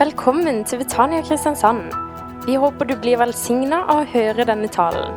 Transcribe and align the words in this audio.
Velkommen 0.00 0.62
til 0.64 0.78
Betania 0.80 1.20
Kristiansand. 1.20 1.90
Vi 2.46 2.54
håper 2.56 2.86
du 2.88 2.94
blir 2.96 3.18
velsigna 3.20 3.82
av 3.84 3.98
å 4.00 4.06
høre 4.08 4.46
denne 4.48 4.70
talen. 4.72 5.12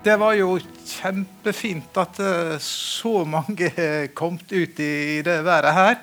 Det 0.00 0.14
var 0.16 0.32
jo 0.38 0.54
kjempefint 0.88 2.00
at 2.00 2.22
eh, 2.24 2.54
så 2.64 3.26
mange 3.28 3.68
kom 4.16 4.38
kommet 4.38 4.56
ut 4.56 4.80
i 4.80 5.20
det 5.20 5.36
været 5.44 5.76
her. 5.76 6.00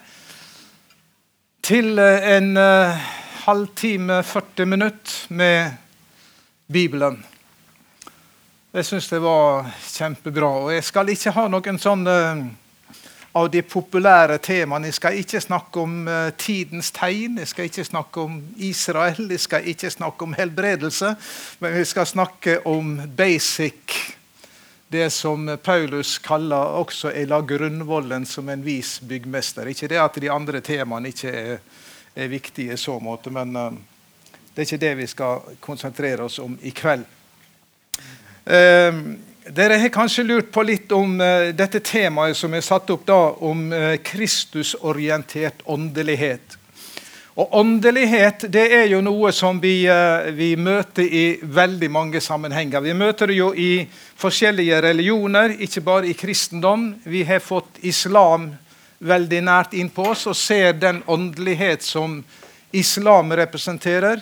Til 1.65 1.97
eh, 1.97 2.29
en 2.35 2.53
eh, 2.61 3.09
halvtime, 3.47 4.21
40 4.21 4.69
minutter 4.69 5.33
med 5.41 5.73
Bibelen. 6.69 7.17
Jeg 8.77 8.85
syns 8.85 9.09
det 9.09 9.25
var 9.25 9.73
kjempebra. 9.89 10.53
Og 10.67 10.73
jeg 10.77 10.85
skal 10.85 11.09
ikke 11.17 11.33
ha 11.33 11.49
noen 11.49 11.81
sånne 11.81 12.19
av 13.31 13.49
de 13.51 13.61
populære 13.61 14.39
temaene. 14.41 14.89
Jeg 14.89 14.97
skal 14.97 15.17
ikke 15.21 15.41
snakke 15.43 15.81
om 15.83 16.07
uh, 16.09 16.29
tidens 16.37 16.91
tegn, 16.95 17.37
jeg 17.41 17.51
skal 17.51 17.69
ikke 17.69 17.85
snakke 17.85 18.23
om 18.25 18.39
Israel, 18.57 19.27
jeg 19.29 19.43
skal 19.43 19.67
ikke 19.69 19.91
snakke 19.93 20.25
om 20.25 20.33
helbredelse. 20.37 21.13
Men 21.59 21.75
vi 21.77 21.85
skal 21.85 22.09
snakke 22.09 22.59
om 22.67 22.95
basic, 23.17 23.99
det 24.89 25.11
som 25.13 25.45
Paulus 25.63 26.17
kaller 26.25 26.73
også 26.81 27.11
er 27.13 27.29
la 27.29 27.43
grunnvollen 27.45 28.25
som 28.25 28.49
en 28.49 28.65
vis 28.65 28.97
byggmester. 29.05 29.69
Ikke 29.69 29.87
det 29.87 30.01
at 30.01 30.17
de 30.17 30.31
andre 30.33 30.63
temaene 30.65 31.13
ikke 31.13 31.29
er, 31.29 31.59
er 32.15 32.31
viktige 32.31 32.73
i 32.73 32.81
så 32.81 32.97
måte, 32.99 33.29
men 33.29 33.55
uh, 33.55 33.69
det 34.55 34.63
er 34.63 34.67
ikke 34.67 34.85
det 34.85 34.95
vi 34.97 35.07
skal 35.07 35.57
konsentrere 35.61 36.25
oss 36.25 36.39
om 36.41 36.57
i 36.65 36.73
kveld. 36.73 37.05
Uh, 38.49 39.28
dere 39.49 39.79
har 39.81 39.89
kanskje 39.89 40.23
lurt 40.23 40.51
på 40.53 40.61
litt 40.63 40.91
om 40.93 41.15
uh, 41.21 41.49
dette 41.57 41.81
temaet 41.81 42.37
som 42.37 42.53
er 42.53 42.61
satt 42.61 42.89
opp 42.93 43.05
da, 43.07 43.17
om 43.41 43.71
uh, 43.73 43.95
Kristusorientert 44.05 45.63
åndelighet. 45.65 46.57
Og 47.39 47.55
Åndelighet 47.55 48.43
det 48.51 48.65
er 48.75 48.85
jo 48.91 48.99
noe 49.01 49.31
som 49.33 49.57
vi, 49.63 49.87
uh, 49.89 50.29
vi, 50.35 50.51
møter 50.59 51.01
i 51.03 51.25
veldig 51.41 51.89
mange 51.89 52.21
sammenhenger. 52.21 52.83
Vi 52.85 52.93
møter 52.93 53.31
det 53.31 53.39
jo 53.39 53.49
i 53.55 53.87
forskjellige 54.19 54.81
religioner, 54.85 55.55
ikke 55.57 55.85
bare 55.87 56.11
i 56.11 56.17
kristendom. 56.19 56.91
Vi 57.09 57.23
har 57.25 57.41
fått 57.41 57.81
islam 57.81 58.51
veldig 58.99 59.43
nært 59.47 59.73
innpå 59.73 60.11
oss 60.11 60.27
og 60.29 60.37
ser 60.37 60.75
den 60.77 61.01
åndelighet 61.07 61.81
som 61.81 62.19
islam 62.75 63.33
representerer. 63.33 64.21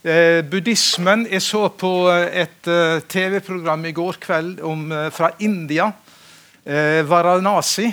Eh, 0.00 0.40
buddhismen 0.48 1.26
Jeg 1.28 1.42
så 1.44 1.66
på 1.76 2.08
eh, 2.08 2.40
et 2.40 2.68
uh, 2.72 3.02
TV-program 3.04 3.82
i 3.84 3.92
går 3.92 4.16
kveld 4.22 4.62
om, 4.64 4.88
fra 5.12 5.30
India. 5.40 5.92
Varanasi. 7.08 7.86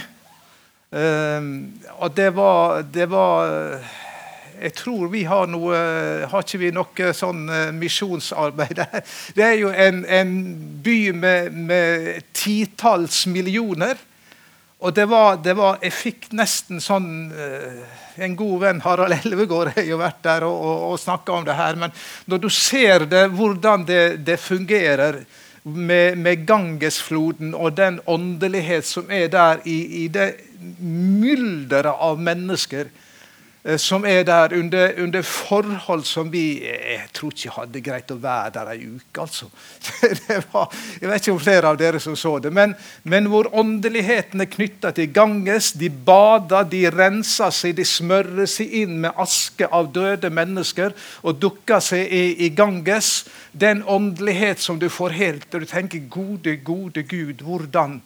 og 1.97 2.11
det 2.15 2.35
var, 2.35 2.81
det 2.81 3.09
var 3.09 3.47
Jeg 4.61 4.73
tror 4.73 5.07
vi 5.07 5.23
har 5.23 5.47
noe 5.47 5.75
Har 6.27 6.43
ikke 6.43 6.59
vi 6.59 6.71
noe 6.75 7.13
sånn 7.15 7.47
misjonsarbeid 7.79 8.75
der? 8.75 9.07
Det 9.35 9.43
er 9.43 9.55
jo 9.61 9.71
en, 9.71 10.03
en 10.05 10.33
by 10.83 11.11
med, 11.15 11.51
med 11.51 12.21
titalls 12.33 13.25
millioner. 13.27 13.95
Og 14.79 14.93
det 14.93 15.07
var, 15.09 15.39
det 15.41 15.55
var, 15.57 15.79
Jeg 15.81 15.93
fikk 15.95 16.27
nesten 16.37 16.81
sånn 16.83 17.31
uh, 17.33 17.79
En 18.21 18.35
god 18.37 18.61
venn, 18.61 18.83
Harald 18.85 19.17
Elvegård, 19.17 19.73
har 19.75 19.87
jo 19.87 19.97
vært 20.01 20.21
der 20.25 20.45
og, 20.47 20.53
og, 20.57 20.85
og 20.91 21.01
snakka 21.01 21.33
om 21.33 21.47
det 21.47 21.57
her. 21.57 21.77
Men 21.77 21.93
når 22.25 22.43
du 22.45 22.49
ser 22.53 23.05
det, 23.09 23.27
hvordan 23.37 23.85
det, 23.85 24.03
det 24.25 24.39
fungerer 24.41 25.21
med, 25.63 26.17
med, 26.17 26.45
Gangesfloden 26.47 27.53
og 27.53 27.75
den 27.77 27.99
åndelighet 28.09 28.87
som 28.87 29.11
er 29.13 29.27
der 29.29 29.61
i, 29.69 30.05
i 30.05 30.07
det 30.09 30.31
mylderet 30.81 31.93
av 31.93 32.17
mennesker 32.17 32.89
Eh, 32.89 33.06
som 33.77 34.05
er 34.05 34.23
der 34.23 34.53
under, 34.55 34.91
under, 35.03 35.21
forhold 35.21 36.03
som 36.03 36.31
vi 36.31 36.63
Jeg 36.63 37.09
tror 37.13 37.31
ikke 37.33 37.53
hadde 37.55 37.81
greit 37.83 38.11
å 38.11 38.19
være 38.21 38.53
der 38.55 38.69
ei 38.71 38.85
uke. 38.87 39.21
altså. 39.21 39.49
Var, 40.53 40.75
jeg 41.01 41.09
vet 41.09 41.21
ikke 41.27 41.33
om 41.33 41.41
flere 41.41 41.71
av 41.71 41.79
dere 41.79 41.99
som 41.99 42.15
så 42.15 42.37
det. 42.39 42.53
Men, 42.53 42.75
men 43.03 43.27
hvor 43.27 43.49
åndeligheten 43.51 44.41
er 44.41 44.51
knytta 44.51 44.91
til 44.95 45.11
Ganges. 45.13 45.71
De 45.73 45.89
bader, 45.89 46.63
de 46.71 46.85
renser 46.93 47.51
seg, 47.51 47.75
de 47.75 47.85
smører 47.85 48.47
seg 48.47 48.71
inn 48.83 49.01
med 49.03 49.17
aske 49.19 49.67
av 49.67 49.91
døde 49.91 50.29
mennesker 50.29 50.95
og 51.23 51.41
dukker 51.41 51.83
seg 51.83 52.07
i, 52.07 52.23
i 52.47 52.49
Ganges. 52.55 53.25
Den 53.51 53.83
åndelighet 53.83 54.63
som 54.63 54.79
du 54.79 54.87
får 54.89 55.17
helt 55.17 55.53
og 55.53 55.65
du 55.65 55.67
tenker 55.67 56.07
Gode, 56.09 56.55
gode 56.63 57.03
Gud, 57.03 57.43
hvordan 57.43 57.99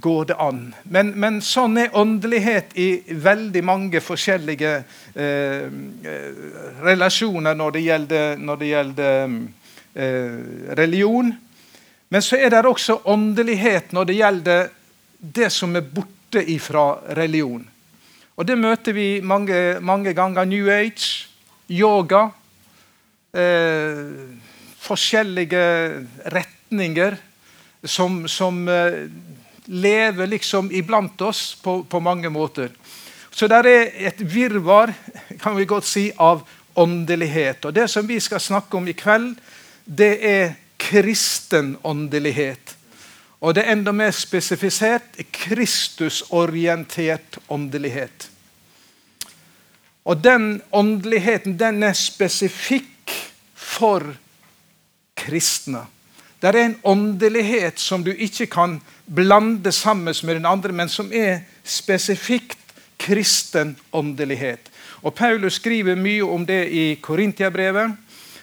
går 0.00 0.24
det 0.24 0.36
an. 0.38 0.74
Men, 0.82 1.12
men, 1.16 1.40
sånn 1.44 1.78
er 1.80 1.94
åndelighet 1.96 2.74
i 2.78 2.88
veldig 3.08 3.62
mange 3.64 4.00
forskjellige 4.04 4.72
eh, 5.14 5.66
eh, 5.66 6.40
relasjoner 6.84 7.56
når 7.56 7.76
det 7.76 7.82
gjelder, 7.86 8.40
når 8.40 8.60
det 8.60 8.70
gjelder 8.70 9.36
eh, 9.94 10.40
religion. 10.80 11.32
Men 12.08 12.22
så 12.22 12.38
er 12.38 12.52
det 12.52 12.64
også 12.66 13.00
åndelighet 13.08 13.94
når 13.96 14.10
det 14.10 14.18
gjelder 14.20 14.68
det 15.18 15.50
som 15.52 15.76
er 15.76 15.86
borte 15.86 16.42
ifra 16.44 16.88
religion. 17.16 17.64
Og 18.36 18.44
Det 18.46 18.58
møter 18.58 18.92
vi 18.92 19.20
mange, 19.24 19.78
mange 19.80 20.12
ganger. 20.12 20.44
New 20.44 20.68
Age, 20.68 21.28
yoga. 21.72 22.28
Eh, 23.32 24.12
forskjellige 24.86 25.64
retninger 26.30 27.16
som, 27.82 28.26
som 28.28 28.68
eh, 28.68 29.08
lever 29.66 30.26
liksom 30.26 30.72
iblant 30.72 31.20
oss 31.20 31.54
på, 31.62 31.84
på 31.84 32.00
mange 32.00 32.30
måter. 32.30 32.70
Så 33.30 33.48
det 33.50 33.66
er 33.68 33.90
et 34.08 34.20
virvar 34.20 34.94
kan 35.42 35.56
vi 35.56 35.64
godt 35.68 35.84
si, 35.84 36.12
av 36.16 36.46
åndelighet. 36.74 37.64
Og 37.64 37.74
Det 37.74 37.90
som 37.90 38.06
vi 38.06 38.20
skal 38.20 38.40
snakke 38.40 38.76
om 38.76 38.88
i 38.88 38.96
kveld, 38.96 39.34
det 39.84 40.24
er 40.24 40.54
kristen 40.78 41.76
åndelighet. 41.82 42.76
Og 43.40 43.54
det 43.54 43.64
er 43.64 43.72
enda 43.72 43.92
mer 43.92 44.10
spesifisert 44.16 45.02
Kristusorientert 45.32 47.38
åndelighet. 47.48 48.30
Og 50.06 50.22
den 50.22 50.62
åndeligheten 50.72 51.58
den 51.58 51.82
er 51.82 51.92
spesifikk 51.92 53.12
for 53.54 54.14
kristne. 55.16 55.86
Det 56.40 56.48
er 56.48 56.58
en 56.64 56.78
åndelighet 56.84 57.80
som 57.80 58.04
du 58.04 58.12
ikke 58.12 58.46
kan 58.46 58.80
blande 59.06 59.72
sammen 59.72 60.14
med 60.22 60.34
den 60.34 60.46
andre, 60.46 60.72
men 60.72 60.88
som 60.88 61.08
er 61.12 61.40
spesifikt 61.64 62.58
kristen 62.98 63.76
åndelighet. 63.92 64.70
Og 65.02 65.14
Paulus 65.14 65.60
skriver 65.60 65.96
mye 65.96 66.24
om 66.24 66.46
det 66.46 66.66
i 66.68 66.94
Korintiabrevet. 67.00 67.96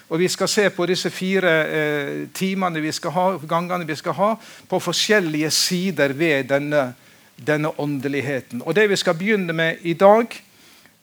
Og 0.10 0.20
Vi 0.20 0.28
skal 0.28 0.48
se 0.48 0.70
på 0.70 0.86
disse 0.86 1.10
fire 1.10 1.52
eh, 1.66 2.28
timene 2.34 2.82
vi 2.82 2.92
skal 2.92 3.12
ha, 3.12 3.24
gangene 3.50 3.88
vi 3.88 3.96
skal 3.96 4.14
ha, 4.14 4.36
på 4.70 4.80
forskjellige 4.80 5.50
sider 5.52 6.14
ved 6.14 6.44
denne, 6.50 6.94
denne 7.38 7.72
åndeligheten. 7.80 8.62
Og 8.66 8.76
Det 8.76 8.90
vi 8.90 8.96
skal 8.96 9.18
begynne 9.18 9.54
med 9.54 9.82
i 9.82 9.94
dag, 9.94 10.28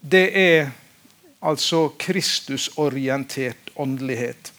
det 0.00 0.28
er 0.38 0.70
altså 1.42 1.88
Kristusorientert 1.98 3.70
åndelighet. 3.76 4.52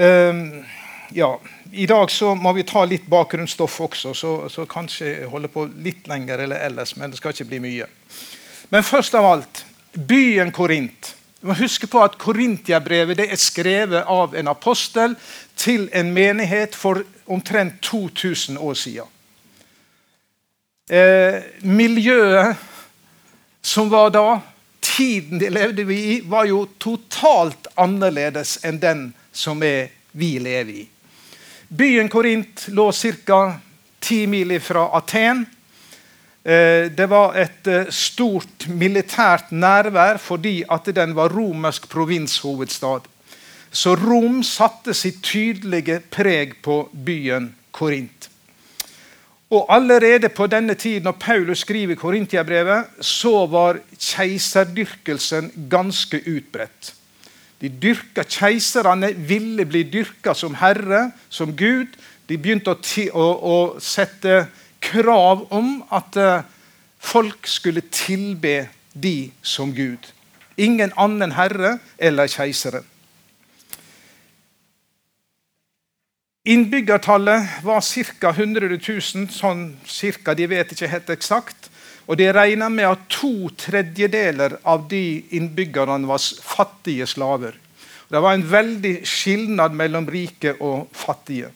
Um, 0.00 0.64
ja, 1.12 1.40
I 1.72 1.86
dag 1.86 2.10
så 2.10 2.34
må 2.34 2.52
vi 2.56 2.62
ta 2.64 2.86
litt 2.88 3.04
bakgrunnsstoff 3.10 3.74
også, 3.84 4.14
så, 4.16 4.30
så 4.48 4.64
kanskje 4.64 5.26
holde 5.28 5.50
på 5.52 5.66
litt 5.84 6.08
lenger 6.08 6.40
eller 6.46 6.62
ellers. 6.64 6.94
Men 6.96 7.12
det 7.12 7.20
skal 7.20 7.34
ikke 7.34 7.50
bli 7.50 7.60
mye. 7.66 7.88
Men 8.72 8.86
først 8.86 9.18
av 9.18 9.28
alt 9.28 9.64
byen 9.92 10.54
Korint. 10.56 11.12
Du 11.40 11.50
må 11.50 11.56
huske 11.58 11.88
på 11.90 12.00
at 12.00 12.16
Korintiabrevet 12.20 13.20
er 13.26 13.36
skrevet 13.40 14.08
av 14.08 14.32
en 14.36 14.48
apostel 14.48 15.18
til 15.58 15.88
en 15.92 16.14
menighet 16.16 16.76
for 16.76 17.04
omtrent 17.28 17.82
2000 17.84 18.56
år 18.56 18.80
siden. 18.80 19.14
Eh, 20.88 21.42
miljøet 21.60 22.56
som 23.60 23.92
var 23.92 24.10
da, 24.16 24.40
tiden 24.80 25.38
de 25.38 25.52
levde 25.52 25.84
i, 25.92 26.20
var 26.24 26.48
jo 26.48 26.64
totalt 26.80 27.68
annerledes 27.76 28.56
enn 28.64 28.80
den 28.80 29.10
som 29.32 29.62
er, 29.62 29.88
vi 30.12 30.38
lever 30.38 30.72
i. 30.82 30.88
Byen 31.68 32.08
Korint 32.08 32.68
lå 32.68 32.90
ca. 32.92 33.60
ti 34.00 34.26
mil 34.26 34.60
fra 34.60 34.88
Aten. 34.96 35.46
Eh, 36.44 36.90
det 36.90 37.06
var 37.06 37.36
et 37.36 37.66
eh, 37.66 37.90
stort 37.92 38.66
militært 38.68 39.52
nærvær 39.52 40.18
fordi 40.18 40.64
at 40.68 40.88
den 40.96 41.14
var 41.14 41.30
romersk 41.30 41.88
provinshovedstad. 41.88 43.06
Så 43.70 43.94
Rom 43.94 44.42
satte 44.42 44.94
sitt 44.94 45.22
tydelige 45.22 46.00
preg 46.10 46.56
på 46.62 46.88
byen 46.92 47.52
Korint. 47.70 48.30
Og 49.50 49.66
Allerede 49.68 50.28
på 50.28 50.46
denne 50.46 50.74
tiden 50.74 51.06
når 51.06 51.18
Paulus 51.20 51.62
skriver 51.62 51.94
Korintiabrevet, 51.94 52.84
så 53.00 53.46
var 53.46 53.78
keiserdyrkelsen 53.98 55.52
ganske 55.70 56.22
utbredt. 56.26 56.94
De 57.60 57.68
dyrka 57.68 58.24
Keiserne 58.24 59.12
ville 59.14 59.66
bli 59.68 59.82
dyrka 59.92 60.34
som 60.34 60.54
herre, 60.56 61.10
som 61.28 61.52
Gud. 61.56 61.92
De 62.28 62.38
begynte 62.38 62.72
å, 62.72 62.78
å, 63.12 63.26
å 63.36 63.58
sette 63.84 64.46
krav 64.80 65.44
om 65.52 65.82
at 65.92 66.16
uh, 66.16 66.40
Folk 67.00 67.46
skulle 67.48 67.80
tilbe 67.80 68.68
de 68.92 69.30
som 69.42 69.72
Gud. 69.72 70.04
Ingen 70.56 70.92
annen 71.00 71.32
herre 71.32 71.78
eller 71.98 72.28
keisere. 72.28 72.82
Innbyggertallet 76.44 77.64
var 77.64 77.80
ca. 78.20 78.30
100 78.36 78.68
000, 78.68 79.28
sånn 79.32 79.64
cirka, 79.86 80.34
de 80.34 80.46
vet 80.46 80.72
ikke 80.72 80.88
helt 80.88 81.10
eksakt. 81.12 81.69
Og 82.10 82.18
de 82.18 82.26
regna 82.34 82.66
med 82.68 82.88
at 82.88 83.02
to 83.12 83.52
tredjedeler 83.54 84.56
av 84.66 84.88
de 84.90 85.22
innbyggerne 85.38 86.08
var 86.10 86.18
fattige 86.42 87.06
slaver. 87.06 87.54
Det 88.10 88.18
var 88.18 88.34
en 88.34 88.48
veldig 88.50 88.96
skilnad 89.06 89.76
mellom 89.78 90.08
rike 90.10 90.56
og 90.58 90.88
fattige. 90.90 91.52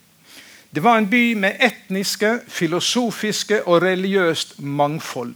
Det 0.70 0.82
var 0.82 1.00
en 1.00 1.10
by 1.10 1.34
med 1.38 1.58
etniske, 1.62 2.36
filosofiske 2.46 3.64
og 3.66 3.82
religiøst 3.82 4.60
mangfold. 4.62 5.34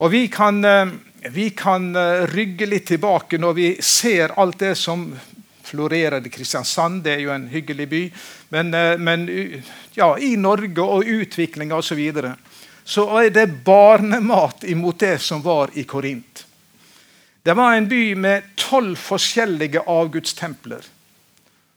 Og 0.00 0.10
vi 0.12 0.26
kan, 0.28 0.64
eh, 0.64 0.88
vi 1.32 1.50
kan 1.50 1.96
eh, 1.96 2.24
rygge 2.32 2.66
litt 2.66 2.86
tilbake 2.86 3.38
når 3.38 3.52
vi 3.56 3.68
ser 3.80 4.32
alt 4.40 4.58
det 4.58 4.74
som 4.76 5.06
florerer 5.64 6.26
i 6.26 6.32
Kristiansand. 6.32 7.02
Det 7.04 7.14
er 7.14 7.20
jo 7.20 7.32
en 7.32 7.48
hyggelig 7.48 7.88
by. 7.88 8.02
Men, 8.48 8.74
eh, 8.74 8.98
men 8.98 9.28
ja, 9.94 10.14
i 10.18 10.36
Norge 10.36 10.82
og 10.82 11.04
utviklinga 11.04 11.76
osv. 11.76 11.88
Så, 11.88 11.94
videre, 11.94 12.36
så 12.86 13.06
er 13.20 13.32
det 13.34 13.48
barnemat 13.66 14.64
imot 14.70 15.00
det 15.02 15.16
som 15.22 15.42
var 15.42 15.72
i 15.74 15.82
Korint. 15.84 16.44
Det 17.42 17.54
var 17.54 17.74
en 17.74 17.88
by 17.90 18.02
med 18.18 18.52
tolv 18.58 18.94
forskjellige 18.98 19.82
avgudstempler 19.86 20.86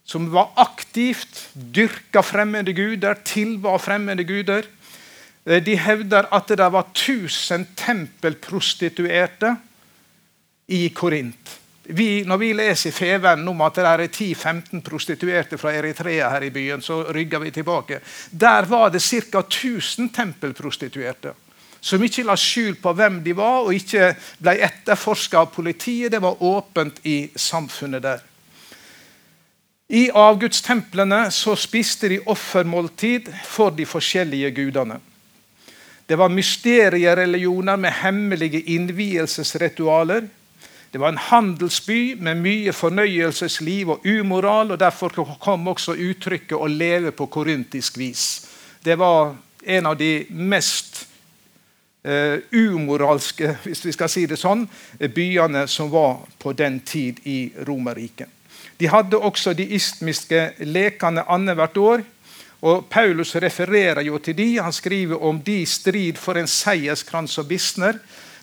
som 0.09 0.31
var 0.33 0.49
aktivt 0.57 1.49
dyrka 1.53 2.23
fremmede 2.25 2.73
guder, 2.73 3.17
tilba 3.23 3.75
fremmede 3.77 4.23
guder. 4.25 4.65
Eh, 5.45 5.61
de 5.61 5.75
hevder 5.77 6.25
at 6.33 6.49
det 6.49 6.69
var 6.73 6.87
1000 6.95 7.67
tempelprostituerte 7.77 9.55
i 10.67 10.87
Korint. 10.89 11.59
Vi, 11.91 12.23
når 12.23 12.37
vi 12.37 12.51
leser 12.53 12.91
i 12.91 12.93
Feven 12.93 13.47
om 13.49 13.61
at 13.65 13.79
det 13.79 13.85
er 13.89 14.01
10-15 14.05 14.83
prostituerte 14.85 15.57
fra 15.57 15.71
Eritrea 15.73 16.27
her 16.29 16.43
i 16.45 16.51
byen, 16.53 16.83
så 16.85 17.01
rygger 17.09 17.41
vi 17.41 17.51
tilbake. 17.51 17.97
Der 18.29 18.67
var 18.69 18.91
det 18.93 19.01
ca. 19.01 19.39
1000 19.39 20.11
tempelprostituerte. 20.13 21.33
Som 21.81 22.03
ikke 22.03 22.27
la 22.27 22.35
skjul 22.37 22.75
på 22.77 22.93
hvem 22.93 23.23
de 23.25 23.33
var, 23.33 23.65
og 23.65 23.73
ikke 23.73 24.11
ble 24.37 24.57
etterforska 24.67 25.41
av 25.41 25.49
politiet. 25.55 26.11
Det 26.11 26.21
var 26.21 26.43
åpent 26.43 27.01
i 27.09 27.31
samfunnet 27.35 28.03
der. 28.03 28.21
I 29.89 30.09
avgudstemplene 30.13 31.31
så 31.33 31.55
spiste 31.57 32.11
de 32.11 32.19
offermåltid 32.29 33.31
for 33.49 33.73
de 33.73 33.87
forskjellige 33.89 34.51
gudene. 34.51 34.99
Det 36.05 36.17
var 36.17 36.29
mysteriereligioner 36.29 37.77
med 37.77 37.97
hemmelige 38.03 38.61
innvielsesritualer. 38.75 40.27
Det 40.91 40.97
var 40.97 41.09
en 41.09 41.17
handelsby 41.21 42.15
med 42.17 42.39
mye 42.41 42.73
fornøyelsesliv 42.73 43.89
og 43.89 44.05
umoral. 44.05 44.71
og 44.71 44.79
Derfor 44.79 45.09
kom 45.41 45.67
også 45.67 45.93
uttrykket 45.93 46.57
'å 46.57 46.67
leve 46.67 47.11
på 47.11 47.25
korintisk 47.25 47.97
vis'. 47.97 48.45
Det 48.83 48.97
var 48.97 49.35
en 49.65 49.85
av 49.85 49.97
de 49.97 50.25
mest 50.29 51.07
uh, 52.07 52.37
umoralske 52.51 53.57
hvis 53.63 53.85
vi 53.85 53.91
skal 53.91 54.09
si 54.09 54.25
det 54.25 54.39
sånn, 54.39 54.69
byene 55.15 55.67
som 55.67 55.91
var 55.91 56.17
på 56.39 56.53
den 56.53 56.79
tid 56.79 57.19
i 57.23 57.51
Romerriket. 57.67 58.27
De 58.79 58.87
hadde 58.87 59.17
også 59.17 59.53
de 59.53 59.65
istmiske 59.75 60.51
lekene 60.59 61.25
annethvert 61.27 61.77
år. 61.77 62.03
Og 62.61 62.85
Paulus 62.89 63.35
refererer 63.35 64.01
jo 64.01 64.17
til 64.17 64.35
de. 64.35 64.57
Han 64.59 64.73
skriver 64.73 65.23
om 65.23 65.39
de 65.39 65.65
strid 65.65 66.17
for 66.19 66.39
en 66.39 66.47
seierskrans 66.47 67.37
og 67.37 67.47
bisner. 67.47 67.99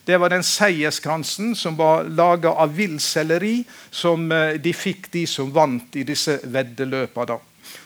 Det 0.07 0.17
var 0.17 0.31
den 0.31 0.45
seierskransen 0.45 1.57
som 1.57 1.77
var 1.77 2.05
laga 2.05 2.51
av 2.51 2.77
villselleri, 2.77 3.65
som 3.91 4.33
eh, 4.33 4.53
de 4.55 4.71
fikk, 4.73 5.09
de 5.11 5.25
som 5.27 5.49
vant 5.51 5.97
i 5.99 6.05
disse 6.07 6.37
veddeløpene. 6.45 7.39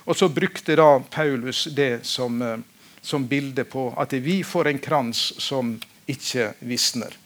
Og 0.05 0.17
så 0.17 0.29
brukte 0.29 0.77
da 0.77 0.99
Paulus 1.01 1.63
det 1.73 2.05
som, 2.05 2.37
eh, 2.43 2.59
som 3.01 3.25
bilde 3.25 3.65
på 3.65 3.87
at 3.97 4.13
vi 4.13 4.43
får 4.45 4.69
en 4.69 4.83
krans 4.85 5.23
som 5.41 5.73
ikke 6.05 6.51
visner. 6.61 7.17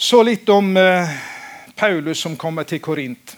Så 0.00 0.22
litt 0.24 0.48
om 0.48 0.72
eh, 0.80 1.12
Paulus 1.76 2.24
som 2.24 2.40
kommer 2.40 2.64
til 2.64 2.80
Korint. 2.80 3.36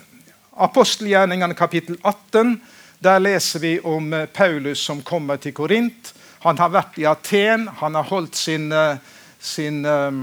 Apostelgjerningene 0.55 1.59
kapittel 1.59 1.99
18. 2.01 2.55
Der 3.03 3.19
leser 3.19 3.59
vi 3.59 3.75
om 3.83 4.13
Paulus 4.31 4.79
som 4.79 5.03
kommer 5.03 5.43
til 5.43 5.59
Korint. 5.59 6.13
Han 6.41 6.57
har 6.57 6.71
vært 6.73 6.97
i 6.97 7.05
Aten. 7.05 7.67
Han 7.81 7.95
har 7.95 8.07
holdt 8.09 8.35
sin, 8.35 8.71
eh, 8.71 8.97
sin 9.39 9.85
um, 9.85 10.21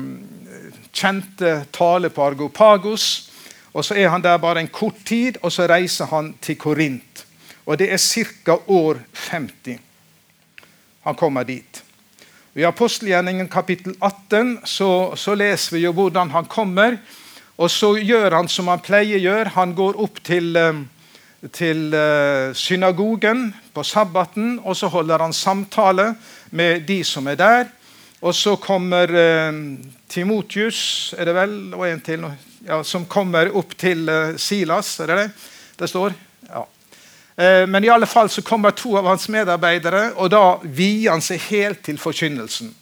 kjente 0.93 1.65
tale 1.73 2.11
på 2.11 2.25
Argopagos. 2.25 3.31
Og 3.73 3.85
Så 3.85 3.94
er 3.94 4.09
han 4.09 4.23
der 4.23 4.38
bare 4.38 4.61
en 4.61 4.69
kort 4.69 5.05
tid, 5.06 5.38
og 5.43 5.53
så 5.53 5.69
reiser 5.70 6.06
han 6.11 6.35
til 6.43 6.56
Korint. 6.56 7.26
Og 7.67 7.79
Det 7.79 7.93
er 7.93 7.99
ca. 7.99 8.59
år 8.67 8.99
50 9.12 9.79
han 11.05 11.15
kommer 11.15 11.44
dit. 11.44 11.82
I 12.55 12.65
apostelgjerningen 12.65 13.49
kapittel 13.49 13.94
18 14.00 14.59
så, 14.65 15.17
så 15.17 15.35
leser 15.35 15.76
vi 15.76 15.85
jo 15.85 15.93
hvordan 15.93 16.31
han 16.31 16.49
kommer. 16.50 16.99
Og 17.56 17.70
så 17.70 17.94
gjør 17.97 18.35
han 18.35 18.49
som 18.49 18.69
han 18.69 18.82
pleier 18.85 19.17
å 19.19 19.23
gjøre. 19.23 19.55
Han 19.55 19.75
går 19.79 20.00
opp 20.00 20.20
til, 20.26 20.56
eh, 20.56 20.82
til 21.55 21.94
eh, 21.94 22.55
synagogen 22.55 23.52
på 23.75 23.85
sabbaten, 23.87 24.58
og 24.64 24.76
så 24.76 24.90
holder 24.90 25.23
han 25.23 25.32
samtale 25.32 26.14
med 26.50 26.82
de 26.88 27.02
som 27.05 27.26
er 27.31 27.38
der. 27.38 27.69
Og 28.20 28.35
så 28.35 28.56
kommer 28.56 29.14
eh, 29.14 29.61
Timotius 30.08 31.14
er 31.19 31.31
det 31.31 31.37
vel, 31.37 31.55
og 31.75 31.87
en 31.87 32.02
til, 32.02 32.26
ja, 32.67 32.82
som 32.82 33.06
kommer 33.06 33.52
opp 33.56 33.76
til 33.79 34.08
Silas. 34.37 34.96
Er 35.00 35.12
det 35.12 35.20
det 35.23 35.31
det 35.79 35.88
står? 35.93 36.17
Ja. 36.49 36.64
Men 37.70 37.84
i 37.84 37.91
alle 37.94 38.06
fall 38.11 38.26
så 38.26 38.43
kommer 38.43 38.75
to 38.75 38.96
av 38.99 39.06
hans 39.06 39.29
medarbeidere, 39.31 40.08
og 40.19 40.32
da 40.32 40.56
vier 40.64 41.12
han 41.12 41.23
seg 41.23 41.44
helt 41.52 41.84
til 41.87 42.00
forkynnelsen. 42.02 42.73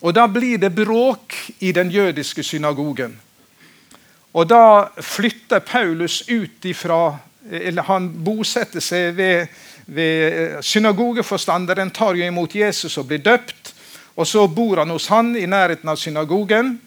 Og 0.00 0.14
Da 0.14 0.26
blir 0.28 0.58
det 0.58 0.74
bråk 0.74 1.34
i 1.58 1.72
den 1.72 1.90
jødiske 1.90 2.42
synagogen. 2.42 3.20
Og 4.32 4.48
Da 4.48 4.88
flytter 5.00 5.58
Paulus 5.58 6.22
ut 6.28 6.64
ifra 6.64 7.18
Han 7.86 8.08
bosetter 8.24 8.82
seg 8.82 9.14
ved, 9.14 9.52
ved 9.86 10.62
synagogeforstanderen, 10.66 11.90
tar 11.90 12.18
jo 12.18 12.26
imot 12.26 12.54
Jesus 12.54 12.98
og 12.98 13.06
blir 13.10 13.22
døpt. 13.24 13.74
Og 14.16 14.26
Så 14.26 14.46
bor 14.48 14.80
han 14.80 14.90
hos 14.90 15.08
han 15.12 15.36
i 15.36 15.46
nærheten 15.46 15.88
av 15.88 15.96
synagogen. 16.00 16.78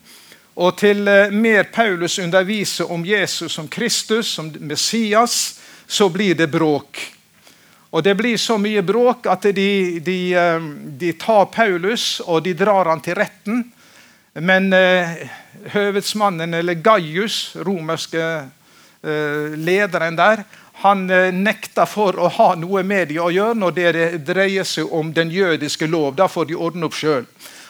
Og 0.60 0.76
til 0.78 1.08
eh, 1.08 1.32
mer 1.32 1.70
Paulus 1.72 2.20
underviser 2.20 2.92
om 2.92 3.06
Jesus 3.06 3.54
som 3.54 3.68
Kristus, 3.68 4.28
som 4.28 4.50
Messias, 4.60 5.60
så 5.88 6.10
blir 6.10 6.36
det 6.36 6.50
bråk. 6.52 7.00
Og 7.92 8.04
Det 8.04 8.16
blir 8.18 8.38
så 8.38 8.58
mye 8.58 8.82
bråk 8.86 9.26
at 9.26 9.48
de, 9.56 10.00
de, 10.00 10.34
eh, 10.34 10.62
de 11.00 11.14
tar 11.14 11.46
Paulus 11.46 12.20
og 12.26 12.44
de 12.44 12.54
drar 12.54 12.90
han 12.90 13.02
til 13.02 13.16
retten. 13.18 13.64
Men 14.34 14.74
eh, 14.74 15.26
høvedsmannen, 15.74 16.54
eller 16.54 16.74
Gaius, 16.74 17.56
romerske 17.66 18.22
eh, 18.22 18.48
lederen 19.02 20.20
der, 20.20 20.44
han 20.82 21.10
eh, 21.10 21.34
nekta 21.36 21.86
for 21.86 22.20
å 22.20 22.28
ha 22.32 22.56
noe 22.56 22.84
med 22.88 23.08
dem 23.12 23.24
å 23.26 23.32
gjøre 23.34 23.58
når 23.60 23.72
det 23.76 24.20
dreier 24.28 24.64
seg 24.68 24.94
om 24.96 25.14
den 25.16 25.32
jødiske 25.32 25.88
lov. 25.92 26.16
Da 26.16 26.28
får 26.32 26.46
de 26.50 26.56
ordne 26.56 26.86
opp 26.88 26.96
sjøl. 26.96 27.26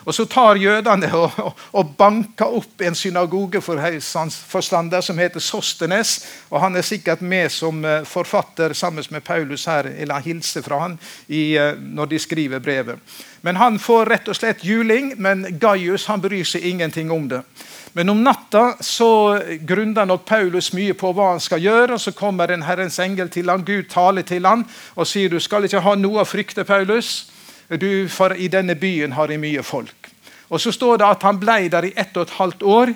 Og 0.06 0.16
Så 0.16 0.26
tar 0.30 0.56
jødene 0.62 1.10
og, 1.18 1.32
og, 1.74 1.96
banker 1.98 2.46
opp 2.62 2.82
en 2.86 2.96
synagogeforstander 2.96 5.02
som 5.06 5.18
heter 5.20 5.40
Sostenes. 5.44 6.26
og 6.50 6.62
Han 6.62 6.76
er 6.78 6.86
sikkert 6.86 7.22
med 7.22 7.52
som 7.52 7.86
eh, 7.86 8.06
forfatter 8.06 8.74
sammen 8.74 9.04
med 9.10 9.24
Paulus 9.24 9.66
her, 9.66 9.86
eller 9.90 10.22
hilser 10.26 10.62
fra 10.62 10.80
han 10.86 11.00
i, 11.28 11.58
eh, 11.58 11.74
når 11.74 12.06
de 12.14 12.20
skriver 12.20 12.60
brevet. 12.60 13.00
Men 13.42 13.56
Han 13.56 13.80
får 13.80 14.06
rett 14.06 14.28
og 14.30 14.36
slett 14.38 14.64
juling, 14.64 15.14
men 15.18 15.60
Gaius 15.60 16.06
han 16.06 16.22
bryr 16.22 16.46
seg 16.46 16.62
ingenting 16.62 17.12
om 17.12 17.30
det. 17.30 17.42
Men 17.94 18.10
om 18.10 18.24
natta 18.24 18.76
så 18.86 19.40
grunner 19.62 20.06
nok 20.06 20.26
Paulus 20.26 20.70
mye 20.74 20.94
på 20.94 21.10
hva 21.14 21.32
han 21.32 21.42
skal 21.42 21.64
gjøre. 21.64 21.94
og 21.94 22.02
Så 22.02 22.12
kommer 22.12 22.52
en 22.52 22.64
Herrens 22.64 23.00
engel 23.00 23.30
til 23.34 23.50
han, 23.50 23.66
Gud 23.66 23.90
taler 23.90 24.22
til 24.22 24.46
han 24.46 24.66
og 24.96 25.08
sier 25.08 25.30
du 25.30 25.40
skal 25.40 25.66
ikke 25.66 25.82
ha 25.82 25.96
noe 25.98 26.22
å 26.22 26.28
frykte, 26.28 26.64
Paulus. 26.64 27.32
Du, 27.70 28.08
for 28.10 28.34
i 28.34 28.48
denne 28.50 28.76
byen 28.76 29.14
har 29.18 29.30
jeg 29.30 29.42
mye 29.42 29.64
folk. 29.64 30.10
Og 30.50 30.62
Så 30.62 30.72
står 30.72 30.98
det 30.98 31.10
at 31.10 31.24
han 31.24 31.40
ble 31.40 31.68
der 31.70 31.86
i 31.86 31.94
ett 31.96 32.18
og 32.18 32.28
et 32.28 32.38
halvt 32.38 32.64
år. 32.64 32.94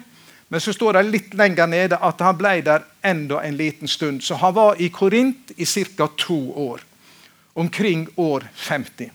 Men 0.53 0.61
så 0.61 0.73
står 0.73 0.93
det 0.93 1.09
litt 1.09 1.31
lenger 1.33 1.65
nede 1.65 1.97
at 1.97 2.19
han 2.21 2.37
ble 2.37 2.59
der 2.61 2.83
enda 3.01 3.39
en 3.41 3.55
liten 3.57 3.89
stund. 3.89 4.21
Så 4.21 4.35
han 4.37 4.53
var 4.53 4.77
i 4.77 4.89
Korint 4.93 5.51
i 5.57 5.65
ca. 5.65 6.07
to 6.17 6.53
år. 6.53 6.83
Omkring 7.53 8.07
år 8.15 8.43
50. 8.53 9.09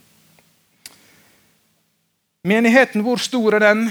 Menigheten, 2.44 3.02
hvor 3.02 3.16
stor 3.16 3.54
er 3.54 3.58
den? 3.58 3.90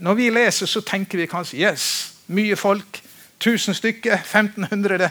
Når 0.00 0.14
vi 0.14 0.30
leser, 0.30 0.66
så 0.66 0.80
tenker 0.80 1.18
vi 1.18 1.28
kanskje 1.28 1.60
yes, 1.60 1.86
mye 2.26 2.56
folk. 2.56 3.02
1000 3.40 3.74
stykker, 3.74 4.16
1500. 4.16 5.10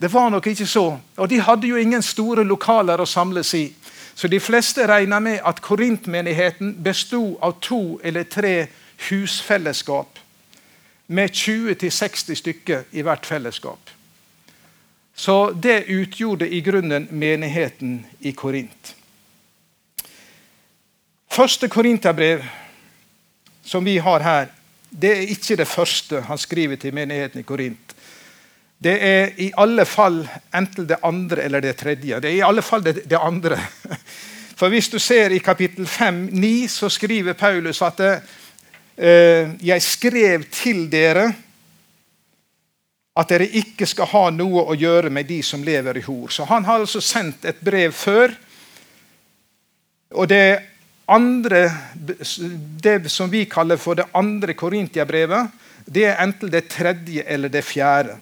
Det 0.00 0.12
var 0.12 0.30
nok 0.30 0.46
ikke 0.46 0.66
så. 0.66 0.98
Og 1.16 1.30
de 1.30 1.40
hadde 1.40 1.68
jo 1.68 1.76
ingen 1.76 2.02
store 2.02 2.44
lokaler 2.44 3.00
å 3.00 3.06
samles 3.06 3.54
i. 3.54 3.68
Så 4.14 4.28
de 4.28 4.40
fleste 4.40 4.86
regner 4.86 5.20
med 5.20 5.38
at 5.46 5.62
korintmenigheten 5.62 6.74
besto 6.82 7.38
av 7.42 7.60
to 7.62 8.00
eller 8.04 8.22
tre 8.22 8.66
husfellesskap 9.08 10.18
med 11.06 11.30
20-60 11.30 12.34
stykker 12.34 12.82
i 12.92 13.02
hvert 13.02 13.26
fellesskap. 13.26 13.90
Så 15.14 15.50
det 15.52 15.84
utgjorde 15.88 16.48
i 16.48 16.60
grunnen 16.60 17.08
menigheten 17.10 18.04
i 18.20 18.32
Korint. 18.32 18.94
Første 21.30 21.68
korinterbrev 21.68 22.44
som 23.64 23.84
vi 23.84 23.98
har 23.98 24.24
her, 24.24 24.50
det 24.90 25.10
er 25.14 25.30
ikke 25.30 25.56
det 25.60 25.68
første 25.70 26.20
han 26.26 26.38
skriver 26.38 26.76
til 26.80 26.94
menigheten 26.94 27.40
i 27.40 27.46
Korint. 27.46 27.94
Det 28.80 28.96
er 29.04 29.34
i 29.38 29.50
alle 29.60 29.84
fall 29.84 30.22
enten 30.56 30.88
det 30.88 30.98
andre 31.04 31.44
eller 31.44 31.60
det 31.60 31.76
tredje. 31.76 32.20
Det 32.20 32.30
er 32.30 32.38
i 32.38 32.46
alle 32.46 32.62
fall 32.64 32.84
det, 32.84 33.02
det 33.10 33.18
andre. 33.20 33.58
For 34.58 34.72
hvis 34.72 34.88
du 34.88 34.98
ser 34.98 35.32
i 35.32 35.38
kapittel 35.38 35.86
5-9, 35.86 36.68
så 36.68 36.88
skriver 36.88 37.32
Paulus 37.32 37.82
at 37.82 38.00
eh, 38.00 39.52
jeg 39.62 39.82
skrev 39.82 40.44
til 40.52 40.88
dere 40.92 41.30
at 43.20 43.28
dere 43.28 43.48
ikke 43.60 43.88
skal 43.88 44.08
ha 44.12 44.24
noe 44.32 44.64
å 44.70 44.76
gjøre 44.78 45.10
med 45.12 45.28
de 45.28 45.40
som 45.44 45.64
lever 45.64 45.98
i 46.00 46.04
hor. 46.06 46.30
Så 46.32 46.46
han 46.48 46.64
har 46.64 46.80
altså 46.80 47.02
sendt 47.04 47.44
et 47.44 47.60
brev 47.60 47.92
før. 47.92 48.32
Og 50.16 50.28
det 50.30 50.69
andre, 51.10 51.64
det 51.94 53.10
som 53.10 53.30
vi 53.30 53.44
kaller 53.50 53.76
for 53.80 53.98
det 53.98 54.08
andre 54.14 54.54
Korintiabrevet, 54.54 55.50
det 55.84 56.06
er 56.06 56.20
enten 56.22 56.50
det 56.52 56.68
tredje 56.70 57.24
eller 57.26 57.50
det 57.50 57.64
fjerde. 57.66 58.16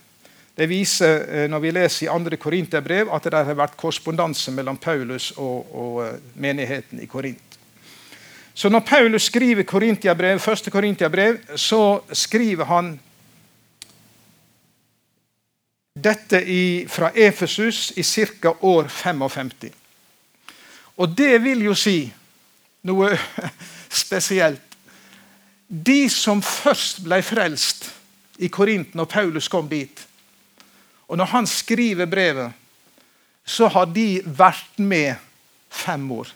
Det 0.58 0.66
viser 0.66 1.20
eh, 1.28 1.44
når 1.50 1.60
vi 1.62 1.70
leser 1.70 2.06
i 2.06 2.10
andre 2.10 2.36
Korinterbrev, 2.36 3.12
at 3.14 3.28
det 3.28 3.44
har 3.46 3.58
vært 3.60 3.76
korrespondanse 3.78 4.50
mellom 4.50 4.76
Paulus 4.76 5.30
og, 5.36 5.68
og 5.70 6.00
eh, 6.02 6.16
menigheten 6.34 7.02
i 7.02 7.06
Korint. 7.06 7.58
Så 8.58 8.68
når 8.68 8.80
Paulus 8.80 9.28
skriver 9.30 9.62
Korintiabrev, 9.62 10.40
første 10.42 10.70
Korintiabrev, 10.70 11.38
så 11.54 12.00
skriver 12.10 12.66
han 12.66 12.96
dette 15.94 16.40
i, 16.42 16.86
fra 16.90 17.12
Efesus 17.14 17.92
i 17.96 18.02
ca. 18.02 18.56
år 18.60 18.88
55. 18.88 19.52
Og 20.96 21.14
det 21.18 21.38
vil 21.44 21.62
jo 21.68 21.74
si 21.78 22.00
noe 22.88 23.12
spesielt. 24.02 24.64
De 25.68 26.06
som 26.08 26.40
først 26.42 27.02
ble 27.04 27.20
frelst 27.22 27.90
i 28.40 28.48
Korint 28.48 28.94
når 28.96 29.10
Paulus 29.12 29.50
kom 29.52 29.68
dit, 29.68 30.04
og 31.08 31.20
når 31.20 31.32
han 31.32 31.46
skriver 31.48 32.08
brevet, 32.08 32.52
så 33.48 33.68
har 33.72 33.88
de 33.92 34.20
vært 34.24 34.80
med 34.80 35.16
fem 35.72 36.04
år. 36.12 36.28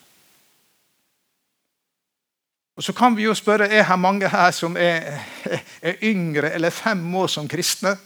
Og 2.77 2.85
Så 2.85 2.93
kan 2.97 3.17
vi 3.17 3.27
jo 3.27 3.35
spørre 3.37 3.69
er 3.69 3.85
det 3.85 3.99
mange 4.01 4.29
her 4.29 4.51
som 4.51 4.77
er, 4.77 5.21
er 5.89 6.01
yngre 6.03 6.53
eller 6.53 6.71
fem 6.71 7.15
år 7.15 7.27
som 7.27 7.49
kristne. 7.49 7.97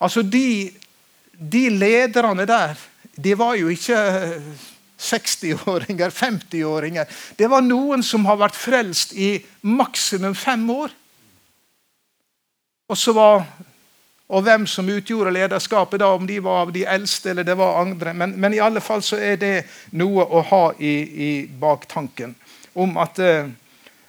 Altså, 0.00 0.22
de, 0.22 0.70
de 1.52 1.68
lederne 1.70 2.46
der, 2.46 2.74
de 3.16 3.38
var 3.38 3.54
jo 3.54 3.68
ikke 3.68 3.96
60-åringer, 4.98 6.10
50-åringer. 6.10 7.06
Det 7.36 7.48
var 7.52 7.64
noen 7.64 8.02
som 8.02 8.24
har 8.26 8.40
vært 8.40 8.56
frelst 8.56 9.12
i 9.12 9.36
maksimum 9.62 10.34
fem 10.34 10.64
år. 10.70 10.94
Og 12.90 13.08
var 13.16 13.44
og 14.26 14.42
hvem 14.42 14.64
som 14.66 14.88
utgjorde 14.90 15.30
lederskapet, 15.30 16.00
da, 16.02 16.08
om 16.10 16.24
de 16.26 16.40
var 16.42 16.64
av 16.64 16.72
de 16.74 16.80
eldste 16.82 17.30
eller 17.30 17.46
det 17.46 17.54
var 17.54 17.76
andre. 17.78 18.10
Men, 18.10 18.32
men 18.34 18.56
i 18.56 18.58
alle 18.58 18.82
fall 18.82 19.04
så 19.06 19.20
er 19.22 19.36
det 19.38 19.52
noe 19.94 20.24
å 20.26 20.42
ha 20.48 20.64
i, 20.82 20.94
i 21.28 21.30
baktanken 21.46 22.34
om 22.74 22.98
at 22.98 23.20
eh, 23.22 23.46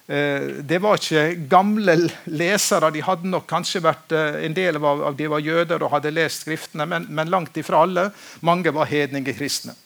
Eh, 0.08 0.42
det 0.64 0.78
var 0.80 0.96
ikke 0.96 1.48
gamle 1.50 1.94
lesere. 2.32 2.88
De 2.94 3.02
hadde 3.04 3.28
nok 3.28 3.44
kanskje 3.48 3.82
vært 3.84 4.14
eh, 4.16 4.38
En 4.46 4.54
del 4.56 4.78
av 4.80 5.12
de 5.18 5.26
var 5.28 5.44
jøder 5.44 5.82
og 5.84 5.92
hadde 5.92 6.14
lest 6.16 6.46
Skriftene, 6.46 6.86
men, 6.88 7.04
men 7.12 7.28
langt 7.28 7.56
ifra 7.60 7.82
alle. 7.84 8.06
Mange 8.40 8.72
var 8.72 8.88
hedningekristne. 8.88 9.76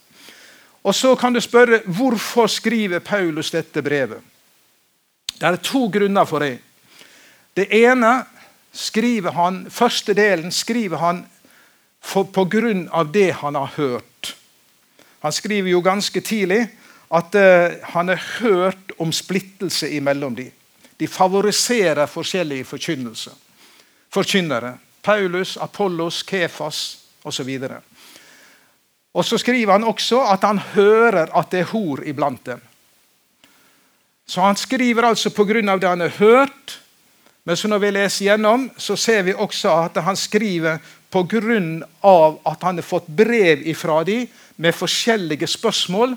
Og 0.82 0.94
Så 0.94 1.14
kan 1.16 1.32
du 1.32 1.40
spørre 1.40 1.80
hvorfor 1.86 2.46
skriver 2.46 2.98
Paulus 2.98 3.50
dette 3.50 3.82
brevet. 3.82 4.20
Det 5.38 5.48
er 5.48 5.56
to 5.56 5.86
grunner 5.86 6.24
for 6.24 6.38
det. 6.38 6.58
Det 7.56 7.66
ene 7.70 8.24
skriver 8.72 9.30
han, 9.30 9.66
første 9.70 10.14
delen 10.14 10.52
skriver 10.52 10.96
han 10.96 11.26
for, 12.00 12.24
på 12.24 12.44
grunn 12.44 12.88
av 12.92 13.12
det 13.12 13.30
han 13.42 13.54
har 13.54 13.74
hørt. 13.76 14.36
Han 15.22 15.32
skriver 15.32 15.70
jo 15.70 15.80
ganske 15.80 16.20
tidlig 16.20 16.64
at 17.12 17.34
uh, 17.34 17.78
han 17.94 18.08
har 18.08 18.22
hørt 18.40 18.92
om 18.98 19.12
splittelse 19.12 19.90
imellom 19.90 20.34
dem. 20.34 20.50
De 20.98 21.08
favoriserer 21.08 22.06
forskjellige 22.06 22.64
forkynnere. 24.10 24.78
Paulus, 25.02 25.56
Apollos, 25.56 26.22
Kefas 26.22 26.98
osv. 27.24 27.58
Og, 29.12 29.25
så 29.25 29.38
skriver 29.38 29.73
han 29.73 29.85
også 29.85 30.23
at 30.33 30.45
han 30.45 30.59
hører 30.73 31.33
at 31.37 31.50
det 31.52 31.61
er 31.61 31.73
hor 31.75 32.00
iblant 32.07 32.45
dem. 32.47 32.61
Så 34.26 34.40
han 34.40 34.57
skriver 34.57 35.04
altså 35.04 35.31
pga. 35.31 35.76
det 35.76 35.88
han 35.88 36.00
har 36.00 36.19
hørt. 36.19 36.78
Men 37.45 37.57
så 37.57 37.69
når 37.69 37.78
vi 37.78 37.90
leser 37.90 38.25
gjennom, 38.25 38.71
så 38.78 38.97
ser 38.97 39.23
vi 39.23 39.35
også 39.35 39.69
at 39.69 40.02
han 40.02 40.16
skriver 40.16 40.78
pga. 41.11 41.87
at 42.47 42.62
han 42.62 42.76
har 42.76 42.83
fått 42.83 43.07
brev 43.07 43.66
ifra 43.66 44.04
dem 44.04 44.28
med 44.57 44.75
forskjellige 44.75 45.47
spørsmål 45.47 46.16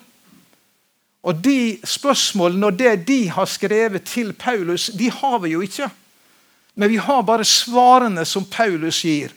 og 1.26 1.42
de 1.42 1.78
spørsmålene 1.82 2.68
og 2.70 2.78
det 2.78 3.08
de 3.08 3.24
har 3.34 3.48
skrevet 3.50 4.04
til 4.06 4.34
Paulus, 4.34 4.92
de 4.94 5.10
har 5.10 5.40
vi 5.42 5.56
jo 5.56 5.64
ikke. 5.66 5.90
Men 6.76 6.92
vi 6.92 7.00
har 7.02 7.24
bare 7.26 7.46
svarene 7.46 8.26
som 8.26 8.46
Paulus 8.46 9.02
gir. 9.02 9.34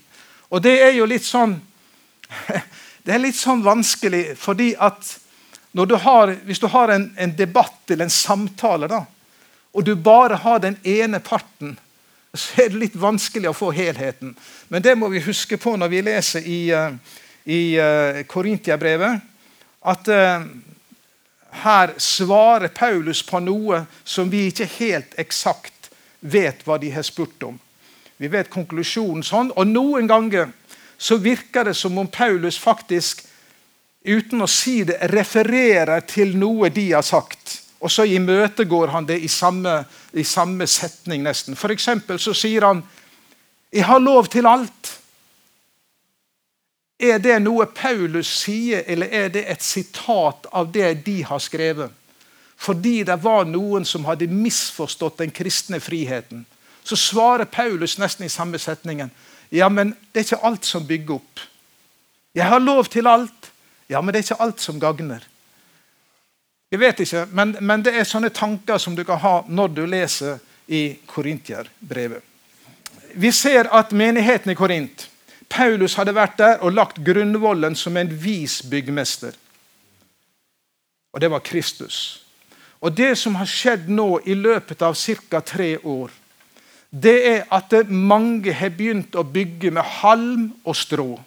Og 0.50 0.62
det 0.62 0.74
er 0.82 0.92
jo 0.98 1.06
litt 1.08 1.24
sånn 1.24 1.56
Det 3.04 3.14
er 3.14 3.22
litt 3.22 3.38
sånn 3.38 3.64
vanskelig, 3.64 4.36
fordi 4.38 4.72
at 4.78 5.16
du 5.72 5.94
har, 5.94 6.32
hvis 6.44 6.60
du 6.60 6.66
har 6.66 6.90
en, 6.92 7.10
en, 7.16 7.34
debatt 7.36 7.90
eller 7.90 8.08
en 8.08 8.12
samtale, 8.12 8.88
da, 8.90 9.04
og 9.72 9.84
du 9.84 9.94
bare 9.94 10.40
har 10.42 10.62
den 10.64 10.78
ene 10.82 11.20
parten, 11.20 11.76
så 12.34 12.64
er 12.64 12.72
det 12.72 12.80
litt 12.82 12.96
vanskelig 12.98 13.50
å 13.50 13.56
få 13.56 13.70
helheten. 13.72 14.34
Men 14.68 14.82
det 14.82 14.96
må 14.98 15.08
vi 15.12 15.22
huske 15.24 15.56
på 15.60 15.76
når 15.76 15.92
vi 15.92 16.02
leser 16.04 16.44
i, 16.46 16.60
uh, 16.74 16.96
i 17.44 17.60
uh, 17.80 18.20
Korintiabrevet. 18.28 19.22
At 19.88 20.10
uh, 20.12 20.44
her 21.64 21.94
svarer 21.96 22.68
Paulus 22.74 23.22
på 23.24 23.40
noe 23.40 23.84
som 24.04 24.30
vi 24.30 24.48
ikke 24.50 24.68
helt 24.78 25.16
eksakt 25.20 25.90
vet 26.20 26.64
hva 26.66 26.78
de 26.78 26.90
har 26.92 27.06
spurt 27.06 27.42
om. 27.46 27.58
Vi 28.18 28.28
vet 28.28 28.50
konklusjonen 28.50 29.22
sånn, 29.22 29.52
og 29.54 29.70
noen 29.70 30.08
ganger 30.10 30.50
så 30.98 31.16
virker 31.16 31.64
det 31.64 31.74
som 31.74 31.98
om 31.98 32.06
Paulus 32.06 32.58
faktisk, 32.58 33.22
uten 34.04 34.42
å 34.42 34.50
si 34.50 34.82
det, 34.84 34.98
refererer 35.14 36.02
til 36.08 36.34
noe 36.38 36.70
de 36.74 36.90
har 36.92 37.06
sagt. 37.06 37.62
Og 37.78 37.92
så 37.92 38.04
imøtegår 38.10 38.90
han 38.90 39.06
det 39.06 39.20
i 39.22 39.28
samme, 39.30 39.84
i 40.12 40.24
samme 40.26 40.66
setning, 40.66 41.22
nesten. 41.22 41.56
For 41.56 41.70
så 42.18 42.34
sier 42.34 42.66
han 42.66 42.82
'Jeg 43.72 43.84
har 43.84 43.98
lov 43.98 44.26
til 44.26 44.46
alt'. 44.46 44.98
Er 46.98 47.18
det 47.18 47.42
noe 47.42 47.66
Paulus 47.66 48.26
sier, 48.26 48.82
eller 48.86 49.06
er 49.06 49.28
det 49.28 49.44
et 49.50 49.62
sitat 49.62 50.46
av 50.52 50.72
det 50.72 51.04
de 51.06 51.22
har 51.22 51.38
skrevet? 51.38 51.90
Fordi 52.56 53.02
det 53.02 53.22
var 53.22 53.44
noen 53.44 53.84
som 53.84 54.04
hadde 54.04 54.26
misforstått 54.26 55.18
den 55.18 55.30
kristne 55.30 55.78
friheten. 55.80 56.46
Så 56.84 56.96
svarer 56.96 57.44
Paulus 57.44 57.98
nesten 57.98 58.26
i 58.26 58.28
samme 58.28 58.58
setningen. 58.58 59.10
Ja, 59.50 59.68
men 59.68 59.94
det 60.12 60.20
er 60.20 60.26
ikke 60.26 60.46
alt 60.46 60.68
som 60.68 60.86
bygger 60.86 61.18
opp. 61.18 61.42
Jeg 62.36 62.46
har 62.46 62.60
lov 62.60 62.90
til 62.92 63.06
alt. 63.06 63.50
Ja, 63.88 64.00
men 64.00 64.12
det 64.12 64.20
er 64.20 64.26
ikke 64.26 64.42
alt 64.44 64.60
som 64.60 64.80
gagner. 64.80 65.24
Jeg 66.70 66.80
vet 66.80 67.00
ikke, 67.00 67.24
men, 67.32 67.56
men 67.64 67.82
det 67.84 67.94
er 67.96 68.04
sånne 68.04 68.28
tanker 68.34 68.78
som 68.78 68.96
du 68.96 69.00
kan 69.08 69.20
ha 69.22 69.36
når 69.48 69.70
du 69.72 69.86
leser 69.88 70.36
i 70.68 70.98
Korintierbrevet. 71.08 72.20
Vi 73.16 73.30
ser 73.32 73.70
at 73.72 73.94
menigheten 73.96 74.52
i 74.52 74.56
Korint 74.58 75.08
Paulus 75.48 75.96
hadde 75.96 76.12
vært 76.12 76.36
der 76.38 76.60
og 76.60 76.74
lagt 76.76 77.00
grunnvollen 77.04 77.76
som 77.76 77.96
en 77.96 78.10
vis 78.22 78.60
byggmester. 78.68 79.32
Og 81.12 81.20
det 81.20 81.30
var 81.32 81.44
Kristus. 81.44 82.24
Og 82.80 82.92
Det 82.92 83.16
som 83.18 83.34
har 83.34 83.48
skjedd 83.48 83.88
nå 83.88 84.20
i 84.26 84.34
løpet 84.34 84.82
av 84.82 84.94
ca. 84.94 85.40
tre 85.40 85.78
år, 85.78 86.10
det 86.90 87.16
er 87.28 87.42
at 87.52 87.74
mange 87.90 88.52
har 88.56 88.72
begynt 88.72 89.16
å 89.18 89.22
bygge 89.22 89.70
med 89.76 89.84
halm 90.00 90.52
og 90.64 90.76
strå. 90.76 91.18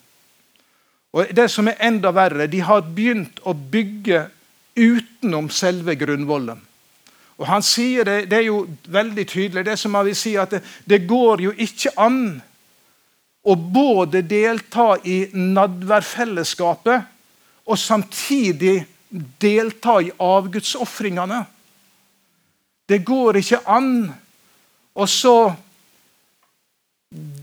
Og 1.12 1.34
det 1.36 1.50
som 1.52 1.68
er 1.68 1.82
enda 1.84 2.12
verre, 2.16 2.48
De 2.48 2.62
har 2.62 2.82
begynt 2.82 3.40
å 3.44 3.54
bygge 3.54 4.30
utenom 4.76 5.50
selve 5.50 5.96
grunnvollen. 5.96 6.62
Og 7.38 7.48
Han 7.48 7.62
sier 7.62 8.06
det, 8.06 8.30
det 8.30 8.38
er 8.38 8.48
jo 8.48 8.68
veldig 8.88 9.28
tydelig. 9.28 9.66
Det 9.66 9.78
som 9.78 9.96
han 9.96 10.06
vil 10.06 10.16
si 10.16 10.36
at 10.38 10.50
det, 10.52 10.64
det 10.86 11.08
går 11.08 11.42
jo 11.42 11.52
ikke 11.58 11.92
an 11.98 12.42
å 13.42 13.56
både 13.56 14.22
delta 14.22 14.96
i 15.04 15.26
nadværfellesskapet 15.34 17.02
og 17.66 17.78
samtidig 17.78 18.86
delta 19.42 19.98
i 20.02 20.12
avgudsofringene. 20.22 21.46
Det 22.86 23.02
går 23.06 23.42
ikke 23.42 23.64
an 23.66 24.12
å 24.94 25.08
så 25.08 25.36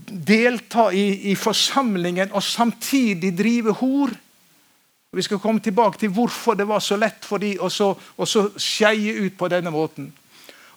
delta 0.09 0.89
i, 0.93 1.31
i, 1.31 1.35
forsamlingen 1.37 2.31
og 2.33 2.43
samtidig 2.43 3.33
drive 3.37 3.75
hor. 3.81 4.13
Vi 5.13 5.25
skal 5.25 5.41
komme 5.41 5.61
tilbake 5.61 6.01
til 6.01 6.13
hvorfor 6.13 6.57
det 6.57 6.67
var 6.69 6.81
så 6.85 6.97
lett 6.97 7.25
for 7.25 7.41
dem 7.41 7.61
å 7.61 8.25
skeie 8.57 9.13
ut 9.25 9.37
på 9.37 9.49
denne 9.49 9.73
måten. 9.73 10.11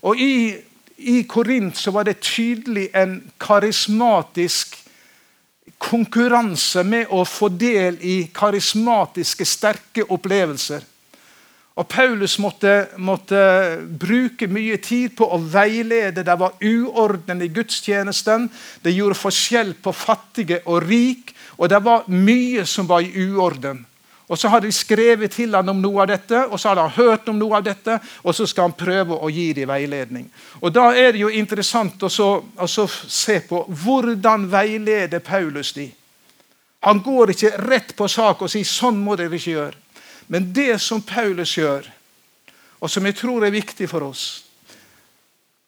Og 0.03 0.21
I, 0.21 0.57
i 0.97 1.23
Korint 1.29 1.77
så 1.77 1.93
var 1.95 2.09
det 2.09 2.23
tydelig 2.25 2.89
en 2.97 3.19
karismatisk 3.41 4.79
konkurranse 5.83 6.85
med 6.87 7.11
å 7.11 7.25
få 7.27 7.49
del 7.55 7.99
i 8.01 8.17
karismatiske, 8.35 9.47
sterke 9.47 10.07
opplevelser. 10.15 10.85
Og 11.75 11.89
Paulus 11.89 12.39
måtte, 12.39 12.87
måtte, 13.01 13.39
bruke 14.01 14.47
mye 14.47 14.77
tid 14.77 15.15
på 15.17 15.25
å 15.25 15.39
veilede. 15.41 16.25
Det 16.25 16.35
var 16.39 16.59
uorden 16.61 17.41
i 17.41 17.49
gudstjenesten. 17.49 18.51
Det 18.85 18.93
gjorde 18.93 19.17
forskjell 19.17 19.73
på 19.81 19.95
fattige 19.97 20.61
og 20.67 20.85
rik. 20.85 21.33
Og 21.57 21.71
det 21.73 21.81
var 21.85 22.05
mye 22.13 22.67
som 22.69 22.89
var 22.89 23.01
i 23.01 23.25
uorden. 23.31 23.87
Og 24.29 24.39
Så 24.39 24.49
hadde 24.49 24.67
de 24.67 24.73
skrevet 24.73 25.33
til 25.33 25.55
ham 25.55 25.69
om 25.69 25.81
noe 25.83 26.05
av 26.05 26.09
dette, 26.09 26.39
og 26.47 26.61
så 26.61 26.71
hadde 26.71 26.85
han 26.87 26.95
hørt 26.97 27.27
om 27.29 27.37
noe 27.37 27.59
av 27.59 27.65
dette, 27.67 27.99
og 28.25 28.35
så 28.35 28.47
skal 28.49 28.71
han 28.71 28.77
prøve 28.79 29.19
å 29.19 29.29
gi 29.29 29.51
dem 29.53 29.69
veiledning. 29.69 30.31
Og 30.63 30.73
Da 30.73 30.87
er 30.97 31.13
det 31.13 31.21
jo 31.21 31.29
interessant 31.29 32.03
å, 32.03 32.09
se 32.09 33.41
på 33.49 33.65
hvordan 33.69 34.49
veileder 34.49 35.21
Paulus 35.21 35.73
de. 35.73 35.91
Han 36.83 37.03
går 37.03 37.31
ikke 37.31 37.57
rett 37.59 37.93
på 37.97 38.09
sak 38.09 38.43
og 38.43 38.51
sier 38.51 38.65
'sånn 38.65 38.97
må 39.05 39.17
dere 39.17 39.37
ikke 39.37 39.53
gjøre'. 39.53 39.83
Men 40.27 40.53
det 40.53 40.83
som 40.83 41.03
Paulus 41.03 41.59
gjør, 41.59 41.91
og 42.83 42.91
som 42.91 43.07
jeg 43.07 43.17
tror 43.19 43.45
er 43.47 43.51
viktig 43.55 43.89
for 43.91 44.03
oss, 44.07 44.45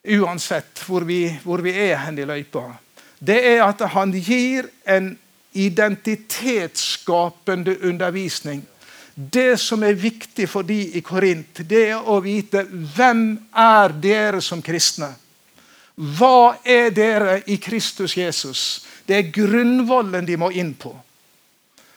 uansett 0.05 0.85
hvor 0.87 1.01
vi, 1.09 1.39
hvor 1.45 1.59
vi 1.65 1.73
er 1.87 1.97
hen 2.05 2.19
i 2.19 2.29
løypa, 2.29 2.63
det 3.25 3.41
er 3.55 3.63
at 3.65 3.81
han 3.95 4.13
gir 4.13 4.69
en 4.85 5.19
identitetsskapende 5.55 7.79
undervisning. 7.87 8.67
Det 9.15 9.61
som 9.61 9.83
er 9.87 9.95
viktig 9.95 10.49
for 10.51 10.63
de 10.67 10.91
i 10.99 11.01
Korint, 11.07 11.63
det 11.71 11.91
er 11.93 12.09
å 12.11 12.19
vite 12.21 12.65
hvem 12.67 13.39
er 13.55 13.93
dere 14.03 14.41
som 14.43 14.63
kristne. 14.63 15.15
Hva 15.95 16.59
er 16.67 16.91
dere 16.91 17.43
i 17.47 17.57
Kristus 17.63 18.17
Jesus? 18.19 18.83
Det 19.07 19.17
er 19.17 19.31
grunnvollen 19.31 20.27
de 20.27 20.37
må 20.37 20.51
inn 20.51 20.75
på. 20.75 20.91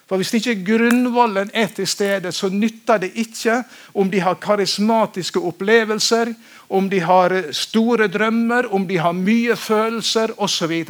For 0.07 0.17
Hvis 0.17 0.33
ikke 0.39 0.63
grunnvollen 0.63 1.49
er 1.53 1.67
til 1.75 1.87
stede, 1.87 2.31
så 2.31 2.49
nytter 2.49 2.97
det 3.03 3.11
ikke 3.19 3.63
om 3.93 4.11
de 4.11 4.19
har 4.23 4.39
karismatiske 4.39 5.39
opplevelser, 5.39 6.33
om 6.69 6.89
de 6.89 6.99
har 6.99 7.51
store 7.51 8.07
drømmer, 8.07 8.73
om 8.73 8.87
de 8.87 8.97
har 8.97 9.11
mye 9.11 9.55
følelser 9.55 10.31
osv. 10.37 10.85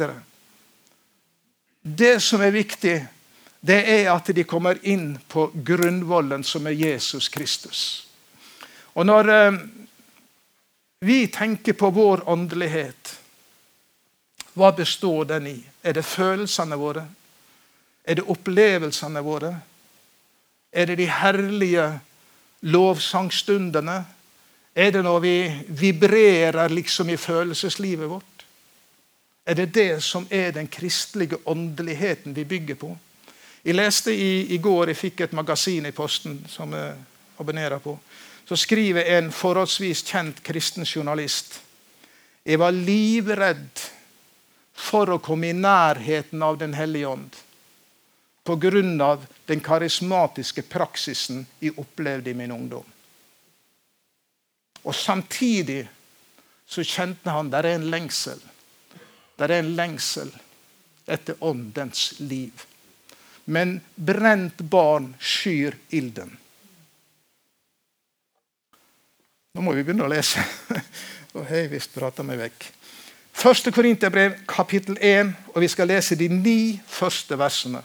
Det 1.82 2.22
som 2.22 2.42
er 2.42 2.54
viktig, 2.54 2.96
det 3.60 3.78
er 3.90 4.12
at 4.12 4.30
de 4.34 4.44
kommer 4.46 4.78
inn 4.86 5.16
på 5.28 5.50
grunnvollen, 5.66 6.44
som 6.44 6.66
er 6.66 6.78
Jesus 6.78 7.28
Kristus. 7.28 8.06
Og 8.94 9.06
Når 9.06 9.28
eh, 9.30 9.58
vi 11.00 11.26
tenker 11.26 11.72
på 11.72 11.90
vår 11.90 12.22
åndelighet, 12.28 13.18
hva 14.54 14.72
består 14.74 15.24
den 15.24 15.46
i? 15.46 15.58
Er 15.82 15.94
det 15.94 16.06
følelsene 16.06 16.78
våre? 16.78 17.04
Er 18.08 18.16
det 18.16 18.24
opplevelsene 18.24 19.20
våre? 19.20 19.50
Er 20.72 20.86
det 20.88 20.96
de 20.96 21.06
herlige 21.12 21.90
lovsangstundene? 22.60 23.98
Er 24.74 24.92
det 24.94 25.02
når 25.04 25.18
vi 25.20 25.34
vibrerer 25.68 26.72
liksom 26.72 27.10
i 27.10 27.16
følelseslivet 27.20 28.08
vårt? 28.08 28.44
Er 29.44 29.54
det 29.54 29.74
det 29.74 30.02
som 30.04 30.26
er 30.30 30.50
den 30.56 30.68
kristelige 30.68 31.36
åndeligheten 31.44 32.36
vi 32.36 32.44
bygger 32.44 32.74
på? 32.74 32.96
Jeg 33.64 33.74
leste 33.74 34.14
i, 34.14 34.54
i 34.54 34.58
går, 34.58 34.88
jeg 34.88 34.96
fikk 34.96 35.20
et 35.20 35.34
magasin 35.36 35.86
i 35.86 35.92
posten 35.92 36.38
som 36.48 36.72
jeg 36.72 36.94
abonnerer 37.38 37.78
på. 37.78 37.98
Så 38.48 38.56
skriver 38.56 39.04
en 39.18 39.28
forholdsvis 39.32 40.02
kjent 40.08 40.40
kristen 40.42 40.86
journalist 40.88 41.60
Jeg 42.44 42.58
var 42.58 42.72
livredd 42.72 43.82
for 44.72 45.10
å 45.12 45.18
komme 45.20 45.50
i 45.50 45.52
nærheten 45.52 46.42
av 46.42 46.56
Den 46.58 46.72
hellige 46.74 47.08
ånd 47.08 47.36
pga. 48.48 49.18
den 49.46 49.60
karismatiske 49.60 50.62
praksisen 50.62 51.46
jeg 51.60 51.76
opplevde 51.78 52.30
i 52.30 52.34
min 52.34 52.52
ungdom. 52.52 52.84
Og 54.82 54.94
Samtidig 54.94 55.88
så 56.66 56.84
kjente 56.84 57.30
han 57.30 57.50
der 57.50 57.66
er 57.66 57.74
en 57.76 57.90
lengsel. 57.90 58.40
Der 59.38 59.48
er 59.48 59.58
en 59.62 59.74
lengsel 59.76 60.32
etter 61.06 61.36
åndens 61.40 62.14
liv. 62.18 62.52
Men 63.44 63.80
brent 63.94 64.60
barn 64.70 65.14
skyr 65.20 65.76
ilden. 65.88 66.36
Nå 69.54 69.64
må 69.64 69.72
vi 69.72 69.82
begynne 69.82 70.04
å 70.04 70.12
lese. 70.12 70.44
Og 71.36 71.48
jeg 71.48 71.70
visst 71.72 71.94
prata 71.96 72.24
meg 72.24 72.40
vekk. 72.42 72.66
Første 73.38 73.70
Korinterbrev, 73.72 74.40
kapittel 74.50 74.96
1, 75.00 75.28
og 75.54 75.60
vi 75.62 75.68
skal 75.70 75.86
lese 75.86 76.16
de 76.18 76.26
ni 76.32 76.80
første 76.90 77.36
versene. 77.38 77.84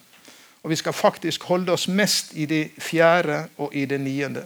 Og 0.64 0.72
vi 0.72 0.80
skal 0.80 0.96
faktisk 0.96 1.44
holde 1.44 1.74
oss 1.76 1.88
mest 1.88 2.32
i 2.40 2.46
det 2.48 2.70
fjerde 2.80 3.46
og 3.58 3.76
i 3.76 3.86
det 3.86 4.00
niende. 4.02 4.46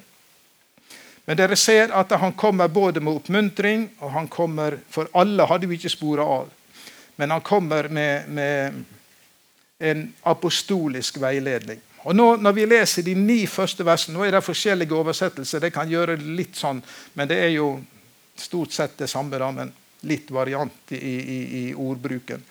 Men 1.28 1.38
dere 1.38 1.56
ser 1.60 1.92
at 1.94 2.12
han 2.18 2.34
kommer 2.34 2.68
både 2.72 3.04
med 3.04 3.20
oppmuntring, 3.20 3.90
og 4.00 4.12
han 4.12 4.28
kommer 4.28 4.80
For 4.90 5.10
alle 5.14 5.46
hadde 5.46 5.68
vi 5.68 5.76
ikke 5.76 5.92
spora 5.92 6.24
av. 6.24 6.48
Men 7.16 7.32
han 7.32 7.42
kommer 7.42 7.90
med, 7.90 8.30
med 8.30 8.84
en 9.80 10.14
apostolisk 10.24 11.20
veiledning. 11.22 11.82
Og 12.08 12.16
nå, 12.16 12.36
Når 12.36 12.52
vi 12.52 12.66
leser 12.66 13.04
de 13.04 13.16
ni 13.16 13.46
første 13.46 13.86
versene 13.86 14.18
Nå 14.18 14.24
er 14.26 14.38
det 14.38 14.44
forskjellige 14.46 14.96
oversettelser. 14.96 15.60
Det 15.60 15.74
kan 15.74 15.90
gjøre 15.90 16.16
litt 16.18 16.56
sånn, 16.56 16.82
men 17.14 17.28
det 17.28 17.42
er 17.44 17.52
jo 17.58 17.74
stort 18.38 18.72
sett 18.72 18.98
det 18.98 19.10
samme. 19.12 19.38
Da, 19.38 19.52
men 19.52 19.74
litt 20.08 20.32
variant 20.32 20.94
i, 20.96 20.98
i, 20.98 21.40
i 21.60 21.64
ordbruken. 21.74 22.44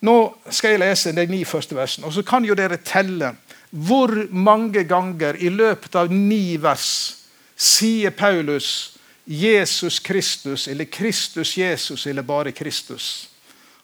Nå 0.00 0.16
skal 0.50 0.74
jeg 0.74 0.82
lese 0.82 1.12
de 1.12 1.26
ni 1.26 1.44
første 1.44 1.76
versene. 1.76 2.06
og 2.06 2.12
Så 2.12 2.22
kan 2.22 2.44
jo 2.44 2.54
dere 2.54 2.76
telle 2.76 3.34
hvor 3.70 4.10
mange 4.30 4.84
ganger 4.84 5.36
i 5.42 5.48
løpet 5.48 5.94
av 5.94 6.12
ni 6.12 6.56
vers 6.62 7.16
sier 7.56 8.10
Paulus 8.10 8.94
Jesus 9.26 9.98
Kristus, 9.98 10.68
eller 10.68 10.84
Kristus 10.84 11.56
Jesus, 11.58 12.06
eller 12.06 12.22
bare 12.22 12.52
Kristus. 12.52 13.30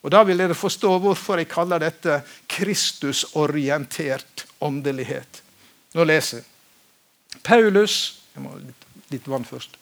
Og 0.03 0.11
Da 0.13 0.23
vil 0.23 0.39
dere 0.39 0.55
forstå 0.55 0.99
hvorfor 0.99 1.37
jeg 1.41 1.49
kaller 1.49 1.79
dette 1.79 2.23
Kristusorientert 2.49 4.47
åndelighet. 4.61 5.43
Nå 5.95 6.05
leser 6.05 6.37
jeg. 6.41 6.47
Paulus 7.43 8.17
Jeg 8.35 8.43
må 8.43 8.53
ha 8.53 8.59
litt, 9.11 9.27
vann 9.27 9.45
først. 9.45 9.75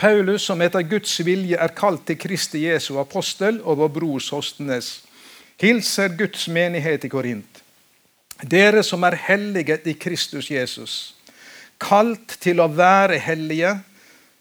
Paulus, 0.00 0.46
som 0.48 0.62
etter 0.64 0.86
Guds 0.88 1.18
vilje 1.20 1.58
er 1.60 1.74
kalt 1.76 2.06
til 2.08 2.16
Kristi 2.16 2.62
Jesu 2.64 2.94
apostel, 3.02 3.58
og 3.60 3.82
vår 3.82 3.90
bror 3.92 4.22
Sostenes, 4.24 5.02
hilser 5.60 6.14
Guds 6.16 6.46
menighet 6.48 7.04
i 7.04 7.10
Korint. 7.12 7.60
Dere 8.40 8.80
som 8.86 9.04
er 9.04 9.18
hellige 9.26 9.76
i 9.84 9.94
Kristus 10.00 10.48
Jesus, 10.48 10.94
kalt 11.76 12.38
til 12.40 12.64
å 12.64 12.70
være 12.72 13.20
hellige, 13.20 13.76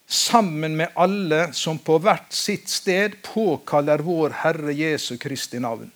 sammen 0.08 0.80
med 0.80 0.96
alle 0.98 1.50
som 1.54 1.78
på 1.78 2.00
hvert 2.02 2.32
sitt 2.34 2.72
sted 2.72 3.20
påkaller 3.22 4.02
vår 4.02 4.40
Herre 4.40 4.74
Jesu 4.74 5.18
Kristi 5.22 5.60
navn. 5.60 5.92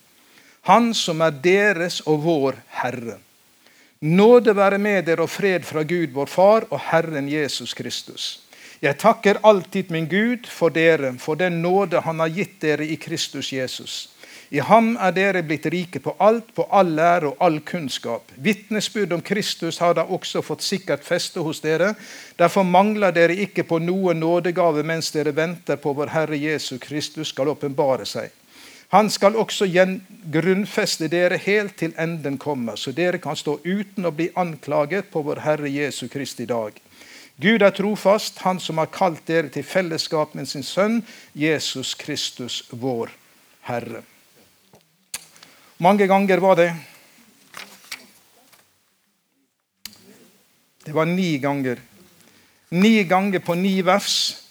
Han 0.68 0.92
som 0.94 1.24
er 1.24 1.40
deres 1.44 2.02
og 2.04 2.22
vår 2.28 2.60
Herre. 2.84 3.18
Nåde 4.04 4.54
være 4.56 4.78
med 4.78 5.08
dere 5.08 5.24
og 5.24 5.32
fred 5.32 5.64
fra 5.66 5.88
Gud 5.88 6.12
vår 6.12 6.30
Far 6.30 6.68
og 6.70 6.80
Herren 6.92 7.32
Jesus 7.32 7.74
Kristus. 7.74 8.44
Jeg 8.84 8.98
takker 9.00 9.38
alltid 9.48 9.92
min 9.96 10.10
Gud 10.12 10.48
for 10.52 10.74
dere, 10.76 11.14
for 11.20 11.40
den 11.40 11.62
nåde 11.62 12.02
Han 12.04 12.20
har 12.20 12.28
gitt 12.28 12.60
dere 12.60 12.84
i 12.84 12.98
Kristus 13.00 13.54
Jesus. 13.54 14.10
I 14.52 14.60
ham 14.60 14.98
er 15.00 15.14
dere 15.16 15.42
blitt 15.42 15.66
rike 15.72 16.02
på 16.04 16.12
alt, 16.20 16.52
på 16.54 16.66
all 16.70 16.92
lære 16.98 17.32
og 17.32 17.40
all 17.40 17.62
kunnskap. 17.64 18.28
Vitnesbyrd 18.36 19.16
om 19.16 19.22
Kristus 19.22 19.80
har 19.80 19.96
da 19.96 20.04
også 20.04 20.44
fått 20.44 20.62
sikkert 20.62 21.08
feste 21.08 21.40
hos 21.40 21.64
dere. 21.64 21.94
Derfor 22.38 22.68
mangler 22.68 23.16
dere 23.16 23.40
ikke 23.48 23.64
på 23.64 23.80
noe 23.80 24.14
nådegave 24.14 24.84
mens 24.84 25.10
dere 25.16 25.32
venter 25.32 25.80
på 25.80 25.96
vår 25.96 26.12
Herre 26.12 26.38
Jesus 26.38 26.82
Kristus 26.84 27.32
skal 27.32 27.56
åpenbare 27.56 28.06
seg. 28.06 28.36
Han 28.94 29.10
skal 29.10 29.40
også 29.40 29.66
grunnfeste 30.30 31.08
dere 31.08 31.40
helt 31.42 31.80
til 31.80 31.96
enden 31.98 32.38
kommer, 32.38 32.76
så 32.76 32.92
dere 32.92 33.18
kan 33.18 33.40
stå 33.40 33.62
uten 33.64 34.06
å 34.06 34.12
bli 34.12 34.28
anklaget 34.36 35.10
på 35.10 35.24
vår 35.24 35.42
Herre 35.48 35.72
Jesu 35.72 36.10
Kristi 36.12 36.46
dag. 36.46 36.78
Gud 37.42 37.62
er 37.62 37.74
trofast, 37.74 38.38
Han 38.46 38.60
som 38.60 38.78
har 38.78 38.92
kalt 38.94 39.26
dere 39.28 39.50
til 39.50 39.66
fellesskap 39.66 40.36
med 40.38 40.46
sin 40.46 40.64
sønn, 40.64 41.02
Jesus 41.34 41.96
Kristus, 41.98 42.64
vår 42.70 43.10
Herre. 43.66 44.04
Mange 45.78 46.08
ganger 46.08 46.40
var 46.40 46.56
det 46.56 46.74
Det 50.86 50.92
var 50.92 51.06
ni 51.06 51.38
ganger. 51.40 51.80
Ni 52.70 53.04
ganger 53.04 53.40
på 53.40 53.56
ni 53.56 53.82
vers 53.82 54.44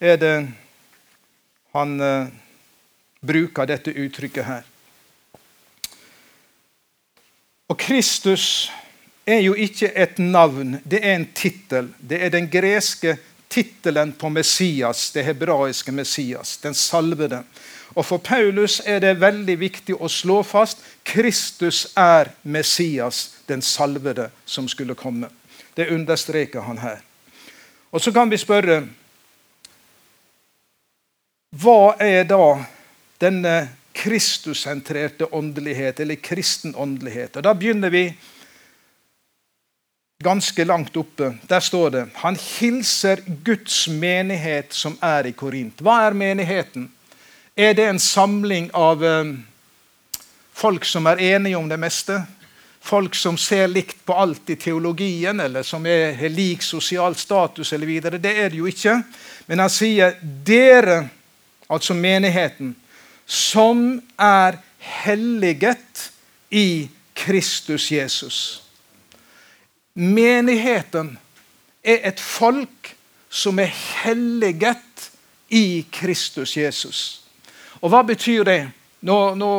er 0.00 0.16
det 0.16 0.34
han 1.74 2.00
uh, 2.00 2.28
bruker 3.20 3.66
dette 3.66 3.90
uttrykket 3.90 4.46
her. 4.46 4.62
Og 7.68 7.76
Kristus 7.78 8.70
er 9.28 9.40
jo 9.44 9.54
ikke 9.54 9.90
et 9.92 10.18
navn, 10.18 10.78
det 10.84 11.00
er 11.04 11.18
en 11.18 11.28
tittel. 11.34 11.90
Det 12.00 12.22
er 12.24 12.30
den 12.32 12.48
greske 12.50 13.18
tittelen 13.48 14.12
på 14.12 14.28
Messias, 14.28 15.10
det 15.10 15.24
hebraiske 15.24 15.92
Messias, 15.92 16.56
den 16.62 16.74
salvede. 16.74 17.42
Og 17.94 18.06
For 18.06 18.18
Paulus 18.18 18.80
er 18.86 19.00
det 19.00 19.20
veldig 19.20 19.56
viktig 19.60 19.96
å 19.96 20.08
slå 20.08 20.42
fast 20.46 20.82
Kristus 21.08 21.86
er 21.96 22.30
Messias, 22.42 23.34
den 23.48 23.62
salvede, 23.62 24.30
som 24.46 24.68
skulle 24.68 24.94
komme. 24.94 25.30
Det 25.74 25.88
understreker 25.90 26.60
han 26.60 26.78
her. 26.78 27.00
Og 27.90 28.00
Så 28.00 28.12
kan 28.12 28.30
vi 28.30 28.36
spørre 28.36 28.82
Hva 31.56 31.96
er 32.00 32.24
da 32.28 32.58
denne 33.20 33.68
Kristussentrerte 33.96 35.32
åndelighet, 35.34 36.00
eller 36.00 36.14
kristen 36.14 36.74
åndelighet? 36.76 37.36
Og 37.36 37.42
Da 37.42 37.54
begynner 37.54 37.90
vi 37.90 38.12
ganske 40.24 40.64
langt 40.64 40.96
oppe. 40.96 41.34
Der 41.46 41.60
står 41.60 41.90
det 41.90 42.00
han 42.14 42.36
hilser 42.36 43.20
Guds 43.44 43.88
menighet 43.88 44.74
som 44.74 44.96
er 44.98 45.28
i 45.30 45.32
Korint. 45.32 45.78
Hva 45.78 46.08
er 46.08 46.16
menigheten? 46.18 46.88
Er 47.54 47.76
det 47.78 47.86
en 47.86 48.02
samling 48.02 48.66
av 48.74 49.04
eh, 49.04 49.30
folk 50.58 50.84
som 50.90 51.06
er 51.06 51.22
enige 51.22 51.60
om 51.60 51.70
det 51.70 51.78
meste? 51.78 52.18
Folk 52.82 53.14
som 53.14 53.38
ser 53.38 53.70
likt 53.70 54.02
på 54.02 54.18
alt 54.18 54.50
i 54.50 54.58
teologien, 54.58 55.38
eller 55.38 55.62
som 55.62 55.86
er 55.86 56.18
lik 56.34 56.66
sosial 56.66 57.14
status 57.14 57.72
eller 57.72 57.86
videre. 57.86 58.18
Det 58.18 58.34
er 58.42 58.50
det 58.50 58.58
jo 58.58 58.66
ikke. 58.66 58.98
Men 59.46 59.62
han 59.62 59.70
sier 59.70 60.18
'dere', 60.18 61.08
altså 61.70 61.94
menigheten, 61.94 62.74
som 63.26 64.02
er 64.18 64.58
helliget 64.78 66.10
i 66.50 66.88
Kristus 67.14 67.92
Jesus. 67.92 68.67
Menigheten 69.98 71.16
er 71.82 72.04
et 72.06 72.20
folk 72.22 72.92
som 73.30 73.58
er 73.58 73.72
helliget 74.04 75.08
i 75.50 75.82
Kristus 75.90 76.56
Jesus. 76.56 77.00
Og 77.82 77.90
hva 77.90 78.04
betyr 78.06 78.44
det? 78.46 78.60
Nå, 79.06 79.16
nå 79.38 79.50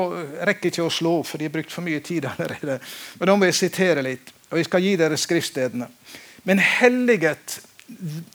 rekker 0.47 0.67
jeg 0.67 0.73
ikke 0.73 0.88
å 0.88 0.91
slå 0.91 1.13
opp, 1.19 1.30
for 1.30 1.39
de 1.39 1.47
har 1.47 1.54
brukt 1.54 1.71
for 1.71 1.86
mye 1.86 2.02
tid 2.04 2.28
allerede. 2.28 2.80
Men 3.19 3.32
nå 3.32 3.38
må 3.39 3.49
jeg 3.49 3.60
sitere 3.60 4.04
litt, 4.04 4.32
og 4.52 4.60
jeg 4.60 4.67
skal 4.67 4.84
gi 4.84 4.95
dere 4.99 5.19
skriftstedene. 5.19 5.89
Men 6.47 6.63
helliget 6.63 7.60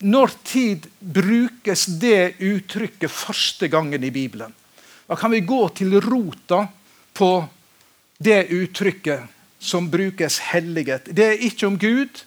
Når 0.03 0.31
tid 0.43 0.83
brukes 0.99 1.85
det 2.01 2.35
uttrykket 2.43 3.11
første 3.11 3.69
gangen 3.71 4.03
i 4.03 4.11
Bibelen? 4.11 4.51
Da 5.07 5.15
kan 5.15 5.31
vi 5.31 5.39
gå 5.47 5.69
til 5.69 5.95
rota 6.03 6.65
på 7.15 7.29
det 8.19 8.49
uttrykket 8.51 9.31
som 9.59 9.89
brukes 9.91 10.39
helliget. 10.39 11.09
Det 11.15 11.25
er 11.25 11.43
ikke 11.47 11.67
om 11.67 11.79
Gud, 11.79 12.23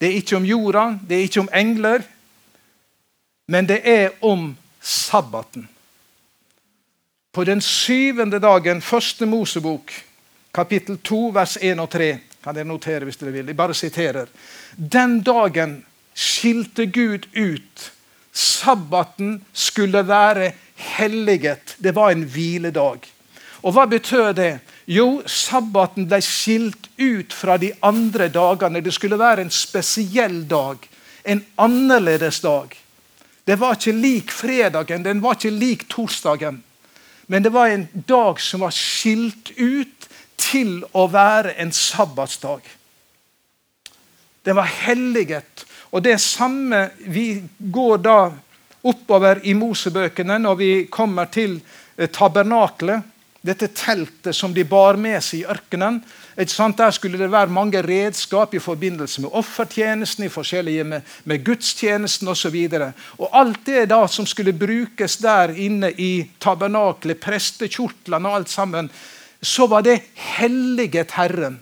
det 0.00 0.08
er 0.08 0.18
ikke 0.20 0.36
om 0.36 0.44
jorda, 0.44 0.98
det 1.08 1.16
er 1.16 1.28
ikke 1.28 1.40
om 1.40 1.48
engler, 1.54 2.02
men 3.48 3.68
det 3.68 3.80
er 3.84 4.10
om 4.20 4.56
sabbaten. 4.80 5.68
På 7.32 7.44
den 7.44 7.60
syvende 7.60 8.40
dagen, 8.40 8.82
første 8.82 9.26
Mosebok, 9.26 9.92
kapittel 10.54 10.98
2, 10.98 11.26
vers 11.34 11.58
1 11.60 11.80
og 11.80 11.90
3 11.90 12.18
kan 12.46 12.54
dere 12.54 12.68
notere 12.68 13.04
hvis 13.04 13.18
dere 13.18 13.34
vil. 13.34 13.50
Jeg 13.50 13.58
bare 13.58 13.74
siterer. 13.74 14.30
Den 14.78 15.18
dagen 15.26 15.80
skilte 16.14 16.86
Gud 16.86 17.26
ut. 17.34 17.90
Sabbaten 18.32 19.40
skulle 19.52 20.04
være 20.06 20.52
helliget. 20.74 21.76
Det 21.82 21.94
var 21.94 22.14
en 22.14 22.22
hviledag. 22.22 23.02
Og 23.62 23.74
hva 23.74 23.86
betød 23.90 24.34
det? 24.38 24.52
Jo, 24.86 25.22
sabbaten 25.26 26.06
ble 26.06 26.20
skilt 26.22 26.86
ut 26.96 27.32
fra 27.34 27.56
de 27.58 27.72
andre 27.82 28.28
dagene. 28.30 28.80
Det 28.80 28.94
skulle 28.94 29.18
være 29.18 29.42
en 29.42 29.50
spesiell 29.50 30.44
dag. 30.46 30.78
En 31.26 31.42
annerledes 31.58 32.38
dag. 32.40 32.70
Det 33.46 33.56
var 33.58 33.74
ikke 33.74 33.94
lik 33.94 34.30
fredagen, 34.34 35.02
den 35.02 35.20
var 35.22 35.34
ikke 35.36 35.50
lik 35.54 35.84
torsdagen. 35.90 36.62
Men 37.26 37.42
det 37.42 37.50
var 37.54 37.70
en 37.70 37.88
dag 38.06 38.40
som 38.40 38.62
var 38.62 38.74
skilt 38.74 39.50
ut 39.56 40.06
til 40.38 40.80
å 40.94 41.06
være 41.10 41.56
en 41.62 41.72
sabbatsdag. 41.74 42.62
Den 44.46 44.58
var 44.58 44.70
helliget. 44.86 45.66
Og 45.90 46.02
det 46.02 46.20
samme 46.22 46.90
Vi 46.98 47.42
går 47.58 47.98
da 47.98 48.30
oppover 48.86 49.40
i 49.42 49.54
Mosebøkene 49.54 50.38
når 50.38 50.54
vi 50.54 50.70
kommer 50.90 51.26
til 51.26 51.58
eh, 51.96 52.06
tabernaklet 52.10 53.15
dette 53.46 53.68
teltet 53.74 54.36
som 54.36 54.54
de 54.54 54.64
bar 54.66 54.98
med 55.00 55.22
seg 55.24 55.42
i 55.42 55.48
ørkenen. 55.50 56.00
Der 56.36 56.90
skulle 56.92 57.18
det 57.18 57.30
være 57.32 57.52
mange 57.52 57.80
redskap 57.82 58.54
i 58.54 58.60
forbindelse 58.60 59.22
med 59.24 59.32
offertjenesten, 59.32 60.26
i 60.26 60.32
forskjellige 60.32 60.84
med, 60.84 61.02
med 61.24 61.44
gudstjenesten 61.44 62.28
osv. 62.28 62.56
Alt 63.32 63.62
det 63.66 63.86
da 63.90 64.02
som 64.06 64.26
skulle 64.26 64.52
brukes 64.52 65.16
der 65.22 65.54
inne 65.56 65.92
i 65.92 66.28
tabernaklet, 66.40 67.20
prestekjortlene 67.22 68.28
og 68.28 68.42
alt 68.42 68.52
sammen, 68.52 68.90
så 69.42 69.66
var 69.66 69.86
det 69.86 70.02
helliget 70.14 71.16
Herren. 71.16 71.60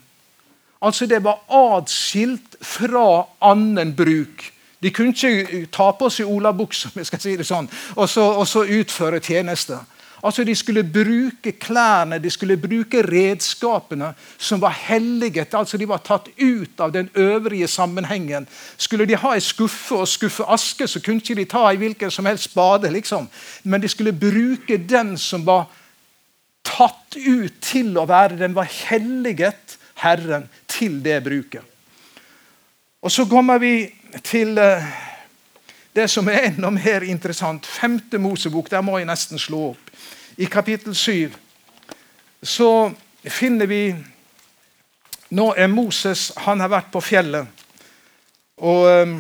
Altså 0.83 1.07
Det 1.07 1.23
var 1.25 1.44
atskilt 1.49 2.57
fra 2.61 3.25
annen 3.40 3.94
bruk. 3.97 4.51
De 4.85 4.90
kunne 4.92 5.14
ikke 5.16 5.66
ta 5.73 5.92
på 5.97 6.11
seg 6.12 6.29
olabuksa 6.29 6.90
si 6.92 7.38
sånn, 7.40 7.70
og, 7.97 8.05
og 8.05 8.44
så 8.49 8.64
utføre 8.68 9.20
tjenester. 9.25 9.81
Altså 10.25 10.45
De 10.45 10.55
skulle 10.55 10.85
bruke 10.85 11.53
klærne, 11.53 12.19
de 12.19 12.31
skulle 12.31 12.57
bruke 12.57 13.03
redskapene 13.03 14.15
som 14.39 14.61
var 14.61 14.71
helliget. 14.71 15.55
Altså 15.55 15.77
De 15.77 15.89
var 15.89 16.01
tatt 16.01 16.31
ut 16.41 16.81
av 16.81 16.93
den 16.93 17.11
øvrige 17.15 17.69
sammenhengen. 17.69 18.49
Skulle 18.77 19.07
de 19.07 19.19
ha 19.21 19.35
ei 19.35 19.41
skuffe 19.45 19.95
og 19.95 20.09
skuffe 20.09 20.47
aske, 20.49 20.89
så 20.89 21.01
kunne 21.01 21.21
ikke 21.21 21.37
de 21.37 21.45
ta 21.45 21.69
i 21.71 21.77
hvilken 21.77 22.11
som 22.11 22.27
helst 22.27 22.45
spade. 22.45 22.91
liksom. 22.91 23.29
Men 23.65 23.83
de 23.83 23.89
skulle 23.89 24.13
bruke 24.13 24.79
den 24.89 25.19
som 25.19 25.47
var 25.47 25.69
tatt 26.65 27.17
ut 27.17 27.61
til 27.61 27.99
å 27.99 28.07
være 28.09 28.39
Den 28.39 28.55
var 28.55 28.65
helliget 28.65 29.79
Herren 29.95 30.49
til 30.69 31.05
det 31.05 31.23
bruket. 31.25 31.63
Og 33.03 33.13
Så 33.13 33.25
kommer 33.25 33.59
vi 33.59 33.93
til 34.23 34.59
uh, 34.59 34.81
det 35.95 36.11
som 36.11 36.29
er 36.29 36.49
enda 36.49 36.71
mer 36.71 37.03
interessant. 37.03 37.67
Femte 37.67 38.19
Mosebok. 38.19 38.71
Der 38.71 38.81
må 38.81 38.99
jeg 38.99 39.07
nesten 39.07 39.39
slå 39.39 39.69
opp. 39.71 39.84
I 40.37 40.44
kapittel 40.44 40.94
7 40.94 41.33
så 42.42 42.92
finner 43.25 43.66
vi 43.66 43.94
Nå 45.35 45.55
er 45.57 45.66
Moses 45.66 46.33
han 46.37 46.61
har 46.61 46.70
vært 46.70 46.90
på 46.94 47.01
fjellet. 47.03 47.62
Og 48.62 48.85
um, 48.87 49.14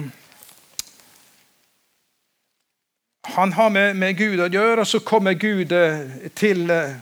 han 3.34 3.52
har 3.52 3.68
med, 3.68 3.94
med, 3.98 4.14
Gud 4.14 4.42
å 4.44 4.46
gjøre, 4.46 4.84
og 4.84 4.86
så 4.86 5.00
kommer 5.02 5.34
Gud 5.34 5.72
uh, 5.74 6.04
til 6.36 6.70
uh, 6.70 6.94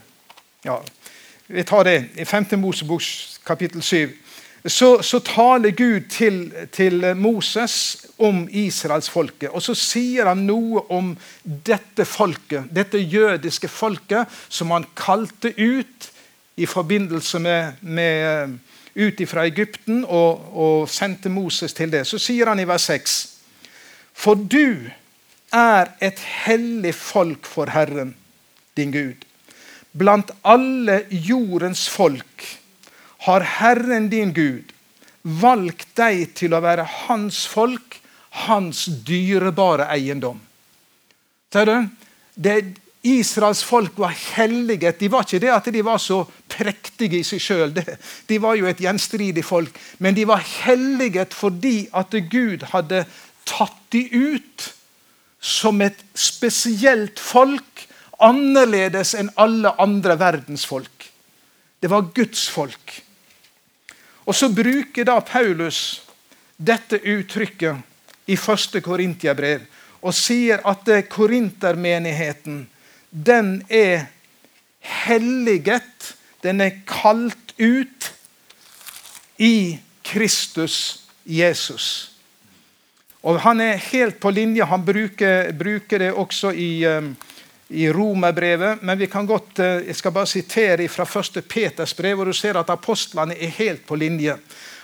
ja, 0.64 0.78
Vi 1.48 1.64
tar 1.68 1.84
det 1.84 1.96
i 2.16 2.24
5. 2.24 2.54
Mosebok 2.62 3.04
kapittel 3.44 3.82
7 3.82 4.21
så, 4.66 5.02
så 5.02 5.18
taler 5.18 5.74
Gud 5.74 6.00
til, 6.10 6.52
til, 6.72 7.16
Moses 7.16 8.06
om 8.18 8.44
israelsfolket. 8.50 9.50
Og 9.50 9.62
så 9.62 9.74
sier 9.74 10.28
han 10.30 10.44
noe 10.46 10.84
om 10.94 11.16
dette 11.42 12.06
folket, 12.06 12.70
dette 12.70 13.00
jødiske 13.00 13.68
folket, 13.68 14.30
som 14.48 14.70
han 14.70 14.86
kalte 14.94 15.50
ut 15.58 16.10
i 16.56 16.66
forbindelse 16.66 17.40
med, 17.42 17.82
med 17.82 18.58
ut 18.94 19.22
fra 19.26 19.48
Egypten 19.48 20.04
og, 20.04 20.46
og, 20.52 20.88
sendte 20.88 21.32
Moses 21.32 21.74
til 21.74 21.90
det. 21.90 22.06
Så 22.06 22.20
sier 22.22 22.52
han 22.52 22.60
i 22.60 22.68
vers 22.68 22.86
6.: 22.86 23.18
For 24.14 24.38
du 24.38 24.86
er 25.52 25.90
et 26.00 26.22
hellig 26.46 26.94
folk 26.94 27.46
for 27.46 27.72
Herren, 27.72 28.14
din 28.76 28.92
Gud. 28.92 29.26
Blant 29.98 30.30
alle 30.44 31.02
jordens 31.10 31.88
folk 31.90 32.61
har 33.26 33.46
Herren 33.60 34.08
din 34.10 34.32
Gud 34.34 34.72
valgt 35.22 35.94
deg 35.98 36.32
til 36.38 36.54
å 36.54 36.62
være 36.62 36.86
hans 37.06 37.44
folk, 37.50 38.00
hans 38.46 38.86
dyrebare 39.06 39.86
eiendom. 39.94 40.40
Ser 41.52 41.68
du? 41.68 41.76
Det, 42.34 42.56
Israels 43.02 43.64
folk 43.66 43.98
var 43.98 44.14
hellige. 44.14 44.92
De 44.98 45.08
var 45.10 45.26
ikke 45.26 45.42
det 45.42 45.50
at 45.52 45.68
de 45.74 45.82
var 45.84 45.98
så 45.98 46.20
prektige 46.50 47.18
i 47.18 47.26
seg 47.26 47.42
sjøl. 47.42 47.74
De 48.28 48.38
var 48.42 48.54
jo 48.58 48.68
et 48.70 48.82
gjenstridig 48.82 49.44
folk. 49.44 49.74
Men 49.98 50.14
de 50.14 50.26
var 50.28 50.42
hellige 50.42 51.26
fordi 51.34 51.88
at 51.98 52.14
Gud 52.30 52.66
hadde 52.70 53.04
tatt 53.48 53.80
de 53.94 54.06
ut 54.06 54.68
som 55.42 55.82
et 55.82 55.98
spesielt 56.14 57.18
folk, 57.18 57.86
annerledes 58.22 59.16
enn 59.18 59.32
alle 59.34 59.72
andre 59.82 60.14
verdensfolk. 60.20 61.08
Det 61.82 61.90
var 61.90 62.12
Guds 62.14 62.46
folk. 62.54 63.00
Og 64.24 64.36
så 64.36 64.48
bruker 64.52 65.06
da 65.08 65.18
Paulus 65.20 66.02
dette 66.56 67.00
uttrykket 67.02 68.30
i 68.30 68.36
første 68.38 68.80
Korintiabrev 68.84 69.64
og 70.02 70.14
sier 70.14 70.62
at 70.66 70.88
korintermenigheten 71.10 72.66
den 73.12 73.62
er 73.68 74.06
helliget. 74.80 76.14
Den 76.42 76.60
er 76.60 76.80
kalt 76.88 77.52
ut 77.58 78.08
i 79.38 79.78
Kristus 80.04 81.04
Jesus. 81.24 82.10
Og 83.22 83.40
Han 83.40 83.60
er 83.60 83.76
helt 83.76 84.18
på 84.20 84.30
linje. 84.30 84.64
Han 84.64 84.84
bruker, 84.84 85.52
bruker 85.52 85.98
det 85.98 86.12
også 86.12 86.50
i, 86.50 86.86
um, 86.86 87.16
i 87.72 87.88
Romerbrevet. 87.92 88.82
Men 88.82 88.98
vi 88.98 89.08
kan 89.10 89.26
godt, 89.26 89.58
uh, 89.58 89.80
jeg 89.86 89.96
skal 89.96 90.14
bare 90.14 90.30
sitere 90.30 90.88
fra 90.88 91.06
1. 91.20 91.42
Peters 91.48 91.94
brev, 91.94 92.16
hvor 92.16 92.28
du 92.30 92.36
ser 92.36 92.58
at 92.60 92.70
apostlene 92.70 93.36
er 93.38 93.56
helt 93.58 93.86
på 93.86 93.96
linje. 93.96 94.36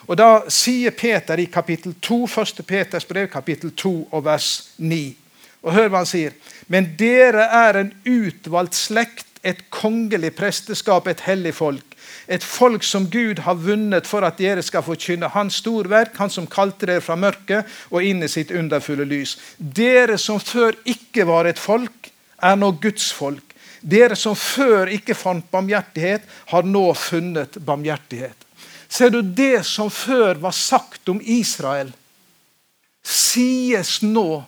Og 0.09 0.17
Da 0.17 0.29
sier 0.49 0.95
Peter 0.97 1.39
i 1.39 1.51
kapittel 1.53 1.95
2, 2.01 2.25
1. 2.25 2.65
Peters 2.67 3.05
brev, 3.05 3.29
kapittel 3.29 3.75
2 3.77 4.09
og 4.11 4.25
vers 4.25 4.71
9. 4.79 5.17
Og 5.63 5.75
hør 5.75 5.91
hva 5.91 6.03
han 6.05 6.09
sier. 6.09 6.37
Men 6.69 6.95
dere 6.99 7.45
er 7.45 7.83
en 7.83 7.91
utvalgt 8.07 8.79
slekt, 8.79 9.27
et 9.47 9.69
kongelig 9.71 10.33
presteskap, 10.35 11.07
et 11.07 11.21
hellig 11.29 11.53
folk. 11.55 11.85
Et 12.29 12.45
folk 12.45 12.83
som 12.85 13.07
Gud 13.11 13.39
har 13.45 13.57
vunnet 13.61 14.07
for 14.09 14.25
at 14.27 14.41
dere 14.41 14.63
skal 14.65 14.83
forkynne 14.85 15.31
Hans 15.33 15.61
storverk, 15.63 16.17
Han 16.19 16.31
som 16.31 16.47
kalte 16.47 16.87
dere 16.87 17.05
fra 17.05 17.17
mørket 17.17 17.65
og 17.91 18.03
inn 18.05 18.23
i 18.23 18.29
sitt 18.29 18.51
underfulle 18.51 19.07
lys. 19.09 19.37
Dere 19.59 20.19
som 20.19 20.41
før 20.41 20.77
ikke 20.85 21.25
var 21.29 21.49
et 21.49 21.59
folk, 21.59 21.98
er 22.43 22.57
nå 22.57 22.73
Guds 22.83 23.11
folk. 23.13 23.45
Dere 23.81 24.17
som 24.19 24.35
før 24.37 24.91
ikke 24.91 25.15
fant 25.15 25.47
barmhjertighet, 25.53 26.25
har 26.51 26.67
nå 26.67 26.85
funnet 26.99 27.61
barmhjertighet. 27.63 28.37
Ser 28.89 29.13
du 29.13 29.21
det 29.23 29.67
som 29.69 29.91
før 29.93 30.41
var 30.43 30.57
sagt 30.57 31.09
om 31.13 31.21
Israel, 31.23 31.93
sies 33.05 34.01
nå 34.03 34.43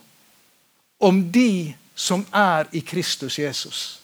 om 1.01 1.23
de 1.31 1.73
som 1.95 2.25
er 2.33 2.69
i 2.71 2.81
Kristus 2.81 3.39
Jesus. 3.39 4.01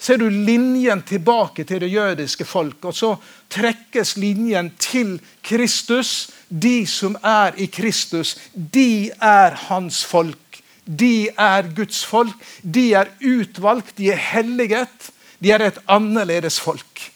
Ser 0.00 0.16
du 0.16 0.30
linjen 0.32 1.02
tilbake 1.04 1.66
til 1.68 1.82
det 1.82 1.90
jødiske 1.92 2.46
folk, 2.48 2.84
og 2.88 2.96
så 2.96 3.10
trekkes 3.52 4.14
linjen 4.16 4.72
til 4.80 5.18
Kristus. 5.44 6.30
De 6.48 6.86
som 6.88 7.18
er 7.20 7.58
i 7.60 7.66
Kristus, 7.68 8.38
de 8.54 9.10
er 9.20 9.58
hans 9.68 10.00
folk. 10.08 10.49
De 10.84 11.30
er 11.30 11.70
Guds 11.76 12.02
folk. 12.08 12.36
De 12.62 12.90
er 12.98 13.10
utvalgt, 13.20 13.96
de 13.96 14.10
er 14.12 14.20
helliget. 14.30 15.10
De 15.40 15.52
er 15.52 15.64
et 15.64 15.80
annerledes 15.88 16.60
folk. 16.60 17.10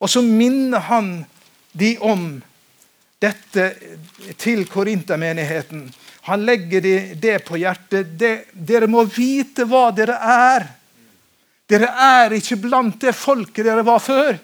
Og 0.00 0.08
så 0.10 0.22
minner 0.24 0.80
han 0.88 1.10
de 1.76 1.94
om 2.00 2.40
dette 3.20 3.66
til 4.40 4.64
korintermenigheten. 4.68 5.84
Han 6.28 6.44
legger 6.44 6.84
de 6.84 6.94
det 7.20 7.38
på 7.48 7.58
hjertet. 7.60 8.14
De, 8.20 8.32
dere 8.52 8.88
må 8.90 9.04
vite 9.08 9.66
hva 9.68 9.88
dere 9.96 10.16
er. 10.16 10.66
Dere 11.70 11.90
er 12.04 12.34
ikke 12.36 12.58
blant 12.64 12.98
det 13.02 13.14
folket 13.16 13.66
dere 13.66 13.84
var 13.86 14.00
før. 14.02 14.38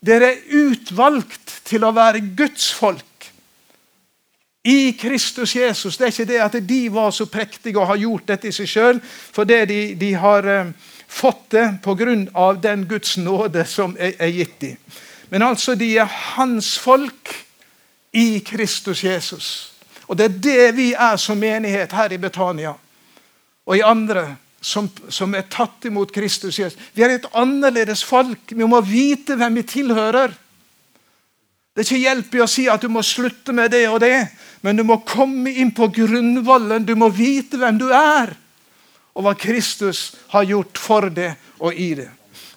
Dere 0.00 0.32
er 0.32 0.56
utvalgt 0.62 1.60
til 1.66 1.84
å 1.84 1.94
være 1.96 2.22
Guds 2.38 2.70
folk. 2.76 3.04
I 4.66 4.92
Kristus 4.98 5.54
Jesus. 5.54 5.96
Det 5.96 6.04
er 6.04 6.12
ikke 6.12 6.28
det 6.32 6.40
at 6.42 6.56
de 6.68 6.80
var 6.90 7.12
så 7.14 7.28
prektige 7.30 7.78
og 7.78 7.86
har 7.86 8.00
gjort 8.02 8.26
dette 8.32 8.48
i 8.50 8.54
seg 8.54 8.70
sjøl, 8.70 9.00
fordi 9.04 9.60
de, 9.70 9.80
de 10.00 10.08
har 10.18 10.48
uh, 10.50 10.72
fått 11.06 11.52
det 11.54 11.66
pga. 11.84 12.52
den 12.62 12.86
Guds 12.88 13.16
nåde 13.16 13.64
som 13.64 13.96
er, 13.98 14.16
er 14.18 14.32
gitt 14.34 14.60
dem. 14.60 14.76
Men 15.30 15.42
altså, 15.42 15.74
de 15.74 15.98
er 15.98 16.10
hans 16.34 16.78
folk 16.78 17.34
i 18.12 18.40
Kristus 18.40 19.04
Jesus. 19.04 19.72
Og 20.08 20.16
Det 20.18 20.24
er 20.24 20.38
det 20.38 20.76
vi 20.76 20.92
er 20.92 21.16
som 21.16 21.38
menighet 21.38 21.92
her 21.92 22.12
i 22.12 22.18
Betania 22.18 22.74
og 23.66 23.76
i 23.76 23.82
andre 23.82 24.36
som, 24.60 24.88
som 25.08 25.34
er 25.34 25.46
tatt 25.50 25.84
imot 25.84 26.12
Kristus. 26.14 26.58
Jesus. 26.58 26.78
Vi 26.94 27.02
er 27.02 27.16
et 27.16 27.28
annerledes 27.34 28.02
folk. 28.04 28.50
Vi 28.50 28.66
må 28.66 28.80
vite 28.80 29.36
hvem 29.38 29.60
vi 29.60 29.62
tilhører. 29.62 30.34
Det 31.76 31.82
er 31.82 31.88
ikke 31.90 32.02
hjelp 32.02 32.34
i 32.34 32.40
å 32.40 32.48
si 32.48 32.64
at 32.72 32.82
du 32.82 32.88
må 32.88 33.02
slutte 33.04 33.52
med 33.52 33.70
det 33.74 33.84
og 33.90 34.00
det, 34.00 34.14
men 34.66 34.80
du 34.80 34.82
må 34.82 34.98
komme 35.06 35.52
inn 35.54 35.70
på 35.70 35.86
grunnvollen. 35.94 36.82
Du 36.82 36.96
må 36.98 37.06
vite 37.14 37.60
hvem 37.60 37.78
du 37.78 37.86
er, 37.94 38.32
og 39.14 39.22
hva 39.22 39.36
Kristus 39.38 40.08
har 40.32 40.48
gjort 40.48 40.80
for 40.82 41.06
det 41.14 41.36
og 41.62 41.70
i 41.70 41.92
det. 41.94 42.08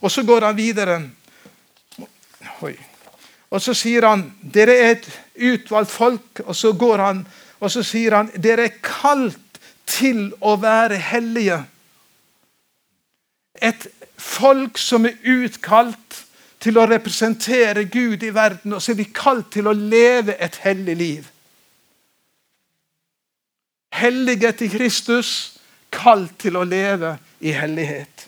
Og 0.01 0.09
så 0.09 0.23
går 0.25 0.47
han 0.47 0.57
videre. 0.57 0.95
Oi. 2.65 2.73
Og 3.53 3.61
så 3.61 3.75
sier 3.77 4.07
han 4.09 4.25
dere 4.41 4.73
er 4.73 4.95
et 4.95 5.07
utvalgt 5.53 5.93
folk. 5.93 6.41
Og 6.47 6.57
så 6.57 6.73
går 6.73 7.05
han 7.05 7.21
og 7.59 7.71
så 7.71 7.83
sier 7.83 8.15
han 8.15 8.31
dere 8.39 8.69
er 8.69 8.81
kalt 8.83 9.59
til 9.89 10.29
å 10.39 10.55
være 10.61 10.99
hellige. 11.11 11.59
Et 13.59 13.87
folk 14.19 14.79
som 14.79 15.05
er 15.05 15.19
utkalt 15.27 16.23
til 16.63 16.79
å 16.79 16.87
representere 16.87 17.85
Gud 17.91 18.23
i 18.23 18.31
verden. 18.35 18.75
Og 18.75 18.83
så 18.83 18.93
er 18.93 19.01
vi 19.01 19.11
kalt 19.13 19.51
til 19.55 19.67
å 19.67 19.75
leve 19.75 20.37
et 20.39 20.59
hellig 20.63 20.95
liv. 20.99 21.27
Hellige 23.99 24.51
til 24.51 24.71
Kristus, 24.71 25.59
kalt 25.91 26.37
til 26.39 26.55
å 26.55 26.63
leve 26.63 27.17
i 27.43 27.51
hellighet. 27.51 28.27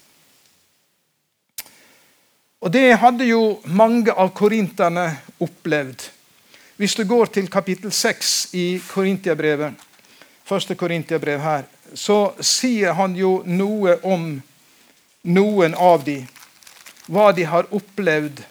Og 2.61 2.73
Det 2.73 2.97
hadde 2.99 3.25
jo 3.25 3.61
mange 3.65 4.11
av 4.11 4.33
korinterne 4.35 5.05
opplevd. 5.39 6.03
Hvis 6.75 6.95
du 6.95 7.05
går 7.07 7.25
til 7.25 7.47
kapittel 7.49 7.91
6 7.91 8.49
i 8.53 8.81
Korintiabrevet, 8.89 9.73
første 10.43 10.75
Korintiabrev 10.75 11.39
her, 11.39 11.63
så 11.95 12.33
sier 12.41 12.91
han 12.93 13.15
jo 13.15 13.41
noe 13.45 13.95
om 14.03 14.41
noen 15.23 15.75
av 15.77 16.03
de, 16.03 16.17
hva 17.07 17.31
de 17.31 17.45
har 17.47 17.69
opplevd, 17.71 18.43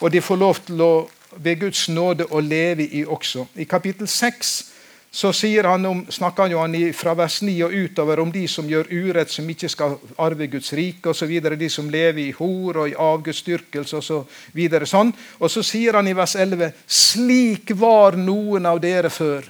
og 0.00 0.10
de 0.12 0.20
får 0.20 0.40
lov 0.40 0.64
til 0.64 0.80
å 0.80 0.92
ved 1.36 1.60
Guds 1.60 1.88
nåde 1.88 2.24
å 2.30 2.40
leve 2.40 2.86
i 2.86 3.04
også. 3.04 3.46
I 3.54 3.64
kapittel 3.68 4.08
6 4.08 4.75
så 5.16 5.32
han 5.62 5.86
om, 5.86 6.06
snakker 6.08 6.42
han 6.42 6.52
jo 6.52 6.58
han 6.58 6.74
fra 6.92 7.14
vers 7.16 7.38
9 7.42 7.52
og 7.64 7.72
utover 7.72 8.20
om 8.20 8.32
de 8.32 8.42
som 8.48 8.66
gjør 8.68 8.90
urett, 8.90 9.30
som 9.32 9.48
ikke 9.48 9.68
skal 9.72 9.94
arve 10.20 10.44
Guds 10.46 10.74
rike 10.76 11.08
osv. 11.08 11.32
De 11.56 11.70
som 11.72 11.88
lever 11.88 12.20
i 12.20 12.34
hor 12.36 12.82
og 12.82 12.90
i 12.90 12.98
avgudsdyrkelse 13.00 13.96
osv. 13.96 14.28
Så 14.52 14.90
sånn. 14.92 15.14
Og 15.40 15.48
så 15.48 15.64
sier 15.64 15.96
han 15.96 16.10
i 16.10 16.12
vers 16.12 16.36
11.: 16.36 16.68
Slik 16.86 17.72
var 17.80 18.20
noen 18.20 18.68
av 18.68 18.82
dere 18.84 19.08
før. 19.08 19.48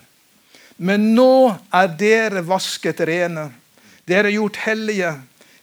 Men 0.79 1.11
nå 1.19 1.57
er 1.75 1.91
dere 1.99 2.47
vasket 2.47 3.03
rene. 3.03 3.49
Dere 4.07 4.31
er 4.31 4.39
gjort 4.39 4.63
hellige. 4.69 5.17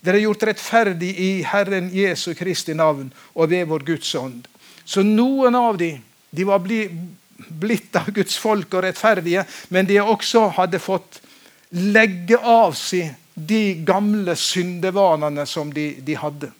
Dere 0.04 0.20
er 0.20 0.28
gjort 0.28 0.48
rettferdig 0.52 1.16
i 1.16 1.32
Herren 1.48 1.88
Jesu 1.96 2.34
Kristi 2.36 2.76
navn 2.76 3.08
og 3.34 3.56
ved 3.56 3.72
vår 3.72 3.88
Guds 3.88 4.16
ånd. 4.20 4.44
Så 4.84 5.00
noen 5.00 5.56
av 5.56 5.80
de, 5.80 5.94
de 6.28 6.44
var 6.44 6.60
blitt 6.60 6.92
blitt 7.38 7.96
av 7.96 8.12
Guds 8.14 8.38
folk 8.38 8.74
og 8.74 8.86
rettferdige, 8.86 9.46
men 9.70 9.88
de 9.90 10.00
også 10.02 10.48
hadde 10.58 10.82
fått 10.82 11.22
legge 11.74 12.38
av 12.38 12.76
seg 12.78 13.14
de 13.34 13.80
gamle 13.86 14.36
syndevanene 14.38 15.46
som 15.50 15.72
de, 15.74 15.96
de 16.06 16.18
hadde. 16.18 16.52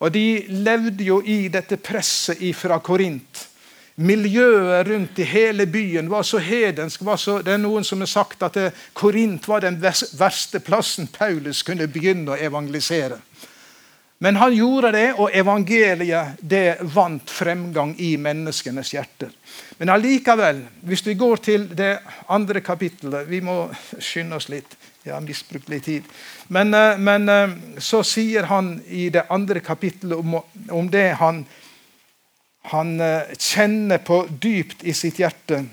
Og 0.00 0.12
De 0.12 0.44
levde 0.48 1.04
jo 1.04 1.20
i 1.22 1.48
dette 1.48 1.76
presset 1.80 2.40
fra 2.56 2.78
Korint. 2.84 3.48
Miljøet 3.94 4.88
rundt 4.88 5.20
i 5.22 5.26
hele 5.28 5.66
byen 5.70 6.08
var 6.10 6.24
så 6.26 6.40
hedensk. 6.42 7.04
Var 7.06 7.20
så, 7.20 7.38
det 7.46 7.54
er 7.54 7.60
Noen 7.62 7.84
som 7.86 8.02
har 8.02 8.10
sagt 8.10 8.42
at 8.42 8.58
Korint 8.92 9.46
var 9.48 9.62
den 9.62 9.78
verste 9.78 10.60
plassen 10.60 11.06
Paulus 11.06 11.62
kunne 11.62 11.86
begynne 11.86 12.34
å 12.34 12.40
evangelisere. 12.40 13.20
Men 14.24 14.36
han 14.40 14.54
gjorde 14.56 14.88
det, 14.94 15.08
og 15.20 15.34
evangeliet 15.36 16.38
det 16.40 16.78
vant 16.94 17.28
fremgang 17.28 17.90
i 18.00 18.14
menneskenes 18.16 18.94
hjerter. 18.94 19.34
Men 19.76 19.90
allikevel, 19.92 20.62
hvis 20.88 21.02
vi 21.04 21.14
går 21.20 21.42
til 21.44 21.66
det 21.76 21.98
andre 22.32 22.62
kapittelet 22.64 23.28
Vi 23.28 23.42
må 23.44 23.66
skynde 23.98 24.38
oss 24.38 24.48
litt. 24.48 24.78
Jeg 25.04 25.12
har 25.12 25.20
misbrukt 25.20 25.68
litt 25.68 25.84
tid. 25.84 26.08
Men, 26.48 26.72
eh, 26.72 26.96
men 26.96 27.28
eh, 27.28 27.52
så 27.76 28.00
sier 28.00 28.48
han 28.48 28.78
i 28.88 29.10
det 29.12 29.26
andre 29.28 29.60
kapittelet 29.60 30.16
om, 30.16 30.40
om 30.72 30.88
det 30.88 31.04
han, 31.20 31.44
han 32.72 32.96
eh, 33.04 33.36
kjenner 33.36 34.00
på 34.08 34.22
dypt 34.30 34.88
i 34.88 34.96
sitt 34.96 35.20
hjerte. 35.20 35.66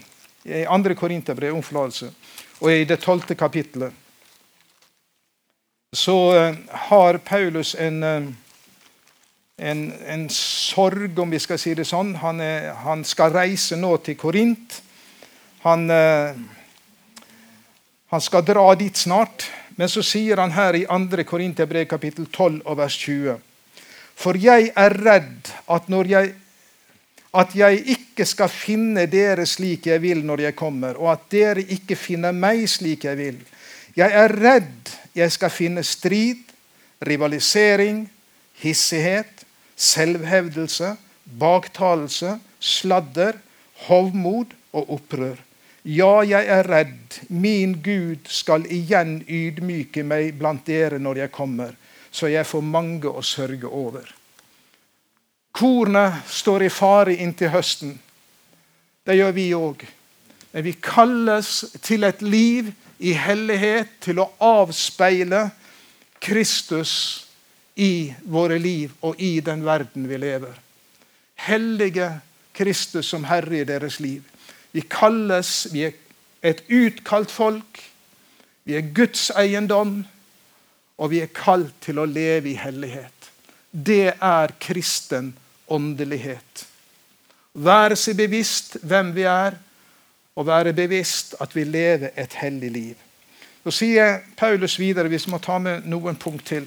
I 0.43 0.65
andre 0.67 0.99
Korinterbrev 0.99 1.55
om 1.55 1.63
forlatelse. 1.63 2.11
Og 2.59 2.71
i 2.75 2.83
det 2.83 2.99
tolvte 2.99 3.39
kapittelet 3.39 3.95
så 5.95 6.15
har 6.87 7.17
Paulus 7.17 7.75
en 7.75 8.03
en, 9.61 9.93
en, 10.07 10.25
sorg, 10.33 11.19
om 11.19 11.29
vi 11.29 11.39
skal 11.39 11.59
si 11.61 11.75
det 11.77 11.85
sånn. 11.85 12.15
Han, 12.21 12.41
er, 12.41 12.71
han 12.81 13.05
skal 13.05 13.33
reise 13.35 13.77
nå 13.77 13.93
til 14.01 14.17
Korint. 14.17 14.79
Han, 15.61 15.85
eh, 15.93 16.39
han, 18.09 18.23
skal 18.25 18.45
dra 18.47 18.65
dit 18.79 18.97
snart. 18.97 19.45
Men 19.77 19.89
så 19.89 20.03
sier 20.05 20.41
han 20.41 20.53
her 20.55 20.79
i 20.79 20.85
2. 20.89 21.25
Korinterbrev 21.29 21.85
kapittel 21.89 22.25
12 22.27 22.63
og 22.65 22.77
vers 22.81 22.97
20. 23.05 23.37
For 24.21 24.37
jeg 24.37 24.71
er 24.77 24.97
redd 24.97 25.53
at 25.71 25.89
jeg 26.09 26.35
at 27.31 27.53
jeg 27.55 27.77
ikke 27.93 28.25
skal 28.27 28.49
finne 28.51 29.05
dere 29.07 29.45
slik 29.47 29.85
jeg 29.87 30.01
vil 30.03 30.19
når 30.27 30.49
jeg 30.49 30.55
kommer, 30.59 30.97
og 30.99 31.13
at 31.13 31.29
dere 31.31 31.63
ikke 31.63 31.95
finner 31.95 32.35
meg 32.35 32.65
slik 32.67 33.05
jeg 33.07 33.15
vil. 33.15 33.37
Jeg 33.95 34.11
er 34.11 34.35
redd 34.35 34.91
jeg 35.15 35.31
skal 35.31 35.51
finne 35.51 35.83
strid, 35.83 36.43
rivalisering, 37.07 38.03
hissighet, 38.59 39.40
selvhevdelse, 39.75 40.95
baktalelse, 41.39 42.37
sladder, 42.59 43.37
hovmod 43.87 44.53
og 44.73 44.93
opprør. 44.97 45.39
Ja, 45.83 46.21
jeg 46.21 46.45
er 46.45 46.67
redd. 46.69 47.21
Min 47.29 47.79
Gud 47.81 48.29
skal 48.29 48.67
igjen 48.69 49.21
ydmyke 49.25 50.03
meg 50.05 50.35
blant 50.37 50.67
dere 50.67 50.99
når 51.01 51.23
jeg 51.23 51.33
kommer, 51.33 51.73
så 52.11 52.29
jeg 52.29 52.45
får 52.45 52.61
mange 52.61 53.09
å 53.09 53.23
sørge 53.25 53.67
over. 53.67 54.05
Kornet 55.51 56.21
står 56.29 56.67
i 56.67 56.69
fare 56.71 57.15
inntil 57.17 57.51
høsten. 57.51 57.95
Det 59.03 59.17
gjør 59.17 59.33
vi 59.35 59.47
òg. 59.57 59.83
Men 60.51 60.65
vi 60.67 60.75
kalles 60.83 61.63
til 61.81 62.05
et 62.05 62.21
liv 62.21 62.69
i 63.01 63.15
hellighet, 63.17 63.89
til 64.03 64.21
å 64.21 64.29
avspeile 64.37 65.47
Kristus 66.21 66.93
i 67.75 68.13
våre 68.23 68.59
liv 68.59 68.91
og 69.01 69.19
i 69.21 69.39
den 69.43 69.63
verden 69.65 70.07
vi 70.09 70.17
lever. 70.19 70.53
Hellige 71.35 72.09
Kristus 72.53 73.09
som 73.09 73.23
Herre 73.29 73.61
i 73.61 73.67
deres 73.67 73.99
liv. 73.99 74.23
Vi 74.71 74.83
kalles, 74.89 75.67
vi 75.71 75.85
er 75.87 75.95
et 76.43 76.63
utkalt 76.69 77.31
folk. 77.31 77.81
Vi 78.63 78.75
er 78.77 78.91
Guds 78.93 79.29
eiendom, 79.35 80.03
og 80.97 81.09
vi 81.11 81.21
er 81.23 81.31
kalt 81.33 81.73
til 81.81 81.99
å 81.99 82.05
leve 82.05 82.51
i 82.51 82.59
hellighet. 82.59 83.31
Det 83.71 84.13
er 84.13 84.53
kristen 84.61 85.31
åndelighet. 85.71 86.65
Være 87.53 87.97
seg 87.99 88.19
bevisst 88.19 88.77
hvem 88.83 89.11
vi 89.15 89.25
er, 89.27 89.57
og 90.35 90.47
være 90.47 90.73
bevisst 90.73 91.35
at 91.43 91.55
vi 91.55 91.65
lever 91.67 92.13
et 92.15 92.35
hellig 92.39 92.69
liv. 92.71 92.99
Så 93.63 93.73
sier 93.81 94.21
Paulus 94.37 94.77
videre, 94.79 95.09
hvis 95.11 95.27
vi 95.27 95.33
må 95.33 95.41
ta 95.43 95.57
med 95.61 95.85
noen 95.89 96.15
punkt 96.15 96.47
til. 96.47 96.65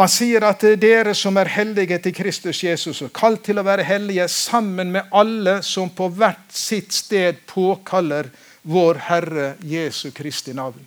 Han 0.00 0.08
sier 0.08 0.40
at 0.48 0.62
er 0.64 0.78
dere 0.80 1.12
som 1.12 1.36
er 1.36 1.50
hellige 1.52 1.98
til 2.00 2.14
Kristus 2.16 2.62
Jesus, 2.64 3.02
og 3.04 3.10
kalt 3.12 3.42
til 3.44 3.60
å 3.60 3.64
være 3.66 3.84
hellige 3.84 4.24
sammen 4.32 4.94
med 4.94 5.10
alle 5.12 5.58
som 5.66 5.90
på 5.92 6.06
hvert 6.16 6.54
sitt 6.56 6.94
sted 6.96 7.42
påkaller 7.50 8.30
vår 8.62 9.00
Herre 9.10 9.48
Jesu 9.60 10.08
Kristi 10.16 10.54
navn. 10.56 10.80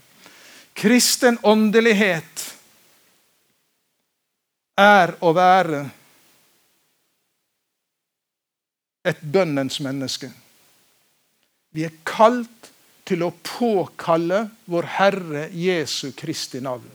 Kristen 0.74 1.38
åndelighet 1.46 2.48
er 4.82 5.14
å 5.22 5.34
være 5.38 5.84
et 9.06 9.22
bønnens 9.22 9.78
menneske. 9.86 10.32
Vi 11.70 11.86
er 11.86 12.02
kalt 12.02 12.74
til 13.06 13.28
å 13.28 13.34
påkalle 13.46 14.48
vår 14.66 14.90
Herre 14.98 15.48
Jesu 15.54 16.16
Kristi 16.18 16.66
navn. 16.66 16.90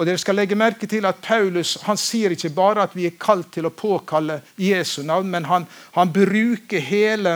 Og 0.00 0.06
dere 0.08 0.16
skal 0.16 0.38
legge 0.38 0.56
merke 0.56 0.88
til 0.88 1.04
at 1.04 1.18
Paulus 1.20 1.74
han 1.84 1.98
sier 2.00 2.32
ikke 2.32 2.48
bare 2.56 2.86
at 2.86 2.94
vi 2.96 3.04
er 3.04 3.18
kalt 3.20 3.50
til 3.52 3.68
å 3.68 3.74
påkalle 3.76 4.38
Jesu 4.56 5.02
navn, 5.04 5.28
men 5.28 5.44
han, 5.44 5.66
han 5.92 6.12
bruker 6.14 6.80
hele 6.80 7.34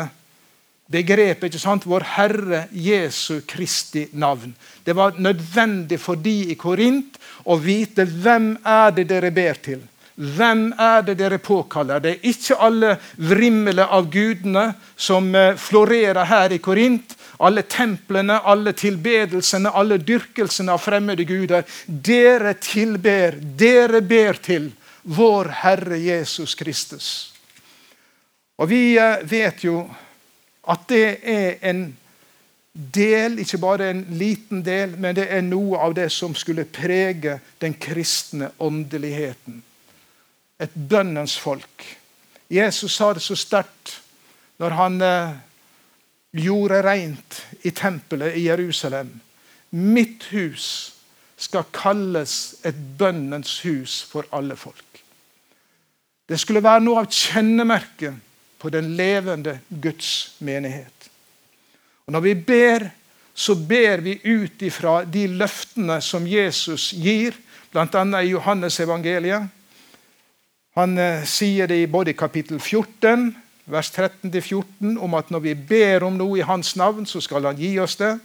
begrepet 0.88 1.50
ikke 1.50 1.60
sant? 1.60 1.84
Vår 1.84 2.06
Herre 2.14 2.62
Jesu 2.72 3.42
Kristi 3.44 4.06
navn. 4.16 4.54
Det 4.84 4.96
var 4.96 5.20
nødvendig 5.20 6.00
for 6.00 6.16
de 6.16 6.38
i 6.54 6.56
Korint 6.56 7.20
å 7.44 7.58
vite 7.60 8.08
hvem 8.08 8.54
er 8.64 8.96
det 8.96 9.10
dere 9.12 9.32
ber 9.34 9.60
til. 9.60 9.84
Hvem 10.14 10.68
er 10.78 11.02
det 11.02 11.16
dere 11.18 11.40
påkaller? 11.42 11.98
Det 11.98 12.10
er 12.12 12.28
ikke 12.30 12.58
alle 12.62 12.92
vrimlene 13.18 13.86
av 13.90 14.06
gudene 14.12 14.68
som 14.94 15.26
eh, 15.34 15.56
florerer 15.58 16.28
her 16.30 16.54
i 16.54 16.60
Korint. 16.62 17.16
Alle 17.42 17.64
templene, 17.66 18.36
alle 18.46 18.76
tilbedelsene, 18.78 19.72
alle 19.74 19.98
dyrkelsene 19.98 20.76
av 20.76 20.84
fremmede 20.84 21.26
guder. 21.26 21.66
Dere 21.86 22.54
tilber, 22.62 23.40
dere 23.58 24.04
ber 24.06 24.38
til 24.38 24.70
vår 25.02 25.50
Herre 25.64 25.98
Jesus 25.98 26.54
Kristus. 26.54 27.10
Og 28.62 28.70
vi 28.70 28.94
eh, 28.94 29.18
vet 29.26 29.66
jo 29.66 29.82
at 30.70 30.86
det 30.94 31.04
er 31.26 31.58
en 31.74 31.84
del, 32.72 33.40
ikke 33.42 33.58
bare 33.58 33.90
en 33.90 34.06
liten 34.14 34.62
del, 34.62 34.94
men 34.94 35.18
det 35.18 35.26
er 35.26 35.42
noe 35.42 35.82
av 35.82 35.98
det 35.98 36.06
som 36.14 36.38
skulle 36.38 36.70
prege 36.70 37.40
den 37.58 37.74
kristne 37.74 38.54
åndeligheten 38.62 39.62
et 40.60 40.74
bønnens 40.74 41.36
folk. 41.40 41.84
Jesus 42.50 42.94
sa 42.94 43.12
det 43.14 43.22
så 43.24 43.36
sterkt 43.38 43.98
når 44.62 44.76
han 44.78 45.00
eh, 45.02 45.36
gjorde 46.44 46.82
rent 46.86 47.40
i 47.66 47.72
tempelet 47.74 48.36
i 48.38 48.46
Jerusalem. 48.48 49.10
Mitt 49.70 50.28
hus 50.30 50.94
skal 51.36 51.66
kalles 51.74 52.54
et 52.64 52.76
bønnens 52.98 53.58
hus 53.66 54.02
for 54.10 54.28
alle 54.32 54.56
folk. 54.56 55.02
Det 56.28 56.38
skulle 56.40 56.62
være 56.64 56.84
noe 56.84 57.02
av 57.02 57.10
kjennemerket 57.12 58.14
på 58.58 58.70
den 58.72 58.94
levende 58.96 59.58
Guds 59.68 60.36
menighet. 60.40 61.10
Og 62.06 62.12
Når 62.12 62.20
vi 62.20 62.34
ber, 62.34 62.86
så 63.34 63.54
ber 63.54 64.00
vi 64.00 64.20
ut 64.24 64.62
ifra 64.62 65.02
de 65.04 65.26
løftene 65.26 65.98
som 66.00 66.26
Jesus 66.26 66.92
gir, 66.92 67.34
bl.a. 67.72 68.04
i 68.22 68.30
Johannes 68.30 68.80
evangeliet. 68.80 69.50
Han 70.74 70.98
eh, 70.98 71.22
sier 71.28 71.70
det 71.70 71.84
både 71.90 72.10
i 72.10 72.18
kapittel 72.18 72.58
14, 72.58 73.28
vers 73.70 73.90
13-14, 73.94 74.96
om 74.98 75.14
at 75.14 75.30
når 75.30 75.44
vi 75.44 75.54
ber 75.54 76.06
om 76.06 76.16
noe 76.18 76.40
i 76.40 76.46
hans 76.46 76.74
navn, 76.76 77.06
så 77.06 77.22
skal 77.22 77.46
han 77.46 77.60
gi 77.60 77.76
oss 77.78 77.94
det. 78.00 78.16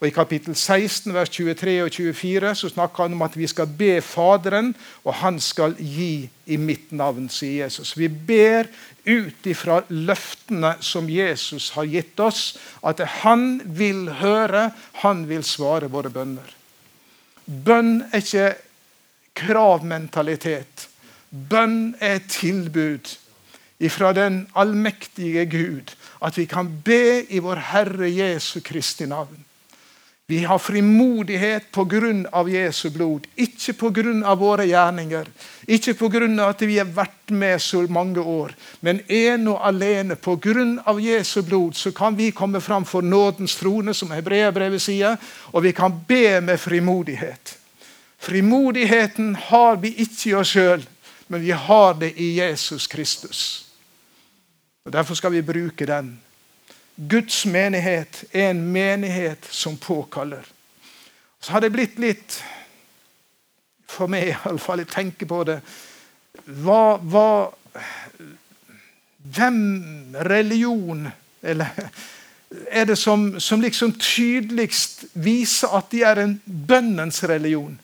Og 0.00 0.08
I 0.10 0.12
kapittel 0.12 0.52
16, 0.52 1.14
vers 1.14 1.30
23 1.32 1.74
og 1.80 1.90
24 1.94 2.50
så 2.60 2.68
snakker 2.68 3.06
han 3.06 3.14
om 3.16 3.22
at 3.24 3.36
vi 3.38 3.46
skal 3.48 3.70
be 3.78 4.02
Faderen, 4.04 4.74
og 5.00 5.16
han 5.22 5.38
skal 5.40 5.78
gi 5.78 6.26
i 6.44 6.58
mitt 6.60 6.92
navn, 6.92 7.30
sier 7.32 7.64
Jesus. 7.64 7.94
Vi 7.96 8.10
ber 8.10 8.68
ut 9.06 9.48
ifra 9.48 9.80
løftene 9.88 10.74
som 10.84 11.08
Jesus 11.08 11.70
har 11.78 11.88
gitt 11.88 12.20
oss, 12.20 12.58
at 12.84 13.00
han 13.22 13.62
vil 13.64 14.10
høre, 14.20 14.72
han 15.00 15.24
vil 15.30 15.46
svare 15.46 15.88
våre 15.88 16.12
bønner. 16.12 16.52
Bønn 17.46 18.02
er 18.10 18.20
ikke 18.20 18.50
kravmentalitet. 19.40 20.90
Bønn 21.34 21.96
er 21.98 22.20
et 22.20 22.28
tilbud 22.30 23.16
ifra 23.82 24.12
den 24.14 24.44
allmektige 24.54 25.46
Gud. 25.50 25.90
At 26.22 26.38
vi 26.38 26.46
kan 26.46 26.70
be 26.84 27.24
i 27.28 27.42
vår 27.42 27.58
Herre 27.72 28.10
Jesu 28.10 28.60
Kristi 28.64 29.06
navn. 29.10 29.42
Vi 30.26 30.38
har 30.38 30.58
frimodighet 30.58 31.66
pga. 31.72 32.44
Jesu 32.48 32.90
blod, 32.90 33.26
ikke 33.36 33.72
pga. 33.72 34.34
våre 34.34 34.64
gjerninger. 34.66 35.26
Ikke 35.68 35.94
pga. 35.94 36.48
at 36.48 36.62
vi 36.62 36.78
har 36.78 36.86
vært 36.86 37.30
med 37.30 37.58
så 37.60 37.86
mange 37.88 38.20
år, 38.20 38.54
men 38.80 39.00
ene 39.08 39.50
og 39.50 39.66
alene 39.66 40.16
pga. 40.16 40.96
Jesu 40.98 41.42
blod 41.42 41.74
så 41.74 41.90
kan 41.92 42.16
vi 42.16 42.30
komme 42.30 42.60
fram 42.60 42.84
for 42.84 43.02
nådens 43.02 43.56
trone, 43.56 43.94
som 43.94 44.10
hebreerbrevet 44.10 44.80
sier, 44.80 45.16
og 45.52 45.62
vi 45.62 45.72
kan 45.72 45.92
be 46.08 46.40
med 46.40 46.58
frimodighet. 46.58 47.58
Frimodigheten 48.18 49.34
har 49.34 49.76
vi 49.76 49.88
ikke 49.88 50.30
i 50.30 50.34
oss 50.34 50.48
sjøl, 50.48 50.86
men 51.26 51.40
vi 51.40 51.50
har 51.50 51.94
det 51.94 52.12
i 52.20 52.34
Jesus 52.38 52.86
Kristus. 52.86 53.66
Og 54.84 54.92
Derfor 54.92 55.14
skal 55.14 55.32
vi 55.32 55.42
bruke 55.42 55.86
den. 55.86 56.20
Guds 57.10 57.46
menighet 57.46 58.24
er 58.32 58.50
en 58.50 58.62
menighet 58.72 59.48
som 59.50 59.76
påkaller. 59.76 60.44
Så 61.40 61.52
har 61.52 61.60
det 61.60 61.72
blitt 61.72 61.98
litt 61.98 62.42
For 63.94 64.10
meg, 64.10 64.32
iallfall, 64.46 64.80
jeg 64.82 64.90
tenker 64.90 65.28
på 65.28 65.42
det 65.46 65.60
hva, 66.64 66.96
hva, 66.98 67.28
Hvem 69.22 70.16
religion 70.26 71.06
eller, 71.44 71.70
er 72.70 72.84
det 72.88 72.96
som, 72.98 73.40
som 73.40 73.60
liksom 73.60 73.92
tydeligst 74.00 75.04
viser 75.12 75.76
at 75.76 75.90
de 75.92 76.02
er 76.02 76.20
en 76.22 76.34
bønnens 76.44 77.22
religion? 77.28 77.76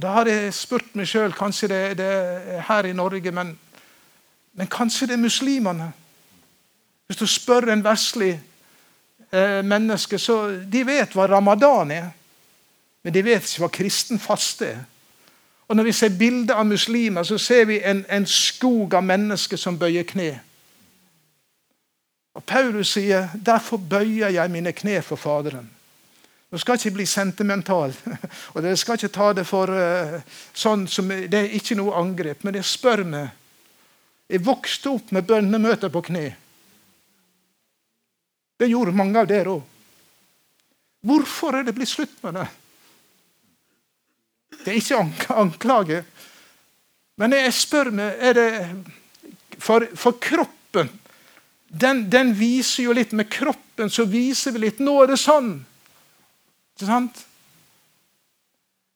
Og 0.00 0.02
Da 0.02 0.08
har 0.08 0.28
jeg 0.30 0.54
spurt 0.56 0.94
meg 0.96 1.04
sjøl 1.10 1.34
Kanskje 1.36 1.68
det, 1.68 1.78
det 1.98 2.04
er 2.08 2.62
her 2.64 2.86
i 2.88 2.92
Norge, 2.96 3.30
men, 3.36 3.50
men, 4.56 4.66
kanskje 4.66 5.10
det 5.10 5.12
er 5.12 5.20
muslimene. 5.20 5.90
Hvis 7.06 7.18
du 7.20 7.26
spør 7.26 7.68
en 7.68 7.84
vestlig 7.84 8.30
eh, 9.32 9.60
menneske, 9.60 10.18
så 10.18 10.56
de 10.72 10.86
vet 10.86 11.12
hva 11.12 11.26
ramadan 11.28 11.92
er. 11.92 12.06
Men 13.04 13.12
de 13.12 13.24
vet 13.24 13.44
ikke 13.44 13.66
hva 13.66 13.68
kristen 13.74 14.18
faste 14.18 14.70
er. 14.70 14.78
Og 15.68 15.76
Når 15.76 15.84
vi 15.84 15.92
ser 15.92 16.16
bilder 16.16 16.54
av 16.54 16.64
muslimer, 16.66 17.22
så 17.22 17.36
ser 17.38 17.68
vi 17.68 17.82
en, 17.84 18.00
en 18.08 18.26
skog 18.26 18.94
av 18.96 19.04
mennesker 19.04 19.60
som 19.60 19.76
bøyer 19.78 20.08
kne. 20.08 20.30
Og 22.34 22.44
Paulus 22.44 22.96
sier, 22.96 23.28
'Derfor 23.34 23.76
bøyer 23.76 24.28
jeg 24.28 24.50
mine 24.50 24.72
kne 24.72 25.02
for 25.02 25.16
Faderen'. 25.16 25.79
Nå 26.50 26.58
skal 26.58 26.78
ikke 26.78 26.96
bli 26.98 27.06
sentimental. 27.06 27.94
og 28.52 28.62
Dere 28.62 28.78
skal 28.78 28.98
ikke 28.98 29.14
ta 29.14 29.30
det 29.38 29.46
for 29.46 29.70
uh, 29.70 30.18
sånn 30.52 30.86
som 30.90 31.10
Det 31.10 31.38
er 31.38 31.52
ikke 31.56 31.78
noe 31.78 31.94
angrep. 31.98 32.42
Men 32.46 32.58
jeg 32.58 32.68
spør 32.70 33.04
meg 33.06 33.36
Jeg 34.30 34.44
vokste 34.46 34.94
opp 34.94 35.10
med 35.14 35.26
bønnemøter 35.26 35.90
på 35.90 36.04
kne. 36.06 36.28
Det 38.60 38.68
gjorde 38.68 38.94
mange 38.94 39.18
av 39.18 39.26
dere 39.26 39.56
òg. 39.56 39.62
Hvorfor 41.00 41.56
er 41.56 41.64
det 41.64 41.74
blitt 41.74 41.90
slutt 41.90 42.18
med 42.22 42.36
det? 42.36 42.46
Det 44.60 44.72
er 44.72 44.80
ikke 44.82 45.34
anklage. 45.40 46.02
Men 47.20 47.34
jeg 47.36 47.54
spør 47.56 47.90
meg 47.94 48.22
er 48.30 48.36
det 48.36 48.48
For, 49.60 49.84
for 49.96 50.16
kroppen 50.20 50.88
den, 51.70 52.06
den, 52.10 52.32
viser 52.34 52.88
jo 52.88 52.94
litt 52.96 53.12
Med 53.14 53.28
kroppen 53.30 53.92
så 53.92 54.06
viser 54.08 54.54
vi 54.56 54.64
litt 54.64 54.80
Nå 54.82 54.96
er 55.04 55.12
det 55.12 55.20
sånn. 55.22 55.52
Ikke 56.80 56.88
sant? 56.88 57.18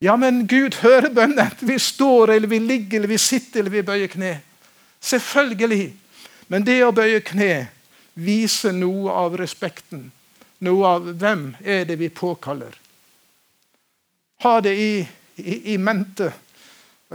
Ja, 0.00 0.14
men 0.16 0.46
Gud 0.48 0.78
hører 0.80 1.10
bønnen. 1.12 1.50
Vi 1.60 1.74
står, 1.78 2.30
eller 2.32 2.48
vi 2.48 2.58
ligger, 2.58 2.96
eller 2.96 3.10
vi 3.12 3.18
sitter, 3.20 3.60
eller 3.60 3.70
vi 3.70 3.82
bøyer 3.84 4.08
kne. 4.08 4.38
Selvfølgelig. 5.04 5.92
Men 6.48 6.64
det 6.64 6.78
å 6.80 6.94
bøye 6.96 7.20
kne 7.20 7.66
viser 8.16 8.72
noe 8.72 9.12
av 9.12 9.36
respekten. 9.36 10.06
Noe 10.64 10.92
av 10.96 11.10
hvem 11.20 11.42
er 11.60 11.84
det 11.84 11.98
vi 12.00 12.08
påkaller. 12.08 12.72
Ha 14.46 14.54
det 14.64 14.72
i, 14.80 15.04
i, 15.36 15.74
i 15.74 15.76
mente. 15.76 16.30